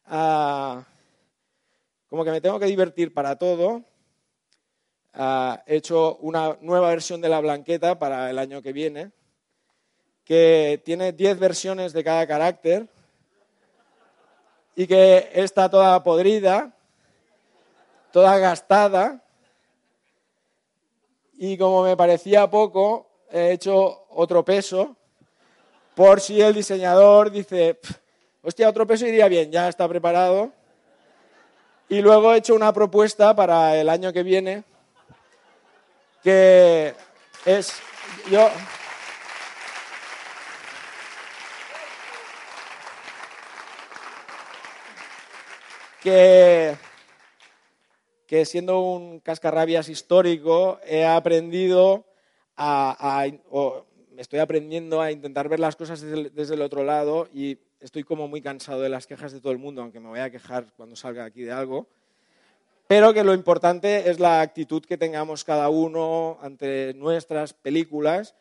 Ah, 0.06 0.86
como 2.10 2.24
que 2.24 2.32
me 2.32 2.40
tengo 2.40 2.58
que 2.58 2.66
divertir 2.66 3.14
para 3.14 3.36
todo, 3.38 3.84
ah, 5.14 5.62
he 5.68 5.76
hecho 5.76 6.16
una 6.22 6.58
nueva 6.62 6.88
versión 6.88 7.20
de 7.20 7.28
la 7.28 7.42
blanqueta 7.42 8.00
para 8.00 8.30
el 8.30 8.40
año 8.40 8.62
que 8.62 8.72
viene, 8.72 9.12
que 10.24 10.82
tiene 10.86 11.12
10 11.12 11.40
versiones 11.40 11.92
de 11.92 12.06
cada 12.06 12.26
carácter 12.26 12.88
y 14.78 14.88
que 14.88 15.30
está 15.34 15.70
toda 15.70 16.02
podrida, 16.04 16.74
toda 18.14 18.38
gastada. 18.38 19.22
Y 21.38 21.58
como 21.58 21.84
me 21.84 21.96
parecía 21.96 22.50
poco, 22.50 23.08
he 23.32 23.52
hecho 23.52 24.06
otro 24.10 24.44
peso 24.44 24.96
por 25.94 26.20
si 26.20 26.42
el 26.42 26.54
diseñador 26.54 27.32
dice, 27.32 27.76
"Pf, 27.76 27.96
hostia, 28.42 28.70
otro 28.70 28.88
peso 28.88 29.06
iría 29.06 29.28
bien, 29.28 29.52
ya 29.52 29.68
está 29.68 29.88
preparado. 29.88 30.52
Y 31.90 32.02
luego 32.02 32.34
he 32.34 32.38
hecho 32.38 32.56
una 32.56 32.74
propuesta 32.74 33.36
para 33.36 33.76
el 33.76 33.88
año 33.90 34.12
que 34.12 34.24
viene, 34.24 34.64
que 36.24 36.94
es, 37.46 37.74
yo, 38.30 38.50
que, 46.02 46.78
que 48.28 48.46
siendo 48.46 48.82
un 48.82 49.20
cascarrabias 49.22 49.90
histórico 49.90 50.80
he 50.86 51.06
aprendido 51.06 52.06
a, 52.56 53.22
a- 53.24 53.28
o 53.50 53.86
estoy 54.18 54.40
aprendiendo 54.40 55.02
a 55.02 55.12
intentar 55.12 55.48
ver 55.48 55.60
las 55.60 55.76
cosas 55.76 56.02
desde 56.02 56.16
el, 56.16 56.36
desde 56.36 56.56
el 56.56 56.62
otro 56.62 56.84
lado 56.84 57.28
y 57.34 57.58
estoy 57.80 58.04
como 58.04 58.28
muy 58.28 58.42
cansado 58.42 58.82
de 58.82 58.90
las 58.90 59.08
quejas 59.08 59.32
de 59.32 59.40
todo 59.40 59.52
el 59.52 59.60
mundo, 59.60 59.82
aunque 59.82 60.00
me 60.00 60.10
voy 60.10 60.20
a 60.20 60.30
quejar 60.30 60.66
cuando 60.76 60.96
salga 60.96 61.24
aquí 61.24 61.44
de 61.44 61.52
algo. 61.54 61.88
Pero 62.88 63.14
que 63.14 63.24
lo 63.24 63.34
importante 63.34 64.10
es 64.10 64.20
la 64.20 64.42
actitud 64.42 64.84
que 64.84 64.98
tengamos 64.98 65.44
cada 65.44 65.70
uno 65.70 66.38
ante 66.42 66.94
nuestras 66.96 67.54
películas 67.54 68.36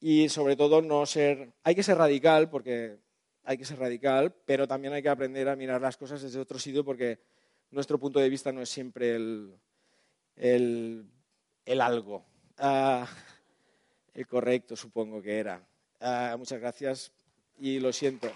y 0.00 0.28
sobre 0.28 0.56
todo 0.56 0.82
no 0.82 1.06
ser, 1.06 1.52
hay 1.62 1.74
que 1.74 1.82
ser 1.82 1.98
radical 1.98 2.50
porque 2.50 2.96
hay 3.44 3.56
que 3.58 3.64
ser 3.64 3.78
radical, 3.78 4.34
pero 4.44 4.66
también 4.66 4.94
hay 4.94 5.02
que 5.02 5.08
aprender 5.08 5.48
a 5.48 5.56
mirar 5.56 5.80
las 5.80 5.96
cosas 5.96 6.22
desde 6.22 6.40
otro 6.40 6.58
sitio 6.58 6.84
porque 6.84 7.18
nuestro 7.72 7.98
punto 7.98 8.20
de 8.20 8.28
vista 8.28 8.52
no 8.52 8.60
es 8.60 8.68
siempre 8.68 9.16
el, 9.16 9.54
el, 10.36 11.06
el 11.64 11.80
algo. 11.80 12.24
Ah, 12.58 13.06
el 14.14 14.26
correcto, 14.26 14.76
supongo 14.76 15.20
que 15.20 15.38
era. 15.38 15.66
Ah, 16.00 16.36
muchas 16.38 16.60
gracias 16.60 17.12
y 17.58 17.80
lo 17.80 17.92
siento. 17.92 18.28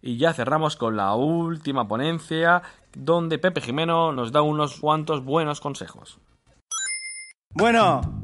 Y 0.00 0.18
ya 0.18 0.32
cerramos 0.32 0.76
con 0.76 0.96
la 0.96 1.14
última 1.14 1.88
ponencia, 1.88 2.62
donde 2.92 3.38
Pepe 3.38 3.60
Jimeno 3.60 4.12
nos 4.12 4.30
da 4.30 4.42
unos 4.42 4.78
cuantos 4.78 5.24
buenos 5.24 5.60
consejos. 5.60 6.20
Bueno, 7.50 8.20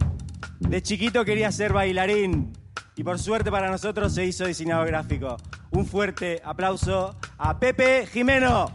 de 0.61 0.83
chiquito 0.83 1.25
quería 1.25 1.51
ser 1.51 1.73
bailarín 1.73 2.53
y 2.95 3.03
por 3.03 3.19
suerte 3.19 3.51
para 3.51 3.71
nosotros 3.71 4.15
se 4.15 4.25
hizo 4.25 4.47
diseñador 4.47 4.87
gráfico. 4.87 5.37
Un 5.73 5.87
fuerte 5.87 6.41
aplauso 6.45 7.17
a 7.39 7.59
Pepe 7.59 8.07
Jimeno. 8.07 8.71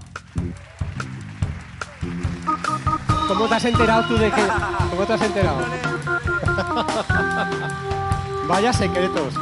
¿Cómo 3.27 3.47
te 3.47 3.53
has 3.53 3.65
enterado 3.65 4.07
tú 4.07 4.17
de 4.17 4.31
que.? 4.31 4.41
¿Cómo 4.89 5.05
te 5.05 5.13
has 5.13 5.21
enterado? 5.21 5.59
Vaya 8.47 8.73
secretos. 8.73 9.35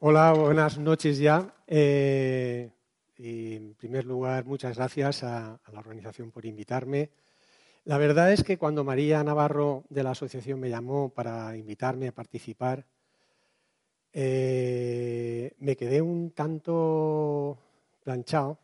Hola, 0.00 0.32
buenas 0.32 0.76
noches 0.78 1.18
ya. 1.18 1.54
Eh, 1.68 2.72
y 3.16 3.54
en 3.54 3.74
primer 3.74 4.06
lugar, 4.06 4.44
muchas 4.44 4.76
gracias 4.76 5.22
a, 5.22 5.54
a 5.54 5.72
la 5.72 5.78
organización 5.78 6.32
por 6.32 6.46
invitarme. 6.46 7.10
La 7.84 7.96
verdad 7.96 8.30
es 8.30 8.44
que 8.44 8.58
cuando 8.58 8.84
María 8.84 9.24
Navarro 9.24 9.84
de 9.88 10.02
la 10.02 10.10
asociación 10.10 10.60
me 10.60 10.68
llamó 10.68 11.08
para 11.14 11.56
invitarme 11.56 12.08
a 12.08 12.12
participar, 12.12 12.84
eh, 14.12 15.52
me 15.58 15.76
quedé 15.76 16.00
un 16.00 16.30
tanto 16.30 17.58
planchado, 18.02 18.58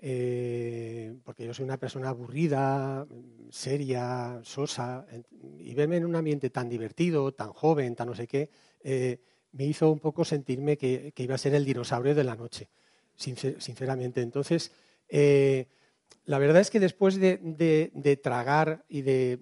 eh, 0.00 1.14
porque 1.24 1.44
yo 1.46 1.54
soy 1.54 1.64
una 1.64 1.78
persona 1.78 2.10
aburrida, 2.10 3.06
seria, 3.50 4.40
sosa, 4.44 5.06
y 5.58 5.74
verme 5.74 5.96
en 5.96 6.06
un 6.06 6.16
ambiente 6.16 6.50
tan 6.50 6.68
divertido, 6.68 7.32
tan 7.34 7.52
joven, 7.52 7.96
tan 7.96 8.08
no 8.08 8.14
sé 8.14 8.26
qué, 8.28 8.50
eh, 8.82 9.20
me 9.52 9.66
hizo 9.66 9.90
un 9.90 9.98
poco 10.00 10.24
sentirme 10.24 10.76
que, 10.76 11.12
que 11.14 11.24
iba 11.24 11.34
a 11.34 11.38
ser 11.38 11.54
el 11.54 11.64
dinosaurio 11.64 12.14
de 12.14 12.24
la 12.24 12.36
noche, 12.36 12.68
sincer- 13.16 13.60
sinceramente. 13.60 14.20
Entonces, 14.22 14.72
la 16.24 16.38
verdad 16.38 16.60
es 16.60 16.70
que 16.70 16.80
después 16.80 17.18
de, 17.18 18.20
tragar 18.22 18.84
y 18.88 19.02
de, 19.02 19.38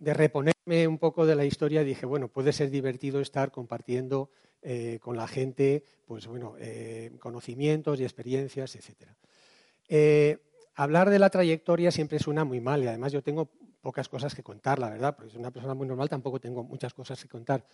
reponerme 0.00 0.86
un 0.86 0.98
poco 0.98 1.26
de 1.26 1.34
la 1.34 1.44
historia, 1.44 1.82
dije, 1.82 2.06
bueno, 2.06 2.28
puede 2.28 2.52
ser 2.52 2.70
divertido 2.70 3.20
estar 3.20 3.50
compartiendo 3.50 4.30
eh, 4.62 4.98
con 5.00 5.16
la 5.16 5.28
gente 5.28 5.84
pues, 6.06 6.26
bueno, 6.26 6.54
eh, 6.58 7.12
conocimientos 7.20 8.00
y 8.00 8.04
experiencias, 8.04 8.76
etc. 8.76 9.12
hablar 10.74 11.10
de 11.10 11.18
la 11.18 11.30
trayectoria 11.30 11.90
siempre 11.90 12.18
suena 12.18 12.44
muy 12.44 12.60
mal 12.60 12.82
y 12.82 12.88
además 12.88 13.12
yo 13.12 13.22
tengo 13.22 13.50
pocas 13.86 14.08
cosas 14.08 14.34
que 14.34 14.42
contar, 14.42 14.80
la 14.80 14.90
verdad, 14.90 15.14
porque 15.14 15.30
soy 15.30 15.38
una 15.38 15.52
persona 15.52 15.72
muy 15.72 15.86
normal, 15.86 16.08
tampoco 16.08 16.40
tengo 16.40 16.64
muchas 16.64 16.92
cosas 16.92 17.22
que 17.22 17.28
contar. 17.28 17.64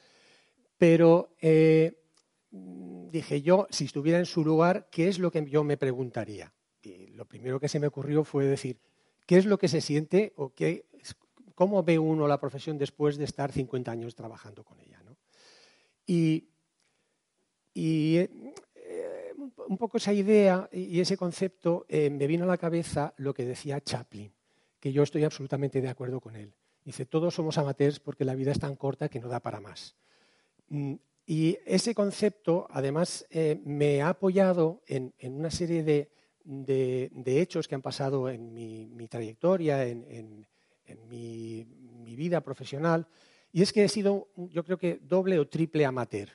Pero 0.76 1.34
eh, 1.40 2.02
dije 2.50 3.40
yo, 3.40 3.66
si 3.70 3.86
estuviera 3.86 4.18
en 4.18 4.26
su 4.26 4.44
lugar, 4.44 4.88
¿qué 4.90 5.08
es 5.08 5.18
lo 5.18 5.30
que 5.30 5.48
yo 5.48 5.64
me 5.64 5.78
preguntaría? 5.78 6.52
Y 6.82 7.08
lo 7.08 7.24
primero 7.24 7.60
que 7.60 7.68
se 7.68 7.80
me 7.80 7.86
ocurrió 7.86 8.24
fue 8.24 8.46
decir, 8.46 8.78
¿qué 9.26 9.36
es 9.38 9.46
lo 9.46 9.58
que 9.58 9.68
se 9.68 9.80
siente 9.80 10.32
o 10.36 10.52
qué, 10.52 10.86
cómo 11.54 11.82
ve 11.82 11.98
uno 11.98 12.26
la 12.26 12.40
profesión 12.40 12.78
después 12.78 13.16
de 13.16 13.24
estar 13.24 13.52
50 13.52 13.90
años 13.90 14.14
trabajando 14.14 14.64
con 14.64 14.80
ella? 14.80 15.00
¿no? 15.04 15.16
Y, 16.06 16.48
y 17.74 18.16
eh, 18.18 18.30
un 19.68 19.78
poco 19.78 19.96
esa 19.96 20.12
idea 20.12 20.68
y 20.72 21.00
ese 21.00 21.16
concepto 21.16 21.86
eh, 21.88 22.10
me 22.10 22.26
vino 22.26 22.44
a 22.44 22.48
la 22.48 22.58
cabeza 22.58 23.14
lo 23.16 23.32
que 23.32 23.44
decía 23.44 23.80
Chaplin, 23.80 24.32
que 24.80 24.92
yo 24.92 25.02
estoy 25.02 25.24
absolutamente 25.24 25.80
de 25.80 25.88
acuerdo 25.88 26.20
con 26.20 26.36
él. 26.36 26.52
Dice, 26.84 27.06
todos 27.06 27.34
somos 27.34 27.58
amateurs 27.58 28.00
porque 28.00 28.24
la 28.24 28.34
vida 28.34 28.50
es 28.50 28.58
tan 28.58 28.76
corta 28.76 29.08
que 29.08 29.20
no 29.20 29.28
da 29.28 29.40
para 29.40 29.60
más. 29.60 29.94
Mm, 30.68 30.94
Y 31.24 31.58
ese 31.64 31.94
concepto, 31.94 32.66
además, 32.68 33.24
eh, 33.30 33.60
me 33.64 34.02
ha 34.02 34.08
apoyado 34.08 34.82
en, 34.86 35.14
en 35.18 35.34
una 35.34 35.50
serie 35.50 35.84
de, 35.84 36.10
de, 36.44 37.10
hechos 37.24 37.68
que 37.68 37.74
han 37.74 37.82
pasado 37.82 38.28
en 38.28 38.52
mi, 38.52 39.08
trayectoria, 39.08 39.86
en, 39.86 40.46
mi, 41.08 41.66
vida 42.16 42.40
profesional. 42.40 43.06
Y 43.52 43.62
es 43.62 43.72
que 43.72 43.84
he 43.84 43.88
sido, 43.88 44.28
yo 44.36 44.64
creo 44.64 44.78
que 44.78 45.00
doble 45.02 45.38
o 45.38 45.48
triple 45.48 45.84
amateur. 45.84 46.28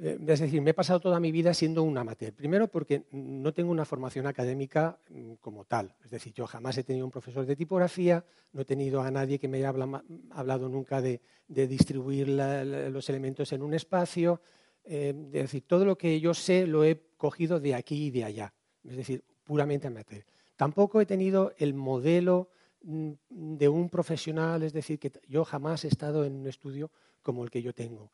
Eh, 0.00 0.16
es 0.28 0.40
decir, 0.40 0.62
me 0.62 0.70
he 0.70 0.74
pasado 0.74 1.00
toda 1.00 1.18
mi 1.18 1.32
vida 1.32 1.52
siendo 1.52 1.82
un 1.82 1.98
amateur. 1.98 2.32
Primero 2.32 2.68
porque 2.68 3.04
no 3.10 3.52
tengo 3.52 3.72
una 3.72 3.84
formación 3.84 4.26
académica 4.26 4.98
mm, 5.10 5.34
como 5.34 5.64
tal. 5.64 5.94
Es 6.04 6.10
decir, 6.10 6.32
yo 6.32 6.46
jamás 6.46 6.78
he 6.78 6.84
tenido 6.84 7.04
un 7.04 7.10
profesor 7.10 7.44
de 7.44 7.56
tipografía, 7.56 8.24
no 8.52 8.62
he 8.62 8.64
tenido 8.64 9.00
a 9.00 9.10
nadie 9.10 9.38
que 9.38 9.48
me 9.48 9.58
haya 9.58 9.70
habla, 9.70 10.04
hablado 10.30 10.68
nunca 10.68 11.00
de, 11.02 11.20
distribuir 11.48 12.28
los 12.28 13.08
elementos 13.08 13.52
en 13.52 13.62
un 13.62 13.74
espacio. 13.74 14.40
Eh, 14.84 15.14
es 15.32 15.42
decir, 15.42 15.64
todo 15.66 15.84
lo 15.84 15.98
que 15.98 16.20
yo 16.20 16.32
sé 16.32 16.66
lo 16.66 16.84
he 16.84 17.08
cogido 17.16 17.58
de 17.58 17.74
aquí 17.74 18.06
y 18.06 18.10
de 18.10 18.24
allá. 18.24 18.54
Es 18.84 18.96
decir, 18.96 19.24
puramente 19.48 19.86
amateur. 19.86 20.24
Tampoco 20.56 21.00
he 21.00 21.06
tenido 21.06 21.54
el 21.56 21.72
modelo 21.72 22.50
mm, 22.82 23.12
de 23.30 23.68
un 23.68 23.88
profesional, 23.88 24.62
es 24.62 24.74
decir, 24.74 24.98
que 24.98 25.10
yo 25.26 25.44
jamás 25.44 25.84
he 25.84 25.88
estado 25.88 26.24
en 26.26 26.36
un 26.36 26.46
estudio 26.46 26.90
como 27.22 27.44
el 27.44 27.50
que 27.50 27.62
yo 27.62 27.72
tengo. 27.72 28.12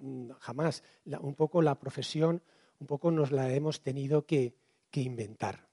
Mm, 0.00 0.30
jamás. 0.38 0.84
Un 1.20 1.34
poco 1.34 1.62
la 1.62 1.80
profesión, 1.80 2.42
un 2.78 2.86
poco 2.86 3.10
nos 3.10 3.32
la 3.32 3.52
hemos 3.54 3.80
tenido 3.80 4.26
que, 4.26 4.54
inventar. 4.92 5.68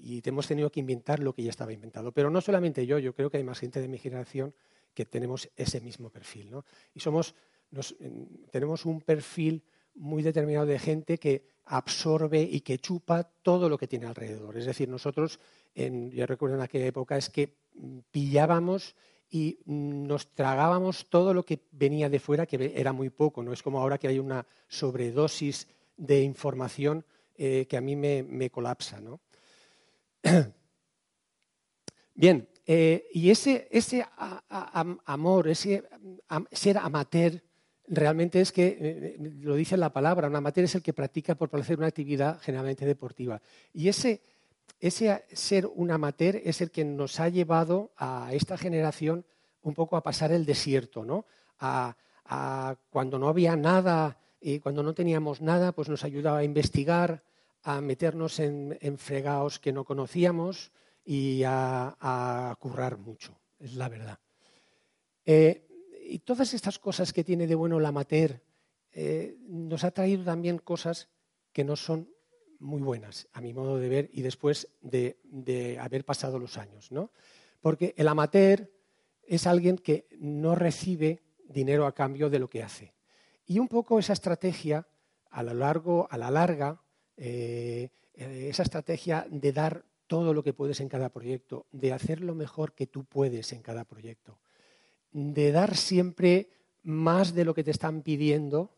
Y 0.00 0.22
hemos 0.28 0.46
tenido 0.46 0.70
que 0.70 0.78
inventar 0.78 1.18
lo 1.18 1.32
que 1.32 1.42
ya 1.42 1.50
estaba 1.50 1.72
inventado. 1.72 2.12
Pero 2.12 2.30
no 2.30 2.40
solamente 2.40 2.86
yo, 2.86 2.98
yo 2.98 3.14
creo 3.14 3.30
que 3.30 3.38
hay 3.38 3.44
más 3.44 3.58
gente 3.58 3.80
de 3.80 3.88
mi 3.88 3.98
generación 3.98 4.54
que 4.94 5.04
tenemos 5.04 5.50
ese 5.56 5.80
mismo 5.80 6.10
perfil. 6.10 6.50
¿no? 6.50 6.64
Y 6.94 7.00
somos, 7.00 7.34
nos, 7.70 7.96
tenemos 8.52 8.86
un 8.86 9.00
perfil 9.00 9.64
muy 9.94 10.22
determinado 10.22 10.66
de 10.66 10.78
gente 10.78 11.18
que 11.18 11.46
absorbe 11.66 12.42
y 12.42 12.60
que 12.60 12.78
chupa 12.78 13.24
todo 13.24 13.68
lo 13.68 13.78
que 13.78 13.88
tiene 13.88 14.06
alrededor. 14.06 14.56
Es 14.56 14.66
decir, 14.66 14.88
nosotros, 14.88 15.40
en, 15.74 16.10
yo 16.10 16.26
recuerdo 16.26 16.56
en 16.56 16.62
aquella 16.62 16.86
época, 16.86 17.16
es 17.16 17.30
que 17.30 17.56
mm, 17.74 17.98
pillábamos 18.10 18.94
y 19.30 19.58
mm, 19.64 20.06
nos 20.06 20.34
tragábamos 20.34 21.06
todo 21.08 21.32
lo 21.32 21.44
que 21.44 21.60
venía 21.72 22.08
de 22.08 22.20
fuera, 22.20 22.46
que 22.46 22.72
era 22.76 22.92
muy 22.92 23.10
poco. 23.10 23.42
No 23.42 23.52
es 23.52 23.62
como 23.62 23.80
ahora 23.80 23.98
que 23.98 24.08
hay 24.08 24.18
una 24.18 24.46
sobredosis 24.68 25.68
de 25.96 26.22
información 26.22 27.04
eh, 27.36 27.66
que 27.68 27.76
a 27.76 27.80
mí 27.80 27.96
me, 27.96 28.22
me 28.22 28.50
colapsa. 28.50 29.00
¿no? 29.00 29.20
Bien, 32.14 32.48
eh, 32.66 33.08
y 33.12 33.30
ese, 33.30 33.68
ese 33.70 34.06
amor, 35.04 35.48
ese 35.48 35.84
ser 36.52 36.78
amateur, 36.78 37.42
realmente 37.88 38.40
es 38.40 38.52
que, 38.52 38.78
eh, 38.80 39.16
lo 39.18 39.54
dice 39.54 39.76
la 39.76 39.92
palabra, 39.92 40.28
un 40.28 40.36
amateur 40.36 40.64
es 40.64 40.74
el 40.74 40.82
que 40.82 40.92
practica 40.92 41.34
por 41.34 41.50
placer 41.50 41.78
una 41.78 41.88
actividad 41.88 42.40
generalmente 42.40 42.86
deportiva. 42.86 43.40
Y 43.72 43.88
ese, 43.88 44.22
ese 44.80 45.24
ser 45.32 45.66
un 45.66 45.90
amateur 45.90 46.36
es 46.36 46.60
el 46.60 46.70
que 46.70 46.84
nos 46.84 47.20
ha 47.20 47.28
llevado 47.28 47.92
a 47.96 48.30
esta 48.32 48.56
generación 48.56 49.24
un 49.62 49.74
poco 49.74 49.96
a 49.96 50.02
pasar 50.02 50.32
el 50.32 50.44
desierto, 50.44 51.04
¿no? 51.04 51.26
A, 51.60 51.96
cuando 52.88 53.18
no 53.18 53.28
había 53.28 53.54
nada 53.54 54.18
y 54.40 54.58
cuando 54.58 54.82
no 54.82 54.94
teníamos 54.94 55.42
nada, 55.42 55.72
pues 55.72 55.90
nos 55.90 56.04
ayudaba 56.04 56.38
a 56.38 56.44
investigar, 56.44 57.22
a 57.62 57.82
meternos 57.82 58.40
en, 58.40 58.78
en 58.80 58.96
fregados 58.96 59.58
que 59.58 59.72
no 59.72 59.84
conocíamos 59.84 60.72
y 61.04 61.42
a, 61.44 61.94
a 62.00 62.56
currar 62.58 62.96
mucho, 62.96 63.38
es 63.60 63.74
la 63.74 63.90
verdad. 63.90 64.18
Eh, 65.26 65.66
y 66.06 66.20
todas 66.20 66.54
estas 66.54 66.78
cosas 66.78 67.12
que 67.12 67.24
tiene 67.24 67.46
de 67.46 67.54
bueno 67.54 67.80
la 67.80 67.88
amateur 67.88 68.40
eh, 68.92 69.36
nos 69.48 69.84
ha 69.84 69.90
traído 69.90 70.24
también 70.24 70.58
cosas 70.58 71.08
que 71.52 71.64
no 71.64 71.76
son 71.76 72.08
muy 72.60 72.80
buenas, 72.80 73.28
a 73.32 73.40
mi 73.40 73.52
modo 73.52 73.78
de 73.78 73.88
ver, 73.88 74.10
y 74.12 74.22
después 74.22 74.68
de, 74.80 75.18
de 75.24 75.78
haber 75.78 76.04
pasado 76.04 76.38
los 76.38 76.56
años. 76.56 76.92
¿no? 76.92 77.10
Porque 77.60 77.94
el 77.96 78.08
amateur 78.08 78.70
es 79.26 79.46
alguien 79.46 79.76
que 79.76 80.06
no 80.18 80.54
recibe 80.54 81.22
dinero 81.48 81.86
a 81.86 81.94
cambio 81.94 82.30
de 82.30 82.38
lo 82.38 82.48
que 82.48 82.62
hace. 82.62 82.94
Y 83.46 83.58
un 83.58 83.68
poco 83.68 83.98
esa 83.98 84.12
estrategia, 84.12 84.86
a 85.30 85.42
lo 85.42 85.54
largo, 85.54 86.08
a 86.10 86.16
la 86.16 86.30
larga, 86.30 86.80
eh, 87.16 87.90
eh, 88.14 88.48
esa 88.48 88.62
estrategia 88.62 89.26
de 89.30 89.52
dar 89.52 89.84
todo 90.06 90.34
lo 90.34 90.42
que 90.42 90.52
puedes 90.52 90.80
en 90.80 90.88
cada 90.88 91.10
proyecto, 91.10 91.66
de 91.72 91.92
hacer 91.92 92.20
lo 92.20 92.34
mejor 92.34 92.74
que 92.74 92.86
tú 92.86 93.04
puedes 93.04 93.52
en 93.52 93.62
cada 93.62 93.84
proyecto, 93.84 94.38
de 95.14 95.52
dar 95.52 95.76
siempre 95.76 96.50
más 96.82 97.34
de 97.34 97.44
lo 97.44 97.54
que 97.54 97.64
te 97.64 97.70
están 97.70 98.02
pidiendo, 98.02 98.76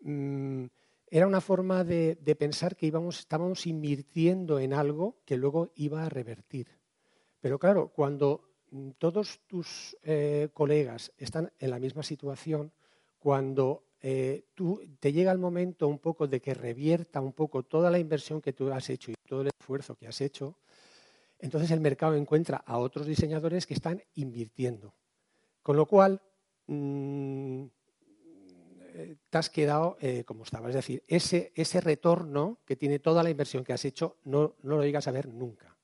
mm, 0.00 0.64
era 1.06 1.28
una 1.28 1.40
forma 1.40 1.84
de, 1.84 2.16
pensar 2.38 2.76
que 2.76 2.86
íbamos, 2.86 3.20
estábamos 3.20 3.66
invirtiendo 3.66 4.58
en 4.58 4.74
algo 4.74 5.16
que 5.24 5.36
luego 5.36 5.70
iba 5.76 6.04
a 6.04 6.08
revertir. 6.08 6.68
Pero 7.40 7.58
claro, 7.58 7.92
cuando 7.94 8.50
mm, 8.72 8.90
todos 8.98 9.40
tus 9.46 9.96
eh, 10.02 10.48
colegas 10.52 11.12
están 11.16 11.52
en 11.60 11.70
la 11.70 11.78
misma 11.78 12.02
situación, 12.02 12.72
cuando 13.20 13.84
eh, 14.00 14.46
tú, 14.54 14.82
te 14.98 15.12
llega 15.12 15.30
el 15.30 15.38
momento 15.38 15.86
un 15.86 16.00
poco 16.00 16.26
de 16.26 16.40
que 16.40 16.52
revierta 16.52 17.20
un 17.20 17.32
poco 17.32 17.62
toda 17.62 17.92
la 17.92 18.00
inversión 18.00 18.42
que 18.42 18.52
tú 18.52 18.72
has 18.72 18.90
hecho 18.90 19.12
y 19.12 19.14
todo 19.28 19.42
el 19.42 19.50
esfuerzo 19.60 19.94
que 19.94 20.08
has 20.08 20.20
hecho, 20.20 20.58
entonces 21.38 21.70
el 21.70 21.80
mercado 21.80 22.16
encuentra 22.16 22.56
a 22.56 22.78
otros 22.78 23.06
diseñadores 23.06 23.66
que 23.66 23.74
están 23.74 24.02
invirtiendo. 24.14 24.94
Con 25.64 25.76
lo 25.76 25.86
cual, 25.86 26.20
mm, 26.66 27.64
eh, 28.96 29.16
te 29.30 29.38
has 29.38 29.48
quedado 29.48 29.96
eh, 29.98 30.22
como 30.24 30.44
estaba. 30.44 30.68
Es 30.68 30.74
decir, 30.74 31.02
ese, 31.08 31.52
ese 31.56 31.80
retorno 31.80 32.58
que 32.66 32.76
tiene 32.76 32.98
toda 32.98 33.22
la 33.22 33.30
inversión 33.30 33.64
que 33.64 33.72
has 33.72 33.84
hecho 33.86 34.18
no, 34.24 34.54
no 34.62 34.76
lo 34.76 34.84
llegas 34.84 35.08
a 35.08 35.10
ver 35.10 35.26
nunca. 35.26 35.74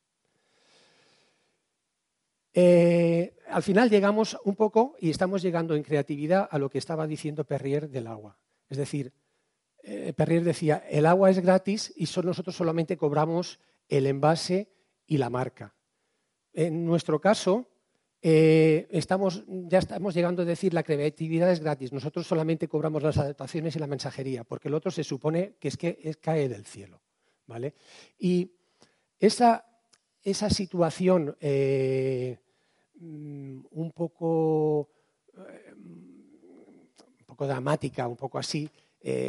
Eh, 2.52 3.36
al 3.48 3.62
final 3.62 3.88
llegamos 3.88 4.36
un 4.44 4.54
poco, 4.54 4.96
y 5.00 5.08
estamos 5.08 5.40
llegando 5.40 5.74
en 5.74 5.82
creatividad, 5.82 6.46
a 6.50 6.58
lo 6.58 6.68
que 6.68 6.78
estaba 6.78 7.06
diciendo 7.06 7.44
Perrier 7.44 7.88
del 7.88 8.06
agua. 8.06 8.38
Es 8.68 8.76
decir, 8.76 9.14
Perrier 10.14 10.44
decía, 10.44 10.84
el 10.90 11.06
agua 11.06 11.30
es 11.30 11.38
gratis 11.38 11.90
y 11.96 12.04
so- 12.04 12.22
nosotros 12.22 12.54
solamente 12.54 12.98
cobramos 12.98 13.60
el 13.88 14.06
envase 14.06 14.68
y 15.06 15.16
la 15.16 15.30
marca. 15.30 15.74
En 16.52 16.84
nuestro 16.84 17.18
caso, 17.18 17.69
eh, 18.22 18.86
estamos, 18.90 19.44
ya 19.46 19.78
estamos 19.78 20.14
llegando 20.14 20.42
a 20.42 20.44
decir 20.44 20.74
la 20.74 20.82
creatividad 20.82 21.50
es 21.50 21.60
gratis. 21.60 21.92
Nosotros 21.92 22.26
solamente 22.26 22.68
cobramos 22.68 23.02
las 23.02 23.16
adaptaciones 23.18 23.74
y 23.76 23.78
la 23.78 23.86
mensajería, 23.86 24.44
porque 24.44 24.68
el 24.68 24.74
otro 24.74 24.90
se 24.90 25.04
supone 25.04 25.54
que 25.58 25.68
es 25.68 25.76
que 25.76 25.98
es- 26.02 26.16
cae 26.18 26.48
del 26.48 26.64
cielo. 26.66 27.00
¿vale? 27.46 27.74
Y 28.18 28.50
esa, 29.18 29.64
esa 30.22 30.50
situación 30.50 31.36
eh, 31.40 32.38
mm, 33.00 33.60
un 33.72 33.92
poco 33.92 34.88
eh, 35.36 35.72
un 35.74 37.24
poco 37.26 37.46
dramática, 37.46 38.06
un 38.06 38.16
poco 38.16 38.38
así, 38.38 38.68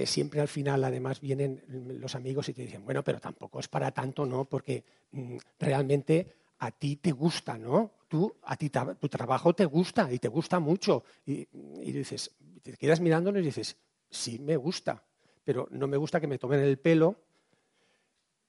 siempre 0.04 0.42
al 0.42 0.50
final 0.50 0.84
además 0.84 1.22
vienen 1.22 1.64
los 2.02 2.14
amigos 2.16 2.50
y 2.50 2.54
te 2.54 2.64
dicen, 2.64 2.84
bueno, 2.84 3.04
pero 3.06 3.22
tampoco 3.22 3.62
es 3.62 3.70
para 3.70 3.92
tanto, 3.92 4.26
¿no? 4.26 4.44
Porque 4.44 4.84
mm, 5.14 5.38
realmente 5.60 6.28
a 6.60 6.72
ti 6.72 6.98
te 6.98 7.12
gusta, 7.14 7.58
¿no? 7.58 7.92
Tú, 8.12 8.36
a 8.44 8.58
ti 8.58 8.70
tu 8.70 9.08
trabajo 9.08 9.56
te 9.56 9.64
gusta 9.64 10.12
y 10.12 10.20
te 10.20 10.28
gusta 10.28 10.60
mucho. 10.60 11.06
Y, 11.26 11.48
y 11.80 11.94
dices, 11.94 12.36
te 12.62 12.76
quedas 12.76 13.00
mirándolo 13.00 13.40
y 13.40 13.42
dices, 13.42 13.78
sí, 14.10 14.38
me 14.38 14.58
gusta, 14.58 15.02
pero 15.46 15.70
no 15.72 15.88
me 15.88 15.96
gusta 15.96 16.20
que 16.20 16.28
me 16.28 16.38
tomen 16.38 16.60
el 16.60 16.78
pelo. 16.78 17.16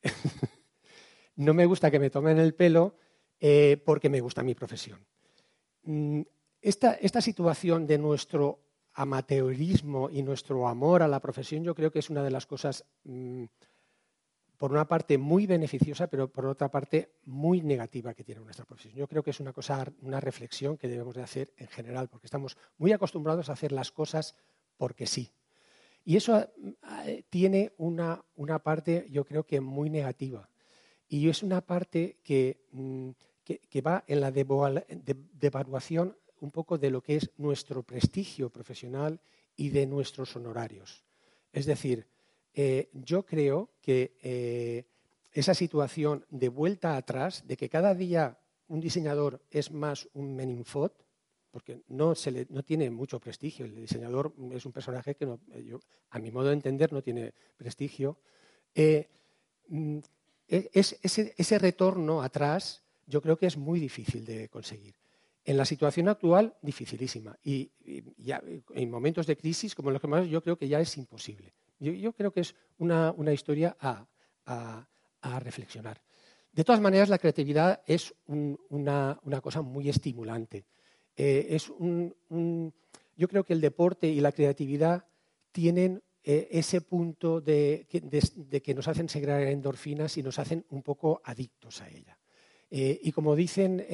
no 1.36 1.54
me 1.54 1.64
gusta 1.64 1.92
que 1.92 2.00
me 2.00 2.10
tomen 2.10 2.40
el 2.40 2.54
pelo 2.54 2.96
eh, 3.38 3.80
porque 3.86 4.08
me 4.08 4.20
gusta 4.20 4.42
mi 4.42 4.56
profesión. 4.56 5.06
Mm, 5.84 6.22
Esta, 6.60 6.94
esta 6.94 7.20
situación 7.20 7.86
de 7.86 7.98
nuestro 7.98 8.58
amateurismo 8.94 10.10
y 10.10 10.24
nuestro 10.24 10.66
amor 10.66 11.04
a 11.04 11.08
la 11.08 11.20
profesión 11.20 11.62
yo 11.62 11.76
creo 11.76 11.92
que 11.92 12.00
es 12.00 12.10
una 12.10 12.24
de 12.24 12.32
las 12.32 12.46
cosas, 12.46 12.84
mm, 13.04 13.44
por 14.62 14.70
una 14.70 14.86
parte, 14.86 15.18
muy 15.18 15.48
beneficiosa, 15.48 16.06
pero 16.06 16.30
por 16.30 16.46
otra 16.46 16.70
parte, 16.70 17.14
muy 17.24 17.62
negativa 17.62 18.14
que 18.14 18.22
tiene 18.22 18.42
nuestra 18.42 18.64
profesión. 18.64 18.94
Yo 18.94 19.08
creo 19.08 19.20
que 19.24 19.30
es 19.30 19.40
una, 19.40 19.52
cosa, 19.52 19.84
una 20.02 20.20
reflexión 20.20 20.78
que 20.78 20.86
debemos 20.86 21.16
de 21.16 21.22
hacer 21.24 21.52
en 21.56 21.66
general, 21.66 22.08
porque 22.08 22.28
estamos 22.28 22.56
muy 22.78 22.92
acostumbrados 22.92 23.48
a 23.48 23.54
hacer 23.54 23.72
las 23.72 23.90
cosas 23.90 24.36
porque 24.76 25.08
sí. 25.08 25.32
Y 26.04 26.16
eso 26.16 26.48
eh, 27.06 27.24
tiene 27.28 27.72
una, 27.76 28.24
una 28.36 28.60
parte, 28.60 29.08
yo 29.10 29.24
creo 29.24 29.44
que 29.44 29.60
muy 29.60 29.90
negativa. 29.90 30.48
Y 31.08 31.28
es 31.28 31.42
una 31.42 31.60
parte 31.60 32.18
que, 32.22 32.60
mm, 32.70 33.10
que, 33.42 33.58
que 33.58 33.80
va 33.80 34.04
en 34.06 34.20
la 34.20 34.32
devalu- 34.32 34.86
de- 34.86 35.16
devaluación 35.40 36.16
un 36.38 36.52
poco 36.52 36.78
de 36.78 36.90
lo 36.92 37.02
que 37.02 37.16
es 37.16 37.30
nuestro 37.36 37.82
prestigio 37.82 38.48
profesional 38.48 39.18
y 39.56 39.70
de 39.70 39.88
nuestros 39.88 40.36
honorarios. 40.36 41.02
Es 41.52 41.66
decir, 41.66 42.06
eh, 42.54 42.90
yo 42.92 43.24
creo 43.24 43.70
que 43.80 44.16
eh, 44.22 44.84
esa 45.32 45.54
situación 45.54 46.24
de 46.30 46.48
vuelta 46.48 46.96
atrás, 46.96 47.46
de 47.46 47.56
que 47.56 47.68
cada 47.68 47.94
día 47.94 48.38
un 48.68 48.80
diseñador 48.80 49.40
es 49.50 49.70
más 49.70 50.08
un 50.14 50.34
meninfot, 50.34 51.04
porque 51.50 51.82
no, 51.88 52.14
se 52.14 52.30
le- 52.30 52.46
no 52.50 52.62
tiene 52.62 52.90
mucho 52.90 53.20
prestigio. 53.20 53.66
El 53.66 53.74
diseñador 53.74 54.34
es 54.52 54.64
un 54.64 54.72
personaje 54.72 55.14
que, 55.14 55.26
no- 55.26 55.40
eh, 55.52 55.64
yo, 55.64 55.80
a 56.10 56.18
mi 56.18 56.30
modo 56.30 56.48
de 56.48 56.54
entender, 56.54 56.92
no 56.92 57.02
tiene 57.02 57.32
prestigio. 57.56 58.16
Mm, 59.68 59.98
e- 60.48 60.70
es- 60.74 60.98
ese, 61.02 61.58
retorno 61.58 62.22
atrás 62.22 62.82
yo 63.06 63.20
creo 63.22 63.36
que 63.36 63.46
es 63.46 63.56
muy 63.56 63.80
difícil 63.80 64.24
de 64.24 64.48
conseguir. 64.48 64.94
En 65.44 65.56
la 65.56 65.64
situación 65.64 66.08
actual, 66.08 66.54
dificilísima. 66.62 67.36
Y, 67.42 67.70
en 68.74 68.90
momentos 68.90 69.26
de 69.26 69.36
crisis 69.36 69.74
como 69.74 69.90
los 69.90 70.00
que 70.00 70.06
más, 70.06 70.28
yo 70.28 70.42
creo 70.42 70.56
que 70.56 70.68
ya 70.68 70.80
es 70.80 70.96
imposible. 70.96 71.52
Yo, 71.82 72.12
creo 72.12 72.32
que 72.32 72.40
es 72.40 72.54
una, 72.78 73.12
historia 73.32 73.76
a, 73.80 74.06
reflexionar. 75.40 76.00
De 76.52 76.62
todas 76.62 76.80
maneras, 76.80 77.08
la 77.08 77.18
creatividad 77.18 77.82
es 77.86 78.14
un- 78.26 78.58
una, 78.68 79.18
cosa 79.42 79.62
muy 79.62 79.88
estimulante. 79.88 80.64
Eh, 81.16 81.48
es 81.50 81.68
un- 81.70 82.14
yo 83.16 83.28
creo 83.28 83.44
que 83.44 83.52
el 83.52 83.60
deporte 83.60 84.06
y 84.06 84.20
la 84.20 84.32
creatividad 84.32 85.06
tienen 85.50 86.02
eh, 86.24 86.48
ese 86.52 86.82
punto 86.82 87.40
de 87.40 87.88
que, 87.90 88.74
nos 88.74 88.86
hacen 88.86 89.08
segregar 89.08 89.42
endorfinas 89.42 90.16
y 90.16 90.22
nos 90.22 90.38
hacen 90.38 90.64
un 90.70 90.82
poco 90.82 91.20
adictos 91.24 91.82
a 91.82 91.88
ella. 91.88 92.16
Eh, 92.70 93.00
y 93.02 93.10
como 93.10 93.34
dicen 93.34 93.84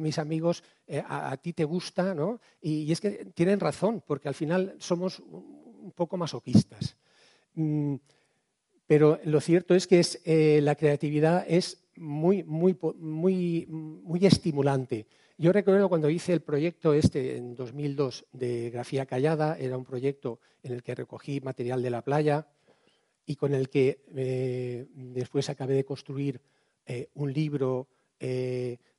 mis 0.00 0.18
amigos, 0.18 0.62
a, 1.08 1.36
ti 1.38 1.52
te 1.52 1.64
gusta, 1.64 2.14
¿no? 2.14 2.40
Y, 2.60 2.92
es 2.92 3.00
que 3.00 3.26
tienen 3.34 3.58
razón, 3.58 4.00
porque 4.06 4.28
al 4.28 4.34
final 4.34 4.76
somos 4.78 5.18
un 5.18 5.92
poco 5.92 6.16
masoquistas. 6.16 6.96
Mm, 7.54 7.96
pero 8.86 9.18
lo 9.24 9.40
cierto 9.40 9.74
es 9.74 9.86
que 9.86 10.00
es, 10.00 10.20
eh, 10.24 10.60
la 10.62 10.74
creatividad 10.74 11.44
es 11.48 11.84
muy, 11.96 12.42
muy, 12.44 12.76
muy, 12.98 14.26
estimulante. 14.26 15.06
Yo 15.38 15.52
recuerdo 15.52 15.88
cuando 15.88 16.10
hice 16.10 16.32
el 16.32 16.42
proyecto 16.42 16.92
este 16.92 17.36
en 17.36 17.54
2002 17.54 18.26
de 18.32 18.70
Grafía 18.70 19.06
Callada, 19.06 19.56
era 19.58 19.76
un 19.76 19.84
proyecto 19.84 20.40
en 20.62 20.72
el 20.72 20.82
que 20.82 20.94
recogí 20.94 21.40
material 21.40 21.82
de 21.82 21.90
la 21.90 22.02
playa 22.02 22.46
y 23.26 23.36
con 23.36 23.54
el 23.54 23.68
que 23.68 24.04
eh, 24.14 24.86
después 24.94 25.48
acabé 25.48 25.74
de 25.74 25.84
construir 25.84 26.40
eh, 26.86 27.08
un 27.14 27.32
libro 27.32 27.88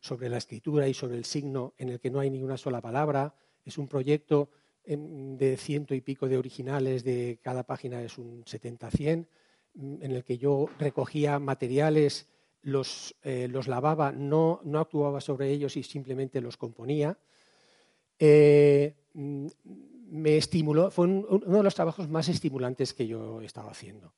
sobre 0.01 0.27
la 0.27 0.35
escritura 0.35 0.85
y 0.89 0.93
sobre 0.93 1.15
el 1.15 1.23
signo 1.23 1.75
en 1.77 1.87
el 1.87 2.01
que 2.01 2.09
no 2.09 2.19
hay 2.19 2.29
ni 2.29 2.43
una 2.43 2.57
sola 2.57 2.81
palabra. 2.81 3.33
Es 3.63 3.77
un 3.77 3.87
proyecto 3.87 4.49
de 4.85 5.57
ciento 5.57 5.95
y 5.95 6.01
pico 6.01 6.27
de 6.27 6.37
originales, 6.37 7.03
de 7.03 7.39
cada 7.41 7.63
página 7.63 8.01
es 8.01 8.17
un 8.17 8.43
70-100, 8.43 9.27
en 9.75 10.11
el 10.11 10.23
que 10.23 10.37
yo 10.37 10.67
recogía 10.77 11.39
materiales 11.39 12.27
los, 12.63 13.15
eh, 13.23 13.47
los 13.49 13.67
lavaba, 13.67 14.11
no, 14.11 14.61
no, 14.63 14.79
actuaba 14.79 15.21
sobre 15.21 15.51
ellos 15.51 15.77
y 15.77 15.83
simplemente 15.83 16.41
los 16.41 16.57
componía. 16.57 17.17
Eh, 18.17 18.95
mm, 19.13 19.47
me 20.09 20.37
estimuló, 20.37 20.89
fue 20.91 21.05
un, 21.07 21.25
uno 21.29 21.57
de 21.57 21.63
los 21.63 21.75
trabajos 21.75 22.09
más 22.09 22.29
estimulantes 22.29 22.93
que 22.93 23.07
yo 23.07 23.41
he 23.41 23.45
estado 23.45 23.69
haciendo. 23.69 24.13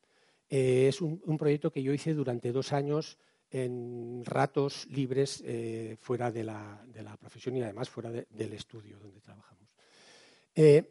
Eh, 0.49 0.88
es 0.88 1.01
un, 1.01 1.19
proyecto 1.38 1.71
que 1.71 1.82
yo 1.82 1.93
hice 1.93 2.13
durante 2.13 2.51
dos 2.51 2.71
años 2.71 3.17
en 3.49 4.23
ratos 4.25 4.88
libres 4.88 5.43
fuera 5.99 6.32
de 6.32 6.43
la, 6.43 6.84
de 6.88 7.04
la, 7.04 7.15
profesión 7.17 7.56
y 7.56 7.62
además 7.62 7.89
fuera 7.89 8.12
de, 8.12 8.28
del 8.30 8.54
estudio 8.54 8.99
donde 8.99 9.21
trabajamos. 9.21 9.64
Eh, 10.55 10.83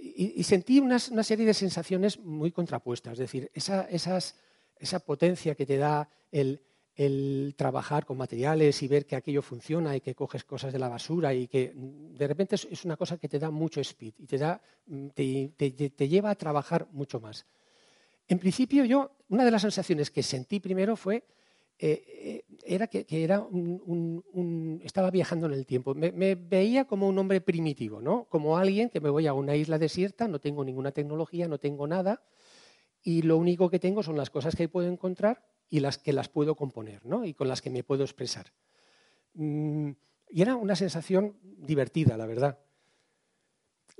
y, 0.00 0.40
y, 0.40 0.42
sentí 0.42 0.80
unas, 0.80 1.10
una 1.10 1.22
serie 1.22 1.46
de 1.46 1.54
sensaciones 1.54 2.18
muy 2.18 2.50
contrapuestas, 2.50 3.12
es 3.14 3.18
decir, 3.20 3.50
esa, 3.54 3.82
esas, 3.82 4.36
esa 4.78 4.98
potencia 5.00 5.54
que 5.54 5.64
te 5.64 5.76
da 5.76 6.08
el, 6.32 6.60
el 6.94 7.54
trabajar 7.56 8.04
con 8.04 8.18
materiales 8.18 8.82
y 8.82 8.88
ver 8.88 9.06
que 9.06 9.16
aquello 9.16 9.42
funciona 9.42 9.96
y 9.96 10.00
que 10.00 10.14
coges 10.14 10.44
cosas 10.44 10.72
de 10.72 10.78
la 10.78 10.88
basura 10.88 11.32
y 11.32 11.48
que 11.48 11.72
mm, 11.74 12.14
de 12.14 12.26
repente 12.26 12.56
es 12.56 12.84
una 12.84 12.96
cosa 12.96 13.16
que 13.16 13.28
te 13.28 13.38
da 13.38 13.50
mucho 13.50 13.80
speed 13.80 14.14
y 14.18 14.26
te, 14.26 14.38
da, 14.38 14.60
mm, 14.86 15.08
te, 15.08 15.52
te, 15.56 15.70
te 15.70 16.08
lleva 16.08 16.30
a 16.30 16.34
trabajar 16.34 16.88
mucho 16.92 17.20
más. 17.20 17.46
En 18.28 18.38
principio 18.38 18.84
yo, 18.84 19.12
una 19.28 19.44
de 19.44 19.50
las 19.50 19.62
sensaciones 19.62 20.10
que 20.10 20.22
sentí 20.22 20.60
primero 20.60 20.96
fue 20.96 21.24
eh, 21.84 22.44
era 22.64 22.86
que, 22.86 23.04
era 23.10 23.40
un, 23.40 24.80
estaba 24.84 25.10
viajando 25.10 25.46
en 25.46 25.52
el 25.52 25.66
tiempo. 25.66 25.94
Me, 25.94 26.12
me, 26.12 26.36
veía 26.36 26.84
como 26.84 27.08
un 27.08 27.18
hombre 27.18 27.40
primitivo, 27.40 28.00
¿no? 28.00 28.26
Como 28.28 28.56
alguien 28.56 28.88
que 28.88 29.00
me 29.00 29.10
voy 29.10 29.26
a 29.26 29.34
una 29.34 29.56
isla 29.56 29.78
desierta, 29.78 30.28
no 30.28 30.40
tengo 30.40 30.64
ninguna 30.64 30.92
tecnología, 30.92 31.48
no 31.48 31.58
tengo 31.58 31.86
nada, 31.88 32.22
y 33.02 33.22
lo 33.22 33.36
único 33.36 33.68
que 33.68 33.80
tengo 33.80 34.02
son 34.02 34.16
las 34.16 34.30
cosas 34.30 34.54
que 34.54 34.68
puedo 34.68 34.88
encontrar 34.88 35.44
y 35.68 35.80
las 35.80 35.98
que 35.98 36.12
las 36.12 36.28
puedo 36.28 36.54
componer, 36.54 37.04
¿no? 37.04 37.24
Y 37.24 37.34
con 37.34 37.48
las 37.48 37.60
que 37.60 37.70
me 37.70 37.82
puedo 37.82 38.04
expresar. 38.04 38.52
Mm, 39.34 39.90
y 40.30 40.42
era 40.42 40.54
una 40.54 40.76
sensación 40.76 41.36
divertida, 41.42 42.16
la 42.16 42.26
verdad. 42.26 42.58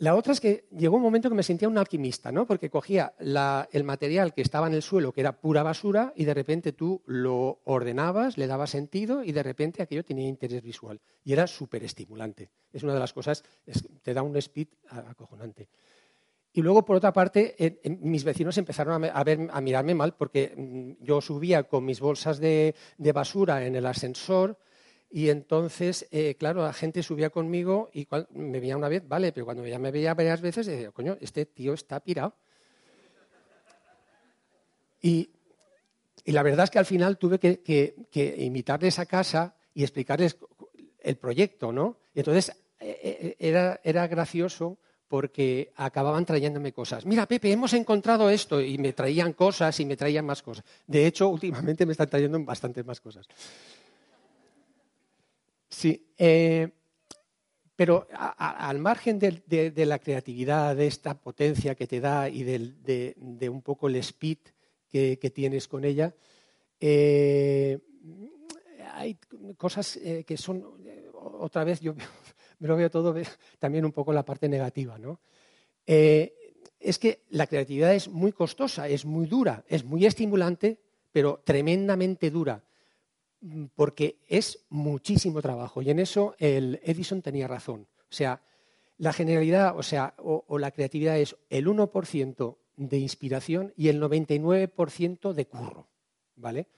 La 0.03 0.17
otra 0.17 0.33
es 0.33 0.41
que 0.41 0.65
llegó 0.77 0.97
un 0.97 1.03
momento 1.03 1.29
que 1.29 1.37
me 1.37 1.45
sentía 1.45 1.69
un 1.69 1.79
alquimista, 1.79 2.33
¿no? 2.33 2.45
porque 2.45 2.69
cogía 2.69 3.15
el 3.21 3.85
material 3.85 4.35
que 4.35 4.43
estaba 4.43 4.67
en 4.67 4.75
el 4.75 4.83
suelo, 4.83 5.13
que 5.13 5.21
era 5.21 5.41
pura 5.41 5.63
basura, 5.63 6.13
y 6.17 6.25
de 6.25 6.35
repente 6.35 6.73
tú 6.73 7.03
lo 7.07 7.61
ordenabas, 7.67 8.37
le 8.37 8.49
dabas 8.49 8.71
sentido 8.71 9.23
y 9.23 9.31
de 9.31 9.45
repente 9.45 9.81
aquello 9.81 10.05
tenía 10.05 10.27
interés 10.27 10.61
visual. 10.61 11.01
Y 11.23 11.33
era 11.33 11.47
súper 11.47 11.85
estimulante. 11.85 12.51
Es 12.73 12.83
una 12.83 12.95
de 12.95 12.99
las 12.99 13.13
cosas, 13.13 13.45
te 14.03 14.13
da 14.13 14.23
un 14.23 14.37
speed 14.39 14.67
acojonante. 14.89 15.69
Y 16.53 16.63
luego, 16.63 16.85
por 16.85 16.97
otra 16.97 17.13
parte, 17.13 17.81
mis 18.01 18.25
vecinos 18.25 18.59
empezaron 18.59 19.05
a 19.05 19.61
mirarme 19.61 19.95
mal 19.95 20.17
porque 20.17 20.53
mm, 20.57 21.05
yo 21.05 21.21
subía 21.21 21.63
con 21.63 21.85
mis 21.85 22.01
bolsas 22.01 22.41
de, 22.41 22.75
de 22.99 23.13
basura 23.13 23.65
en 23.65 23.77
el 23.77 23.87
ascensor 23.87 24.59
y 25.15 25.29
entonces, 25.29 26.09
eh, 26.11 26.37
claro, 26.37 26.63
la 26.63 26.73
gente 26.73 27.03
subía 27.03 27.29
conmigo 27.29 27.91
y 27.93 28.09
me 28.31 28.61
veía 28.61 28.79
una 28.79 28.89
vez, 28.89 29.07
vale, 29.07 29.31
pero 29.31 29.45
cuando 29.45 29.67
ya 29.67 29.79
me 29.79 29.91
veía 29.91 30.15
varias 30.15 30.41
veces, 30.41 30.65
decía, 30.65 30.91
coño, 30.91 31.19
este 31.21 31.45
tío 31.45 31.75
está 31.75 32.01
pirado. 32.01 32.35
Y, 35.03 35.29
y 36.25 36.33
la 36.33 36.43
verdad 36.43 36.65
es 36.65 36.71
que 36.71 36.79
al 36.79 36.87
final 36.87 37.19
tuve 37.19 37.39
que, 37.39 37.61
que, 37.61 37.95
que, 38.11 38.65
a 38.97 39.07
casa 39.07 39.55
y 39.75 39.83
explicarles 39.83 40.39
el 41.01 41.17
proyecto, 41.17 41.73
¿no? 41.73 41.99
Y 42.15 42.21
entonces 42.21 42.57
eh, 42.81 43.37
era, 43.39 43.81
era 43.85 44.07
gracioso 44.07 44.79
porque 45.09 45.75
acababan 45.77 46.25
trayéndome 46.25 46.73
cosas. 46.73 47.05
Mira, 47.05 47.27
Pepe, 47.27 47.53
hemos 47.53 47.75
encontrado 47.75 48.31
esto 48.31 48.63
y 48.63 48.79
me 48.79 48.95
traían 48.95 49.35
cosas 49.35 49.79
y 49.79 49.85
me 49.85 49.95
traían 49.99 50.25
más 50.25 50.43
cosas. 50.43 50.65
De 50.87 51.07
hecho, 51.07 51.29
últimamente 51.29 51.85
me 51.85 51.93
están 51.93 52.09
trayendo 52.09 52.43
bastantes 52.43 52.87
más 52.87 52.99
cosas. 52.99 53.27
Sí, 55.73 56.13
eh, 56.19 56.69
pero 57.75 58.07
a, 58.13 58.69
al 58.69 58.79
margen 58.79 59.19
de, 59.19 59.73
la 59.87 59.99
creatividad, 59.99 60.77
de 60.77 60.87
esta 60.87 61.19
potencia 61.19 61.75
que 61.75 61.87
te 61.87 61.99
da 61.99 62.29
y 62.29 62.45
de, 62.45 63.49
un 63.49 63.63
poco 63.63 63.89
el 63.89 63.97
speed 63.97 64.39
que, 64.91 65.33
tienes 65.35 65.69
con 65.69 65.85
ella, 65.85 66.15
eh, 66.79 67.79
hay 68.93 69.19
cosas 69.57 69.97
eh, 69.97 70.25
que 70.25 70.37
son, 70.37 70.63
otra 71.15 71.65
vez 71.65 71.81
yo 71.81 71.95
me 72.59 72.69
lo 72.69 72.77
veo 72.77 72.91
todo 72.91 73.15
también 73.59 73.87
un 73.87 73.93
poco 73.93 74.13
la 74.13 74.27
parte 74.27 74.51
negativa, 74.51 74.99
¿no? 74.99 75.21
Es 75.87 76.99
que 76.99 77.23
la 77.31 77.47
creatividad 77.47 77.95
es 77.95 78.09
muy 78.09 78.33
costosa, 78.33 78.89
es 78.89 79.07
muy 79.07 79.27
dura, 79.27 79.65
es 79.69 79.85
muy 79.85 80.05
estimulante, 80.05 80.79
pero 81.13 81.41
tremendamente 81.43 82.31
dura 82.31 82.63
porque 83.75 84.21
es 84.29 84.65
muchísimo 84.69 85.43
trabajo 85.43 85.83
y 85.83 85.91
en 85.91 85.99
eso 85.99 86.35
el 86.39 86.81
Edison 86.85 87.23
tenía 87.23 87.49
razón. 87.49 87.89
O 87.99 88.15
sea, 88.15 88.43
la 88.99 89.13
generalidad, 89.13 89.77
o 89.77 89.83
sea, 89.83 90.15
o, 90.19 90.59
la 90.59 90.71
creatividad 90.71 91.19
es 91.19 91.37
el 91.51 91.67
1% 91.67 92.59
de 92.77 92.99
inspiración 92.99 93.73
y 93.77 93.89
el 93.89 94.01
99% 94.01 95.33
de 95.33 95.47
curro, 95.47 95.89
¿vale? 96.37 96.69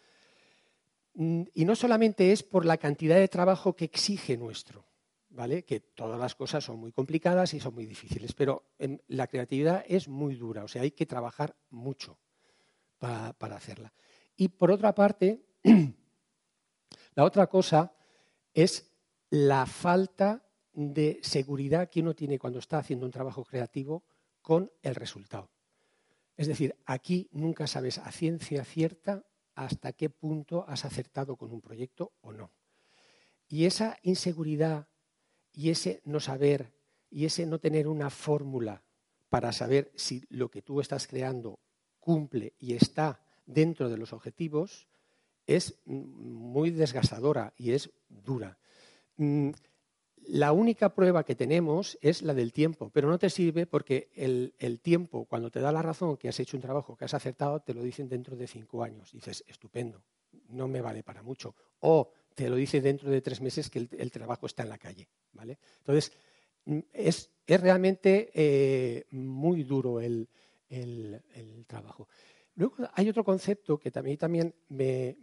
Y 1.14 1.64
no 1.64 1.76
solamente 1.76 2.32
es 2.32 2.42
por 2.42 2.64
la 2.64 2.78
cantidad 2.78 3.16
de 3.16 3.28
trabajo 3.28 3.76
que 3.76 3.84
exige 3.84 4.36
nuestro, 4.36 4.86
¿vale? 5.28 5.64
Que 5.64 5.80
todas 5.80 6.18
las 6.18 6.34
cosas 6.34 6.64
son 6.64 6.78
muy 6.78 6.92
complicadas 6.92 7.54
y 7.54 7.60
son 7.60 7.74
muy 7.74 7.86
difíciles, 7.86 8.32
pero 8.32 8.70
la 9.08 9.26
creatividad 9.26 9.84
es 9.86 10.08
muy 10.08 10.34
dura, 10.34 10.64
o 10.64 10.68
sea, 10.68 10.82
hay 10.82 10.92
que 10.92 11.06
trabajar 11.06 11.56
mucho 11.70 12.18
para, 12.98 13.34
para 13.34 13.56
hacerla. 13.56 13.92
Y 14.36 14.48
por 14.48 14.70
otra 14.70 14.94
parte, 14.94 15.44
La 17.14 17.24
otra 17.24 17.46
cosa 17.46 17.94
es 18.52 18.90
la 19.30 19.66
falta 19.66 20.44
de 20.72 21.20
seguridad 21.22 21.88
que 21.88 22.00
uno 22.00 22.14
tiene 22.14 22.38
cuando 22.38 22.58
está 22.58 22.78
haciendo 22.78 23.06
un 23.06 23.12
trabajo 23.12 23.44
creativo 23.44 24.04
con 24.42 24.70
el 24.82 24.94
resultado. 24.94 25.50
Es 26.36 26.48
decir, 26.48 26.76
aquí 26.84 27.28
nunca 27.32 27.66
sabes 27.66 27.98
a 27.98 28.10
ciencia 28.10 28.64
cierta 28.64 29.24
hasta 29.54 29.92
qué 29.92 30.10
punto 30.10 30.64
has 30.68 30.84
acertado 30.84 31.36
con 31.36 31.52
un 31.52 31.60
proyecto 31.60 32.12
o 32.20 32.32
no. 32.32 32.50
Y 33.48 33.66
esa 33.66 33.98
inseguridad 34.02 34.88
y 35.52 35.70
ese 35.70 36.02
no 36.04 36.18
saber 36.18 36.74
y 37.10 37.26
ese 37.26 37.46
no 37.46 37.60
tener 37.60 37.86
una 37.86 38.10
fórmula 38.10 38.82
para 39.28 39.52
saber 39.52 39.92
si 39.94 40.24
lo 40.28 40.50
que 40.50 40.62
tú 40.62 40.80
estás 40.80 41.06
creando 41.06 41.60
cumple 42.00 42.54
y 42.58 42.74
está 42.74 43.20
dentro 43.46 43.88
de 43.88 43.96
los 43.96 44.12
objetivos 44.12 44.88
es 45.46 45.78
muy 45.86 46.70
desgastadora 46.70 47.52
y 47.56 47.72
es 47.72 47.90
dura. 48.08 48.58
Mm, 49.16 49.50
la 50.26 50.52
única 50.52 50.94
prueba 50.94 51.24
que 51.24 51.34
tenemos 51.34 51.98
es 52.00 52.22
la 52.22 52.32
del 52.32 52.52
tiempo, 52.52 52.90
pero 52.90 53.08
no 53.08 53.18
te 53.18 53.28
sirve 53.28 53.66
porque 53.66 54.10
el, 54.14 54.54
el, 54.58 54.80
tiempo, 54.80 55.26
cuando 55.26 55.50
te 55.50 55.60
da 55.60 55.70
la 55.70 55.82
razón 55.82 56.16
que 56.16 56.28
has 56.28 56.40
hecho 56.40 56.56
un 56.56 56.62
trabajo, 56.62 56.96
que 56.96 57.04
has 57.04 57.14
acertado, 57.14 57.60
te 57.60 57.74
lo 57.74 57.82
dicen 57.82 58.08
dentro 58.08 58.34
de 58.36 58.46
cinco 58.46 58.82
años. 58.82 59.12
dices, 59.12 59.44
estupendo, 59.46 60.02
no 60.48 60.66
me 60.66 60.80
vale 60.80 61.02
para 61.02 61.22
mucho. 61.22 61.54
O 61.80 62.10
te 62.34 62.48
lo 62.48 62.56
dice 62.56 62.80
dentro 62.80 63.10
de 63.10 63.20
tres 63.20 63.40
meses 63.42 63.68
que 63.68 63.80
el, 63.80 63.88
el 63.98 64.10
trabajo 64.10 64.46
está 64.46 64.62
en 64.62 64.70
la 64.70 64.78
calle. 64.78 65.08
¿vale? 65.32 65.58
Entonces, 65.78 66.12
mm, 66.64 66.78
es, 66.92 67.30
es 67.46 67.60
realmente 67.60 68.30
eh, 68.32 69.06
muy 69.10 69.62
duro 69.62 70.00
el, 70.00 70.28
el 70.70 71.66
trabajo. 71.66 72.08
Luego 72.56 72.76
hay 72.94 73.08
otro 73.08 73.24
concepto 73.24 73.78
que 73.78 73.90
también, 73.90 74.54
me, 74.68 75.16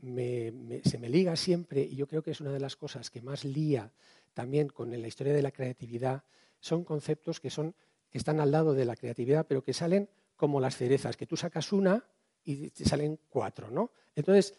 se 0.83 0.97
me 0.97 1.09
liga 1.09 1.35
siempre 1.35 1.81
y 1.81 1.95
yo 1.95 2.07
creo 2.07 2.21
que 2.21 2.31
es 2.31 2.41
una 2.41 2.51
de 2.51 2.59
las 2.59 2.75
cosas 2.75 3.09
que 3.09 3.21
más 3.21 3.45
lía 3.45 3.91
también 4.33 4.67
con 4.67 4.91
la 4.91 5.07
historia 5.07 5.33
de 5.33 5.41
la 5.41 5.51
creatividad. 5.51 6.23
Son 6.59 6.83
conceptos 6.83 7.39
que, 7.39 7.49
son, 7.49 7.73
que 8.09 8.17
están 8.17 8.39
al 8.41 8.51
lado 8.51 8.73
de 8.73 8.85
la 8.85 8.95
creatividad, 8.95 9.45
pero 9.47 9.63
que 9.63 9.73
salen 9.73 10.09
como 10.35 10.59
las 10.59 10.75
cerezas, 10.75 11.15
que 11.15 11.25
tú 11.25 11.37
sacas 11.37 11.71
una 11.71 12.05
y 12.43 12.69
te 12.71 12.83
salen 12.83 13.19
cuatro. 13.29 13.71
¿no? 13.71 13.91
Entonces, 14.15 14.55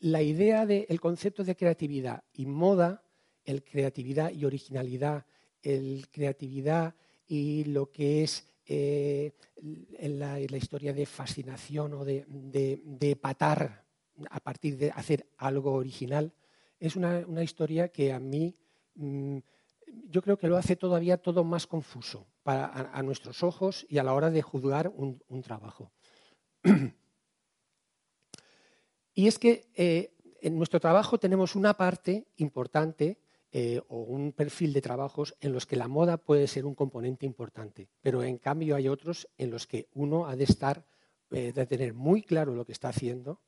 la 0.00 0.22
idea 0.22 0.66
del 0.66 0.86
de, 0.88 0.98
concepto 0.98 1.44
de 1.44 1.56
creatividad 1.56 2.24
y 2.32 2.46
moda, 2.46 3.04
el 3.44 3.62
creatividad 3.62 4.32
y 4.32 4.44
originalidad, 4.44 5.26
el 5.62 6.08
creatividad 6.10 6.94
y 7.28 7.64
lo 7.64 7.90
que 7.92 8.24
es 8.24 8.46
eh, 8.66 9.32
en, 9.98 10.18
la, 10.18 10.40
historia 10.40 10.92
de 10.92 11.06
fascinación 11.06 11.94
o 11.94 12.04
de, 12.04 12.24
de, 12.28 12.82
de, 12.84 13.16
patar 13.16 13.84
a 14.30 14.40
partir 14.40 14.76
de 14.76 14.90
hacer 14.90 15.26
algo 15.36 15.74
original, 15.74 16.32
es 16.80 16.96
una, 16.96 17.24
una, 17.26 17.42
historia 17.42 17.88
que 17.88 18.12
a 18.12 18.18
mí 18.18 18.56
mm, 18.94 19.38
yo 20.08 20.22
creo 20.22 20.36
que 20.36 20.48
lo 20.48 20.56
hace 20.56 20.76
todavía 20.76 21.16
todo 21.16 21.44
más 21.44 21.66
confuso 21.66 22.26
para, 22.42 22.66
a, 22.66 22.98
a 22.98 23.02
nuestros 23.02 23.42
ojos 23.42 23.86
y 23.88 23.98
a 23.98 24.02
la 24.02 24.14
hora 24.14 24.30
de 24.30 24.42
juzgar 24.42 24.92
un, 24.94 25.22
un 25.28 25.42
trabajo. 25.42 25.92
y 29.14 29.28
es 29.28 29.38
que 29.38 29.68
eh, 29.74 30.12
en 30.40 30.56
nuestro 30.56 30.80
trabajo 30.80 31.18
tenemos 31.18 31.54
una 31.54 31.74
parte 31.74 32.26
importante 32.36 33.18
eh, 33.58 33.80
o 33.88 34.02
un 34.02 34.32
perfil 34.32 34.74
de 34.74 34.82
trabajos 34.82 35.34
en 35.40 35.54
los 35.54 35.64
que 35.64 35.76
la 35.76 35.88
moda 35.88 36.18
puede 36.18 36.46
ser 36.46 36.66
un 36.66 36.74
componente 36.74 37.24
importante, 37.24 37.88
pero 38.02 38.22
en 38.22 38.36
cambio 38.36 38.76
hay 38.76 38.86
otros 38.86 39.28
en 39.38 39.50
los 39.50 39.66
que 39.66 39.88
uno 39.94 40.26
ha 40.26 40.36
de 40.36 40.44
estar, 40.44 40.84
eh, 41.30 41.54
de 41.54 41.64
tener 41.64 41.94
muy 41.94 42.20
claro 42.20 42.54
lo 42.54 42.66
que 42.66 42.72
está 42.72 42.90
haciendo, 42.90 43.40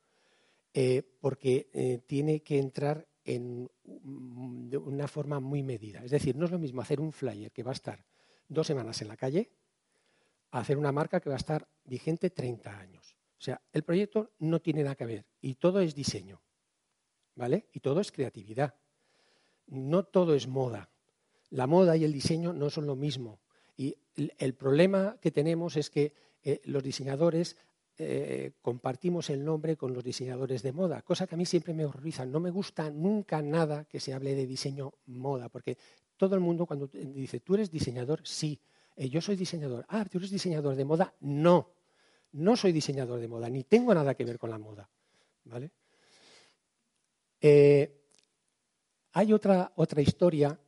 eh, 0.72 1.02
porque 1.20 2.00
tiene 2.06 2.40
que 2.40 2.58
entrar 2.58 3.06
en, 3.22 3.70
de 3.84 4.78
una 4.78 5.08
forma 5.08 5.40
muy 5.40 5.62
medida. 5.62 6.02
Es 6.02 6.10
decir, 6.10 6.36
no 6.36 6.46
es 6.46 6.52
lo 6.52 6.58
mismo 6.58 6.80
hacer 6.80 7.00
un 7.00 7.12
flyer 7.12 7.52
que 7.52 7.62
va 7.62 7.72
a 7.72 7.74
estar 7.74 8.06
dos 8.48 8.66
semanas 8.66 9.02
en 9.02 9.08
la 9.08 9.18
calle 9.18 9.50
hacer 10.52 10.78
una 10.78 10.90
marca 10.90 11.20
que 11.20 11.28
va 11.28 11.36
a 11.36 11.44
estar 11.44 11.68
vigente 11.84 12.30
30 12.30 12.78
años. 12.78 13.14
O 13.38 13.42
sea, 13.42 13.60
el 13.74 13.82
proyecto 13.82 14.32
no 14.38 14.62
tiene 14.62 14.84
nada 14.84 14.94
que 14.94 15.04
ver 15.04 15.26
y 15.42 15.56
todo 15.56 15.80
es 15.80 15.94
diseño, 15.94 16.40
¿vale? 17.34 17.68
Y 17.74 17.80
todo 17.80 18.00
es 18.00 18.10
creatividad. 18.10 18.74
No 19.68 20.02
todo 20.04 20.34
es 20.34 20.48
moda. 20.48 20.90
La 21.50 21.66
moda 21.66 21.96
y 21.96 22.04
el 22.04 22.12
diseño 22.12 22.52
no 22.52 22.70
son 22.70 22.86
lo 22.86 22.96
mismo. 22.96 23.40
Y 23.76 23.96
el, 24.16 24.54
problema 24.54 25.16
que 25.20 25.30
tenemos 25.30 25.76
es 25.76 25.88
que 25.88 26.12
eh, 26.42 26.60
los 26.64 26.82
diseñadores 26.82 27.56
eh, 27.96 28.52
compartimos 28.60 29.30
el 29.30 29.44
nombre 29.44 29.76
con 29.76 29.92
los 29.92 30.04
diseñadores 30.04 30.62
de 30.62 30.72
moda, 30.72 31.02
cosa 31.02 31.26
que 31.26 31.34
a 31.34 31.38
mí 31.38 31.46
siempre 31.46 31.74
me 31.74 31.84
horroriza. 31.84 32.24
No 32.26 32.40
me 32.40 32.50
gusta 32.50 32.90
nunca 32.90 33.42
nada 33.42 33.84
que 33.84 34.00
se 34.00 34.12
hable 34.12 34.34
de 34.34 34.46
diseño 34.46 34.92
moda, 35.06 35.48
porque 35.48 35.76
todo 36.16 36.34
el 36.34 36.40
mundo 36.40 36.66
cuando 36.66 36.88
dice, 36.88 37.40
¿tú 37.40 37.54
eres 37.54 37.70
diseñador? 37.70 38.20
Sí. 38.24 38.60
Eh, 38.96 39.08
yo 39.08 39.20
soy 39.20 39.36
diseñador. 39.36 39.84
Ah, 39.88 40.04
¿tú 40.04 40.18
eres 40.18 40.30
diseñador 40.30 40.74
de 40.76 40.84
moda? 40.84 41.14
No. 41.20 41.70
No 42.32 42.56
soy 42.56 42.72
diseñador 42.72 43.20
de 43.20 43.28
moda, 43.28 43.48
ni 43.48 43.64
tengo 43.64 43.94
nada 43.94 44.14
que 44.14 44.24
ver 44.24 44.38
con 44.38 44.50
la 44.50 44.58
moda. 44.58 44.88
¿Vale? 45.44 45.70
Hay 49.12 49.32
otra, 49.32 49.72
otra 49.76 50.02
historia 50.02 50.58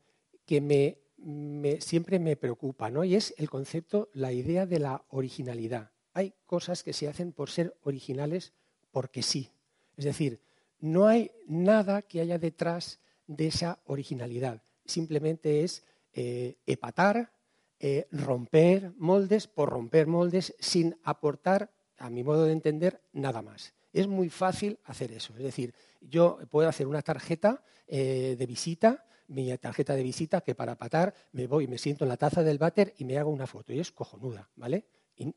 que 0.46 0.60
me, 0.60 0.98
me- 1.18 1.80
siempre 1.80 2.18
me 2.18 2.36
preocupa, 2.36 2.90
¿no? 2.90 3.04
Y 3.04 3.14
es 3.14 3.34
el 3.38 3.48
concepto, 3.50 4.08
la 4.14 4.32
idea 4.32 4.66
de 4.66 4.78
la 4.80 5.04
originalidad. 5.10 5.90
Hay 6.12 6.34
cosas 6.46 6.82
que 6.82 6.92
se 6.92 7.08
hacen 7.08 7.32
por 7.32 7.50
ser 7.50 7.76
originales 7.82 8.52
porque 8.90 9.22
sí. 9.22 9.50
Es 9.96 10.04
decir, 10.04 10.40
no 10.80 11.06
hay 11.06 11.30
nada 11.46 12.02
que 12.02 12.20
haya 12.20 12.38
detrás 12.38 13.00
de 13.26 13.46
esa 13.48 13.78
originalidad. 13.84 14.62
Simplemente 14.84 15.62
es 15.62 15.84
eh, 16.12 16.56
epatar, 16.66 17.32
eh, 17.78 18.08
romper 18.10 18.92
moldes 18.96 19.46
por 19.46 19.68
romper 19.70 20.06
moldes 20.06 20.54
sin 20.58 20.96
aportar, 21.04 21.70
a 21.98 22.10
mi 22.10 22.24
modo 22.24 22.44
de 22.46 22.52
entender, 22.52 23.00
nada 23.12 23.42
más. 23.42 23.74
Es 23.92 24.06
muy 24.06 24.28
fácil 24.28 24.78
hacer 24.84 25.12
eso. 25.12 25.32
Es 25.36 25.42
decir, 25.42 25.74
yo 26.00 26.38
puedo 26.50 26.68
hacer 26.68 26.86
una 26.86 27.02
tarjeta 27.02 27.62
eh, 27.86 28.36
de 28.38 28.46
visita, 28.46 29.04
mi 29.28 29.56
tarjeta 29.58 29.94
de 29.94 30.02
visita, 30.02 30.40
que 30.40 30.54
para 30.54 30.76
patar 30.76 31.14
me 31.32 31.46
voy, 31.46 31.66
me 31.66 31.78
siento 31.78 32.04
en 32.04 32.08
la 32.08 32.16
taza 32.16 32.42
del 32.42 32.58
váter 32.58 32.94
y 32.98 33.04
me 33.04 33.18
hago 33.18 33.30
una 33.30 33.46
foto. 33.46 33.72
Y 33.72 33.80
es 33.80 33.90
cojonuda, 33.92 34.48
¿vale? 34.56 34.86
Y, 35.16 35.34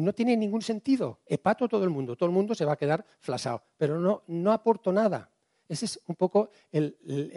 no 0.00 0.12
tiene 0.12 0.36
ningún 0.36 0.62
sentido. 0.62 1.20
Epato 1.24 1.66
a 1.66 1.68
todo 1.68 1.84
el 1.84 1.90
mundo, 1.90 2.16
todo 2.16 2.28
el 2.28 2.34
mundo 2.34 2.52
se 2.54 2.64
va 2.64 2.72
a 2.72 2.76
quedar 2.76 3.06
flasado, 3.20 3.62
pero 3.76 4.00
no, 4.00 4.24
no 4.26 4.50
aporto 4.50 4.92
nada. 4.92 5.30
Esa 5.68 5.84
es 5.84 6.00
un 6.06 6.16
poco 6.16 6.50
la 6.72 6.90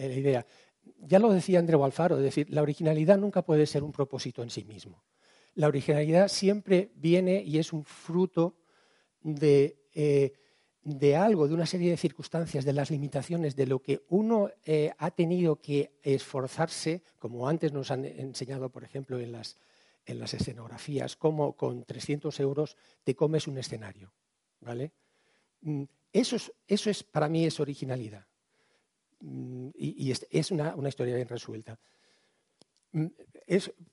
idea. 0.08 0.46
Ya 0.98 1.20
lo 1.20 1.32
decía 1.32 1.60
Andreu 1.60 1.84
Alfaro, 1.84 2.18
es 2.18 2.24
decir, 2.24 2.50
la 2.50 2.64
originalidad 2.64 3.20
nunca 3.20 3.44
puede 3.44 3.68
ser 3.68 3.84
un 3.84 3.92
propósito 3.92 4.42
en 4.42 4.50
sí 4.50 4.64
mismo. 4.64 5.04
La 5.54 5.68
originalidad 5.68 6.30
siempre 6.30 6.92
viene 6.96 7.44
y 7.44 7.60
es 7.60 7.74
un 7.74 7.84
fruto 7.84 8.58
de, 9.22 9.82
eh, 9.94 10.34
de 10.84 11.16
algo, 11.16 11.48
de 11.48 11.54
una 11.54 11.66
serie 11.66 11.92
de 11.92 11.98
circunstancias, 11.98 12.66
de 12.66 12.74
las 12.74 12.90
limitaciones, 12.90 13.56
de 13.56 13.68
lo 13.68 13.80
que 13.80 14.02
uno 14.10 14.50
eh, 14.66 14.92
ha 14.98 15.12
tenido 15.12 15.58
que 15.58 15.92
esforzarse, 16.02 17.04
como 17.20 17.48
antes 17.48 17.72
nos 17.72 17.92
han 17.92 18.06
enseñado, 18.06 18.70
por 18.70 18.84
ejemplo, 18.84 19.20
en 19.20 19.32
las, 19.32 19.58
en 20.06 20.20
las 20.20 20.34
escenografías, 20.34 21.16
cómo 21.16 21.54
con 21.54 21.84
300 21.84 22.40
euros 22.40 22.78
te 23.04 23.16
comes 23.16 23.48
un 23.48 23.58
escenario. 23.60 24.12
¿vale? 24.60 24.92
Mm, 25.62 25.84
Eso 26.12 26.36
es, 26.36 26.52
eso 26.68 26.90
es 26.90 27.04
para 27.04 27.30
mí 27.30 27.46
es 27.46 27.60
originalidad. 27.60 28.26
Mm, 29.20 29.70
Y, 29.76 30.12
es, 30.12 30.52
una, 30.52 30.76
una 30.76 30.90
historia 30.90 31.16
bien 31.16 31.28
resuelta. 31.28 31.80
Mm, 32.94 33.06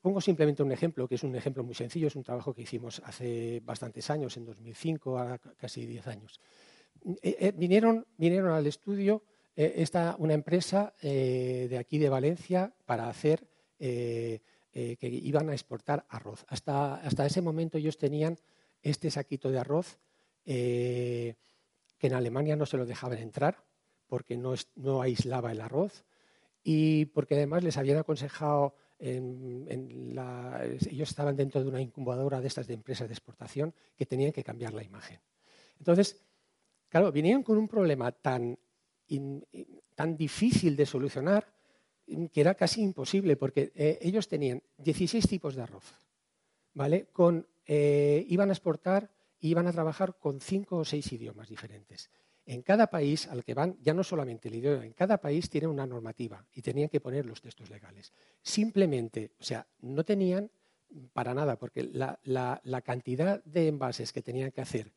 pongo 0.01 0.21
simplemente 0.21 0.63
un 0.63 0.73
ejemplo, 0.73 1.07
que 1.07 1.17
es 1.17 1.23
un 1.23 1.35
ejemplo 1.37 1.63
muy 1.63 1.75
sencillo, 1.75 2.09
es 2.09 2.17
un 2.17 2.23
trabajo 2.23 2.55
que 2.55 2.63
hicimos 2.63 3.01
hace 3.05 3.61
bastantes 3.63 4.09
años, 4.11 4.37
en 4.37 4.47
2005, 4.47 5.19
a 5.19 5.39
casi 5.39 5.87
10 5.87 6.07
años. 6.07 6.41
Eh, 7.23 7.37
eh, 7.41 7.53
vinieron, 7.57 8.07
vinieron 8.17 8.53
al 8.53 8.67
estudio 8.67 9.23
eh, 9.57 9.75
esta, 9.77 10.17
una 10.19 10.35
empresa 10.35 10.95
eh, 11.03 11.67
de 11.71 11.79
aquí 11.79 11.99
de 11.99 12.09
Valencia 12.09 12.73
para 12.87 13.09
hacer, 13.09 13.47
que 13.79 14.41
iban 15.03 15.49
a 15.51 15.53
exportar 15.53 16.05
arroz. 16.09 16.45
Hasta, 16.49 16.97
hasta 16.97 17.27
ese 17.27 17.41
momento 17.41 17.79
ellos 17.79 17.97
tenían 17.99 18.37
este 18.83 19.11
saquito 19.11 19.51
de 19.51 19.59
arroz 19.59 19.99
que 20.45 21.37
en 22.01 22.15
Alemania 22.15 22.57
no 22.57 22.67
se 22.67 22.77
lo 22.77 22.87
dejaban 22.87 23.19
entrar 23.19 23.65
porque 24.09 24.37
no, 24.37 24.55
no 24.77 25.03
aislaba 25.03 25.53
el 25.53 25.61
arroz 25.61 26.05
y 26.65 27.07
porque 27.07 27.35
además 27.35 27.63
les 27.63 27.77
habían 27.77 27.99
aconsejado, 27.99 28.75
en- 28.99 29.67
en 29.69 30.15
la- 30.15 30.65
ellos 30.91 31.11
estaban 31.11 31.37
dentro 31.37 31.63
de 31.63 31.69
una 31.69 31.81
incubadora 31.81 32.41
de 32.41 32.49
estas 32.49 32.67
de 32.67 32.75
empresas 32.75 33.09
de 33.09 33.15
exportación, 33.15 33.75
que 33.97 34.07
tenían 34.07 34.33
que 34.33 34.43
cambiar 34.45 34.75
la 34.75 34.83
imagen. 34.83 35.21
Entonces, 35.79 36.21
claro, 36.89 37.13
vinieron 37.13 37.43
con 37.43 37.59
un 37.59 37.69
problema 37.69 38.13
tan, 38.13 38.59
tan 39.95 40.17
difícil 40.17 40.77
de 40.77 40.87
solucionar 40.87 41.47
mm, 42.07 42.27
que 42.27 42.41
era 42.41 42.55
casi 42.55 42.83
imposible, 42.83 43.37
porque 43.37 43.73
eh, 43.75 43.99
ellos 44.03 44.29
tenían 44.29 44.63
16 44.79 45.27
tipos 45.29 45.55
de 45.55 45.63
arroz, 45.63 45.95
¿vale? 46.75 47.07
Con, 47.13 47.47
eh, 47.67 48.25
iban 48.29 48.51
a 48.51 48.53
exportar 48.53 49.11
y 49.41 49.51
iban 49.51 49.67
a 49.67 49.73
trabajar 49.73 50.17
con 50.19 50.41
cinco 50.41 50.79
o 50.79 50.85
seis 50.85 51.13
idiomas 51.13 51.49
diferentes. 51.49 52.11
En 52.47 52.63
cada 52.63 52.87
país 52.89 53.27
al 53.29 53.45
que 53.45 53.53
van, 53.53 53.77
ya 53.83 53.93
no 53.93 54.03
solamente 54.03 54.49
el 54.49 54.55
idioma, 54.55 54.85
en 54.87 54.95
cada 54.95 55.19
país 55.21 55.51
tiene 55.51 55.67
una 55.67 55.87
normativa 55.87 56.47
y 56.55 56.63
tenían 56.63 56.89
que 56.89 56.99
poner 57.01 57.27
los 57.27 57.43
textos 57.43 57.69
legales. 57.69 58.13
Simplemente, 58.43 59.33
o 59.39 59.45
sea, 59.45 59.67
no 59.81 60.03
tenían 60.03 60.51
para 61.13 61.35
nada, 61.35 61.59
porque 61.59 61.83
la- 61.83 62.19
la 62.25 62.81
cantidad 62.81 63.45
de 63.45 63.69
envases 63.69 64.13
que 64.15 64.23
tenían 64.23 64.51
que 64.51 64.63
hacer 64.63 64.91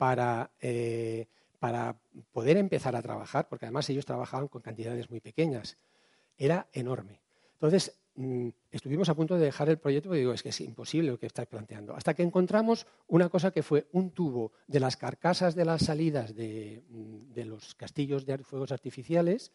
para, 0.00 0.50
eh, 0.62 1.26
para 1.58 2.00
poder 2.32 2.56
empezar 2.56 2.96
a 2.96 3.02
trabajar, 3.02 3.50
porque 3.50 3.66
además 3.66 3.90
ellos 3.90 4.06
trabajaban 4.06 4.48
con 4.48 4.62
cantidades 4.62 5.10
muy 5.10 5.20
pequeñas, 5.20 5.76
era 6.38 6.68
enorme. 6.72 7.20
Entonces, 7.52 8.00
mm, 8.14 8.48
estuvimos 8.70 9.10
a 9.10 9.14
punto 9.14 9.34
de 9.34 9.44
dejar 9.44 9.68
el 9.68 9.76
proyecto 9.76 10.08
porque 10.08 10.20
digo, 10.20 10.32
es 10.32 10.42
que 10.42 10.48
es 10.48 10.60
imposible 10.62 11.10
lo 11.10 11.18
que 11.18 11.26
estáis 11.26 11.48
planteando. 11.48 11.94
Hasta 11.94 12.14
que 12.14 12.22
encontramos 12.22 12.86
una 13.08 13.28
cosa 13.28 13.50
que 13.50 13.62
fue 13.62 13.88
un 13.92 14.12
tubo 14.12 14.52
de 14.68 14.80
las 14.80 14.96
carcasas 14.96 15.54
de 15.54 15.66
las 15.66 15.82
salidas 15.82 16.34
de, 16.34 16.82
mm, 16.88 17.34
de 17.34 17.44
los 17.44 17.74
castillos 17.74 18.24
de 18.24 18.38
fuegos 18.38 18.72
artificiales 18.72 19.52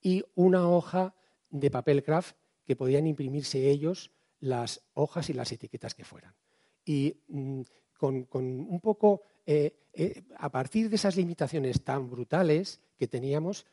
y 0.00 0.24
una 0.36 0.70
hoja 0.70 1.14
de 1.50 1.70
papel 1.70 2.02
craft 2.02 2.34
que 2.64 2.76
podían 2.76 3.06
imprimirse 3.06 3.68
ellos 3.68 4.10
las 4.40 4.86
hojas 4.94 5.28
y 5.28 5.34
las 5.34 5.52
etiquetas 5.52 5.94
que 5.94 6.06
fueran. 6.06 6.34
Y 6.82 7.20
mm, 7.28 7.60
con, 7.96 8.24
con 8.24 8.44
un 8.44 8.80
poco, 8.80 9.22
eh, 9.46 9.74
eh, 9.92 10.22
a 10.38 10.50
partir 10.50 10.88
de 10.90 10.96
esas 10.96 11.16
limitaciones 11.16 11.82
tan 11.82 12.10
brutales 12.10 12.80
que 12.98 13.08
teníamos, 13.08 13.66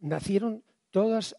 nacieron 0.00 0.62
todos 0.90 1.36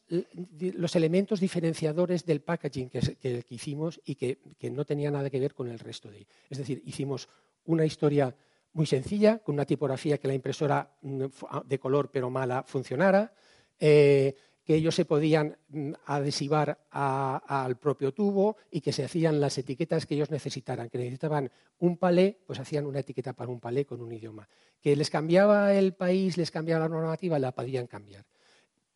los 0.60 0.96
elementos 0.96 1.40
diferenciadores 1.40 2.26
del 2.26 2.42
packaging 2.42 2.90
que, 2.90 3.00
que- 3.00 3.44
que 3.44 3.56
hicimos 3.56 4.02
y 4.04 4.16
que, 4.16 4.40
que 4.60 4.70
no 4.70 4.84
tenía 4.86 5.12
nada 5.12 5.30
que 5.30 5.40
ver 5.40 5.54
con 5.54 5.70
el 5.70 5.80
resto 5.80 6.10
de. 6.12 6.28
Es 6.50 6.58
decir, 6.58 6.82
hicimos 6.86 7.30
una 7.66 7.86
historia 7.86 8.36
muy 8.74 8.86
sencilla, 8.86 9.40
con 9.40 9.56
una 9.56 9.66
tipografía 9.66 10.18
que 10.18 10.28
la 10.28 10.34
impresora 10.34 10.98
mm, 11.02 11.24
ah, 11.50 11.64
de 11.66 11.80
color 11.80 12.12
pero 12.12 12.30
mala 12.30 12.64
funcionara, 12.64 13.34
eh, 13.80 14.36
que 14.66 14.76
ellos 14.76 14.96
se 14.96 15.06
podían 15.06 15.58
mm, 15.70 15.92
adhesivar 16.06 16.80
al 16.90 17.78
propio 17.78 18.14
tubo 18.14 18.58
y 18.72 18.82
que 18.82 18.92
se 18.92 19.06
hacían 19.06 19.40
las 19.40 19.58
etiquetas 19.58 20.06
que 20.06 20.16
ellos 20.16 20.32
necesitaran. 20.32 20.90
Que 20.90 20.98
necesitaban 20.98 21.52
un 21.80 21.98
palé, 21.98 22.40
pues 22.48 22.60
hacían 22.60 22.86
una 22.88 23.00
etiqueta 23.00 23.34
para 23.34 23.52
un 23.52 23.60
palé 23.60 23.86
con 23.86 24.02
un 24.02 24.12
idioma. 24.12 24.50
Que 24.82 24.96
les 24.96 25.10
cambiaba 25.10 25.74
el 25.74 25.94
país, 25.94 26.36
les 26.38 26.50
cambiaba 26.50 26.88
la 26.88 26.90
normativa, 26.90 27.38
la 27.38 27.52
podían 27.52 27.86
cambiar. 27.86 28.26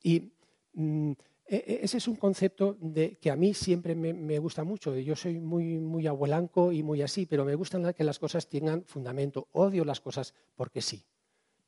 Y 0.01 0.31
mm, 0.73 1.11
e- 1.45 1.55
e- 1.55 1.79
ese 1.83 1.97
es 1.97 2.07
un 2.07 2.15
concepto 2.15 2.75
de, 2.81 3.17
que 3.17 3.29
a 3.29 3.35
mí 3.35 3.53
siempre 3.53 3.93
me, 3.93 4.11
me 4.13 4.39
gusta 4.39 4.63
mucho. 4.63 4.95
Yo 4.97 5.15
soy 5.15 5.39
muy, 5.39 5.77
muy 5.77 6.07
abuelanco 6.07 6.71
y 6.71 6.81
muy 6.81 7.03
así, 7.03 7.27
pero 7.27 7.45
me 7.45 7.53
gustan 7.53 7.93
que 7.93 8.03
las 8.03 8.17
cosas 8.17 8.49
tengan 8.49 8.85
fundamento. 8.85 9.47
Odio 9.51 9.85
las 9.85 10.01
cosas 10.01 10.33
porque 10.55 10.81
sí. 10.81 11.03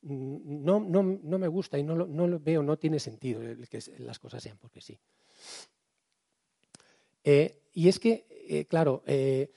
Mm, 0.04 0.64
No, 0.66 0.80
no, 0.80 1.04
no 1.04 1.38
me 1.40 1.48
gusta 1.48 1.78
y 1.78 1.84
no 1.84 1.96
lo, 1.96 2.08
no 2.08 2.40
veo, 2.40 2.64
no 2.64 2.78
tiene 2.78 3.00
sentido 3.00 3.42
que 3.70 3.80
las 4.00 4.20
cosas 4.20 4.42
sean 4.44 4.58
porque 4.58 4.82
sí. 4.82 4.98
Eh, 7.24 7.62
y 7.74 7.88
es 7.88 8.00
que, 8.00 8.26
eh, 8.50 8.66
claro, 8.66 9.04
eh, 9.06 9.52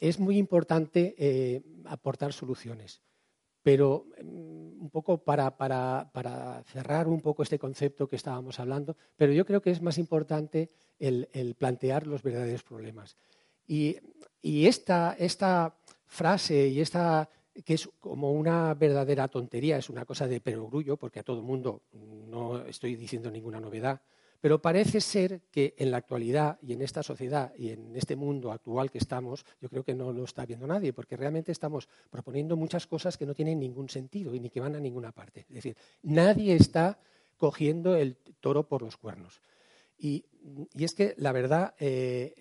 es 0.00 0.18
muy 0.18 0.36
importante 0.36 1.62
aportar 1.86 2.32
soluciones, 2.32 3.00
pero 3.62 4.06
mm, 4.22 4.82
un 4.82 4.90
poco 4.90 5.18
para, 5.18 5.56
para- 5.56 6.10
para 6.12 6.62
cerrar 6.64 7.08
un 7.08 7.20
poco 7.20 7.42
este 7.42 7.58
concepto 7.58 8.08
que 8.08 8.16
estábamos 8.16 8.60
hablando, 8.60 8.96
pero 9.16 9.32
yo 9.32 9.46
creo 9.46 9.62
que 9.62 9.70
es 9.70 9.80
más 9.80 9.98
importante 9.98 10.70
el, 10.98 11.28
el 11.32 11.54
plantear 11.54 12.06
los 12.06 12.22
verdaderos 12.22 12.62
problemas. 12.62 13.16
Y, 13.66 13.96
y 14.42 14.66
esta, 14.66 15.16
esta 15.18 15.74
frase 16.06 16.68
y 16.68 16.80
esta 16.80 17.30
que 17.64 17.74
es 17.74 17.88
como 18.00 18.32
una 18.32 18.74
verdadera 18.74 19.28
tontería, 19.28 19.78
es 19.78 19.88
una 19.88 20.04
cosa 20.04 20.26
de 20.26 20.40
perogrullo, 20.40 20.96
porque 20.96 21.20
a 21.20 21.22
todo 21.22 21.38
el 21.38 21.44
mundo 21.44 21.82
no 21.92 22.64
estoy 22.66 22.96
diciendo 22.96 23.30
ninguna 23.30 23.60
novedad, 23.60 24.00
pero 24.40 24.60
parece 24.60 25.00
ser 25.00 25.40
que 25.50 25.74
en 25.78 25.90
la 25.90 25.96
actualidad 25.96 26.58
y 26.60 26.74
en 26.74 26.82
esta 26.82 27.02
sociedad 27.02 27.54
y 27.56 27.70
en 27.70 27.96
este 27.96 28.14
mundo 28.14 28.52
actual 28.52 28.90
que 28.90 28.98
estamos, 28.98 29.46
yo 29.60 29.70
creo 29.70 29.84
que 29.84 29.94
no 29.94 30.12
lo 30.12 30.24
está 30.24 30.44
viendo 30.44 30.66
nadie, 30.66 30.92
porque 30.92 31.16
realmente 31.16 31.52
estamos 31.52 31.88
proponiendo 32.10 32.56
muchas 32.56 32.86
cosas 32.86 33.16
que 33.16 33.24
no 33.24 33.34
tienen 33.34 33.58
ningún 33.58 33.88
sentido 33.88 34.34
y 34.34 34.40
ni 34.40 34.50
que 34.50 34.60
van 34.60 34.74
a 34.74 34.80
ninguna 34.80 35.12
parte. 35.12 35.46
Es 35.48 35.54
decir, 35.54 35.76
nadie 36.02 36.54
está 36.56 36.98
cogiendo 37.38 37.96
el 37.96 38.16
toro 38.40 38.68
por 38.68 38.82
los 38.82 38.98
cuernos. 38.98 39.40
Y, 39.96 40.26
y 40.74 40.84
es 40.84 40.94
que 40.94 41.14
la 41.16 41.32
verdad, 41.32 41.74
eh, 41.78 42.34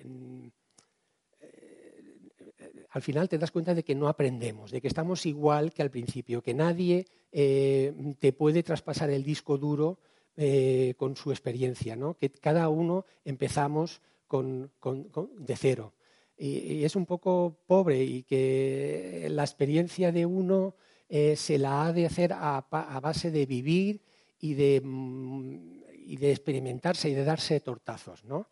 al 2.94 3.02
final 3.02 3.28
te 3.28 3.39
das 3.39 3.50
cuenta 3.50 3.74
de 3.74 3.84
que 3.84 3.96
no 3.96 4.08
aprendemos, 4.08 4.70
de 4.70 4.80
que 4.80 4.88
estamos 4.88 5.26
igual 5.26 5.74
que 5.74 5.82
al 5.82 5.89
principio, 5.89 6.44
que 6.44 6.54
nadie 6.54 7.08
eh, 7.32 7.91
te 8.20 8.34
puede 8.34 8.62
traspasar 8.62 9.10
el 9.10 9.24
disco 9.24 9.58
duro 9.58 9.98
eh, 10.38 10.94
con 10.96 11.16
su 11.16 11.32
experiencia, 11.32 11.96
¿no? 11.96 12.16
que 12.16 12.30
cada 12.30 12.70
uno 12.70 13.06
empezamos 13.26 14.00
de 14.30 15.56
cero. 15.56 15.94
Y, 16.38 16.84
es 16.84 16.96
un 16.96 17.08
poco 17.08 17.58
pobre 17.66 18.04
y 18.04 18.22
que 18.22 19.28
la 19.32 19.44
experiencia 19.44 20.12
de 20.12 20.28
uno 20.28 20.76
eh, 21.10 21.36
se 21.36 21.58
la 21.58 21.88
ha 21.88 21.94
de 21.94 22.06
hacer 22.06 22.32
a 22.32 23.00
base 23.02 23.32
de 23.32 23.48
vivir 23.48 24.02
y 24.39 24.54
de, 24.54 24.82
mm, 24.84 25.82
y 26.06 26.18
de 26.18 26.32
experimentarse 26.32 27.10
y 27.10 27.16
de 27.16 27.24
darse 27.24 27.60
tortazos. 27.60 28.24
¿no? 28.24 28.50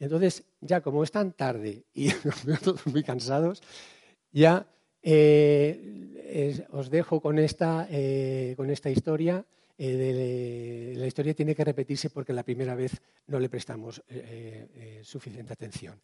Entonces, 0.00 0.44
ya 0.60 0.80
como 0.80 1.02
es 1.02 1.10
tan 1.10 1.32
tarde 1.32 1.84
y 1.94 2.10
todos 2.62 2.86
muy 2.86 3.02
cansados, 3.02 3.62
ya 4.32 4.66
eh, 5.02 6.66
os 6.70 6.90
dejo 6.90 7.20
con 7.20 7.38
esta, 7.38 7.86
eh, 7.90 8.54
con 8.56 8.70
esta 8.70 8.90
historia. 8.90 9.44
eh, 9.78 10.94
la 10.96 11.06
historia 11.06 11.34
tiene 11.34 11.54
que 11.54 11.64
repetirse 11.64 12.10
porque 12.10 12.32
la 12.32 12.42
primera 12.42 12.74
vez 12.74 13.00
no 13.26 13.38
le 13.38 13.48
prestamos 13.48 14.02
suficiente 15.02 15.52
atención. 15.52 16.00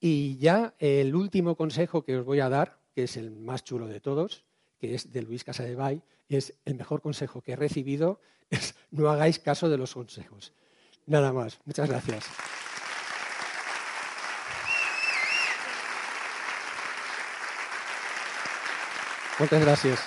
Y 0.00 0.36
ya 0.38 0.74
el 0.78 1.14
último 1.14 1.56
consejo 1.56 2.02
que 2.02 2.16
os 2.16 2.24
voy 2.24 2.40
a 2.40 2.48
dar, 2.48 2.78
que 2.94 3.04
es 3.04 3.16
el 3.16 3.30
más 3.30 3.64
chulo 3.64 3.86
de 3.86 4.00
todos, 4.00 4.44
que 4.78 4.94
es 4.94 5.12
de 5.12 5.22
Luis 5.22 5.44
Casadevall, 5.44 6.02
es 6.28 6.54
el 6.64 6.74
mejor 6.74 7.00
consejo 7.00 7.40
que 7.40 7.52
he 7.52 7.56
recibido, 7.56 8.20
es 8.50 8.74
no 8.90 9.08
hagáis 9.08 9.38
caso 9.38 9.68
de 9.68 9.78
los 9.78 9.94
consejos. 9.94 10.52
Nada 11.06 11.32
más. 11.32 11.60
Muchas 11.64 11.88
gracias. 11.88 12.26
Muchas 19.38 19.60
gracias. 19.60 20.00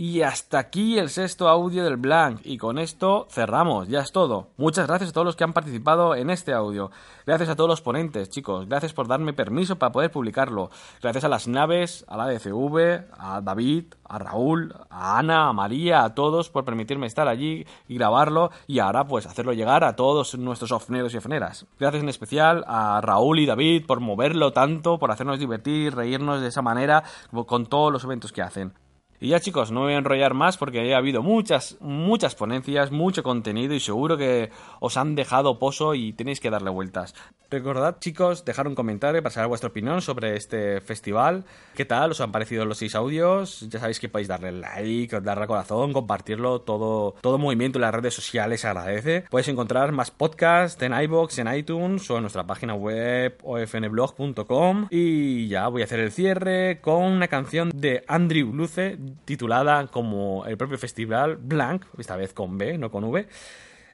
Y 0.00 0.22
hasta 0.22 0.60
aquí 0.60 0.96
el 0.96 1.10
sexto 1.10 1.48
audio 1.48 1.82
del 1.82 1.96
Blank. 1.96 2.42
Y 2.44 2.56
con 2.56 2.78
esto 2.78 3.26
cerramos, 3.32 3.88
ya 3.88 3.98
es 3.98 4.12
todo. 4.12 4.46
Muchas 4.56 4.86
gracias 4.86 5.10
a 5.10 5.12
todos 5.12 5.24
los 5.24 5.34
que 5.34 5.42
han 5.42 5.52
participado 5.52 6.14
en 6.14 6.30
este 6.30 6.52
audio. 6.52 6.92
Gracias 7.26 7.48
a 7.48 7.56
todos 7.56 7.68
los 7.68 7.80
ponentes, 7.80 8.30
chicos. 8.30 8.68
Gracias 8.68 8.92
por 8.92 9.08
darme 9.08 9.32
permiso 9.32 9.76
para 9.76 9.90
poder 9.90 10.12
publicarlo. 10.12 10.70
Gracias 11.02 11.24
a 11.24 11.28
las 11.28 11.48
naves, 11.48 12.04
a 12.06 12.16
la 12.16 12.28
DCV, 12.28 13.06
a 13.18 13.40
David, 13.40 13.86
a 14.04 14.20
Raúl, 14.20 14.72
a 14.88 15.18
Ana, 15.18 15.48
a 15.48 15.52
María, 15.52 16.04
a 16.04 16.14
todos 16.14 16.48
por 16.48 16.64
permitirme 16.64 17.08
estar 17.08 17.26
allí 17.26 17.66
y 17.88 17.96
grabarlo. 17.96 18.52
Y 18.68 18.78
ahora 18.78 19.08
pues 19.08 19.26
hacerlo 19.26 19.52
llegar 19.52 19.82
a 19.82 19.96
todos 19.96 20.38
nuestros 20.38 20.70
ofneros 20.70 21.12
y 21.12 21.16
ofneras. 21.16 21.66
Gracias 21.76 22.04
en 22.04 22.08
especial 22.08 22.64
a 22.68 23.00
Raúl 23.00 23.40
y 23.40 23.46
David 23.46 23.84
por 23.84 23.98
moverlo 23.98 24.52
tanto, 24.52 25.00
por 25.00 25.10
hacernos 25.10 25.40
divertir, 25.40 25.96
reírnos 25.96 26.40
de 26.40 26.46
esa 26.46 26.62
manera 26.62 27.02
con 27.48 27.66
todos 27.66 27.92
los 27.92 28.04
eventos 28.04 28.30
que 28.30 28.42
hacen. 28.42 28.74
Y 29.20 29.28
ya 29.28 29.40
chicos, 29.40 29.72
no 29.72 29.80
me 29.80 29.86
voy 29.86 29.94
a 29.94 29.98
enrollar 29.98 30.34
más 30.34 30.56
porque 30.56 30.94
ha 30.94 30.98
habido 30.98 31.22
muchas, 31.22 31.76
muchas 31.80 32.36
ponencias, 32.36 32.92
mucho 32.92 33.24
contenido 33.24 33.74
y 33.74 33.80
seguro 33.80 34.16
que 34.16 34.50
os 34.78 34.96
han 34.96 35.16
dejado 35.16 35.58
pozo 35.58 35.94
y 35.94 36.12
tenéis 36.12 36.38
que 36.38 36.50
darle 36.50 36.70
vueltas. 36.70 37.14
Recordad 37.50 37.98
chicos, 37.98 38.44
dejar 38.44 38.68
un 38.68 38.74
comentario 38.74 39.22
para 39.22 39.32
saber 39.32 39.48
vuestra 39.48 39.70
opinión 39.70 40.02
sobre 40.02 40.36
este 40.36 40.82
festival. 40.82 41.44
¿Qué 41.74 41.86
tal 41.86 42.10
os 42.10 42.20
han 42.20 42.30
parecido 42.30 42.66
los 42.66 42.76
seis 42.76 42.94
audios? 42.94 43.66
Ya 43.70 43.80
sabéis 43.80 43.98
que 43.98 44.10
podéis 44.10 44.28
darle 44.28 44.52
like, 44.52 45.20
darle 45.20 45.42
al 45.42 45.48
corazón, 45.48 45.94
compartirlo, 45.94 46.60
todo, 46.60 47.14
todo 47.22 47.38
movimiento 47.38 47.78
en 47.78 47.82
las 47.82 47.94
redes 47.94 48.12
sociales 48.12 48.60
se 48.60 48.68
agradece. 48.68 49.24
Podéis 49.30 49.48
encontrar 49.48 49.92
más 49.92 50.10
podcasts 50.10 50.80
en 50.82 50.92
iBox, 50.92 51.38
en 51.38 51.54
iTunes 51.54 52.10
o 52.10 52.16
en 52.16 52.22
nuestra 52.22 52.46
página 52.46 52.74
web 52.74 53.38
ofnblog.com. 53.42 54.88
Y 54.90 55.48
ya 55.48 55.68
voy 55.68 55.80
a 55.80 55.86
hacer 55.86 56.00
el 56.00 56.12
cierre 56.12 56.80
con 56.82 57.02
una 57.02 57.28
canción 57.28 57.72
de 57.74 58.04
Andrew 58.08 58.52
Luce 58.52 58.98
titulada 59.24 59.86
como 59.88 60.44
el 60.46 60.56
propio 60.56 60.78
festival 60.78 61.36
Blank, 61.36 61.84
esta 61.98 62.16
vez 62.16 62.32
con 62.32 62.58
B, 62.58 62.78
no 62.78 62.90
con 62.90 63.04
V. 63.04 63.28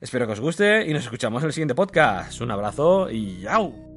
Espero 0.00 0.26
que 0.26 0.32
os 0.32 0.40
guste 0.40 0.84
y 0.86 0.92
nos 0.92 1.04
escuchamos 1.04 1.42
en 1.42 1.46
el 1.46 1.52
siguiente 1.52 1.74
podcast. 1.74 2.40
Un 2.40 2.50
abrazo 2.50 3.10
y 3.10 3.40
¡yau! 3.40 3.93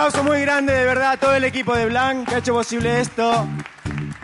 Aplauso 0.00 0.24
muy 0.24 0.40
grande, 0.40 0.72
de 0.72 0.84
verdad, 0.86 1.10
a 1.10 1.16
todo 1.18 1.34
el 1.34 1.44
equipo 1.44 1.74
de 1.76 1.84
Blanc 1.84 2.26
que 2.26 2.36
ha 2.36 2.38
hecho 2.38 2.54
posible 2.54 3.00
esto. 3.00 3.46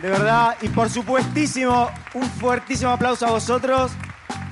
De 0.00 0.08
verdad. 0.08 0.56
Y 0.62 0.70
por 0.70 0.88
supuestísimo, 0.88 1.90
un 2.14 2.22
fuertísimo 2.22 2.92
aplauso 2.92 3.26
a 3.26 3.30
vosotros 3.32 3.92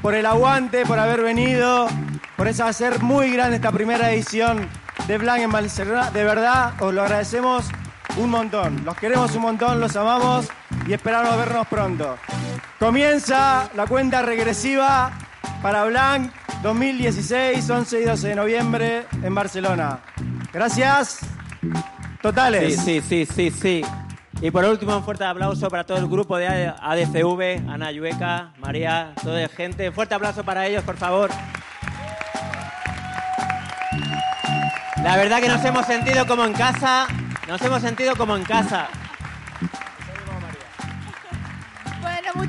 por 0.03 0.15
el 0.15 0.27
aguante, 0.27 0.85
por 0.85 0.99
haber 0.99 1.23
venido, 1.23 1.89
por 2.37 2.47
eso 2.47 2.67
hacer 2.67 3.01
muy 3.01 3.31
grande 3.31 3.57
esta 3.57 3.73
primera 3.73 4.13
edición 4.13 4.69
de 5.09 5.17
Blanc 5.17 5.41
en 5.41 5.51
Barcelona. 5.51 6.11
De 6.11 6.25
verdad, 6.25 6.75
os 6.79 6.93
lo 6.93 7.01
agradecemos 7.01 7.71
un 8.19 8.29
montón. 8.29 8.85
Los 8.85 8.95
queremos 8.95 9.35
un 9.35 9.43
montón, 9.43 9.81
los 9.81 9.97
amamos 9.97 10.49
y 10.87 10.93
esperamos 10.93 11.39
vernos 11.39 11.67
pronto. 11.69 12.19
Comienza 12.79 13.71
la 13.75 13.87
cuenta 13.87 14.21
regresiva 14.21 15.11
para 15.63 15.87
Blanc 15.87 16.31
2016, 16.63 17.71
11 17.71 18.01
y 18.01 18.05
12 18.05 18.29
de 18.29 18.35
noviembre 18.35 19.07
en 19.23 19.35
Barcelona. 19.35 20.01
Gracias. 20.55 21.19
Totales. 22.23 22.77
Sí, 22.77 23.01
sí, 23.03 23.27
sí, 23.27 23.27
sí, 23.27 23.51
sí. 23.51 23.85
Y 24.41 24.51
por 24.53 24.65
último, 24.65 24.97
un 24.97 25.03
fuerte 25.03 25.25
aplauso 25.25 25.69
para 25.69 25.85
todo 25.85 25.99
el 25.99 26.07
grupo 26.07 26.37
de 26.37 26.47
ADCV, 26.47 27.69
Ana 27.69 27.91
Llueca, 27.91 28.53
María, 28.59 29.13
toda 29.23 29.41
la 29.41 29.49
gente. 29.49 29.91
Fuerte 29.91 30.15
aplauso 30.15 30.45
para 30.45 30.67
ellos, 30.67 30.85
por 30.85 30.97
favor. 30.97 31.31
La 35.03 35.17
verdad 35.17 35.41
que 35.41 35.49
nos 35.49 35.65
hemos 35.65 35.87
sentido 35.87 36.27
como 36.27 36.45
en 36.45 36.53
casa, 36.53 37.09
nos 37.49 37.61
hemos 37.61 37.83
sentido 37.83 38.15
como 38.17 38.37
en 38.37 38.45
casa. 38.45 38.89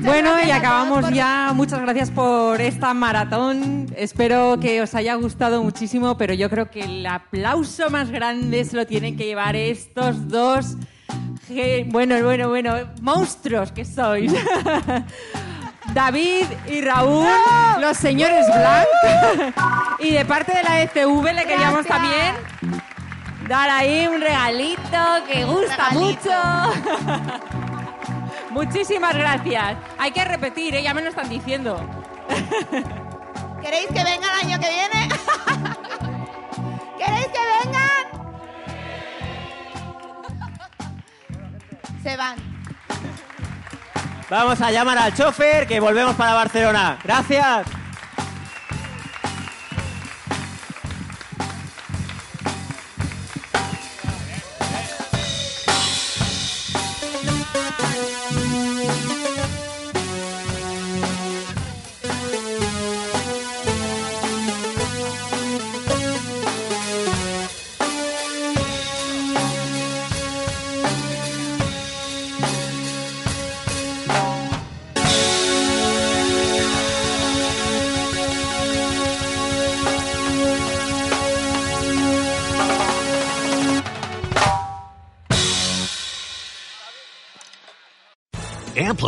Bueno, 0.00 0.32
y 0.46 0.50
acabamos 0.50 1.00
por- 1.02 1.12
ya. 1.12 1.52
Muchas 1.54 1.80
gracias 1.80 2.10
por 2.10 2.60
esta 2.60 2.92
maratón. 2.94 3.86
Espero 3.96 4.58
que 4.60 4.82
os 4.82 4.94
haya 4.94 5.14
gustado 5.14 5.62
muchísimo, 5.62 6.16
pero 6.16 6.34
yo 6.34 6.50
creo 6.50 6.70
que 6.70 6.80
el 6.80 7.06
aplauso 7.06 7.88
más 7.90 8.10
grande 8.10 8.64
se 8.64 8.76
lo 8.76 8.86
tienen 8.86 9.16
que 9.16 9.24
llevar 9.24 9.56
estos 9.56 10.28
dos. 10.28 10.76
Bueno, 11.86 12.22
bueno, 12.24 12.48
bueno, 12.48 12.74
monstruos 13.00 13.70
que 13.72 13.84
sois. 13.84 14.32
David 15.94 16.46
y 16.68 16.80
Raúl, 16.82 17.26
los 17.80 17.96
señores 17.96 18.44
Blanc. 18.48 19.54
y 20.00 20.10
de 20.10 20.24
parte 20.24 20.52
de 20.56 20.62
la 20.64 20.82
ECV 20.82 21.32
le 21.32 21.44
queríamos 21.44 21.86
también 21.86 22.34
dar 23.48 23.70
ahí 23.70 24.06
un 24.08 24.20
regalito 24.20 24.98
que 25.30 25.44
gusta 25.44 25.76
Regalito. 25.90 26.30
mucho. 26.30 27.56
Muchísimas 28.56 29.14
gracias. 29.14 29.76
Hay 29.98 30.12
que 30.12 30.24
repetir, 30.24 30.74
¿eh? 30.74 30.82
ya 30.82 30.94
me 30.94 31.02
lo 31.02 31.10
están 31.10 31.28
diciendo. 31.28 31.78
¿Queréis 33.62 33.86
que 33.88 34.02
vengan 34.02 34.30
el 34.32 34.46
año 34.46 34.58
que 34.58 34.70
viene? 34.70 35.08
¿Queréis 36.98 37.26
que 37.26 37.38
vengan? 37.62 38.06
Se 42.02 42.16
van. 42.16 42.36
Vamos 44.30 44.58
a 44.62 44.70
llamar 44.70 44.96
al 44.96 45.12
chofer 45.14 45.66
que 45.66 45.78
volvemos 45.78 46.16
para 46.16 46.32
Barcelona. 46.32 46.98
Gracias. 47.04 47.66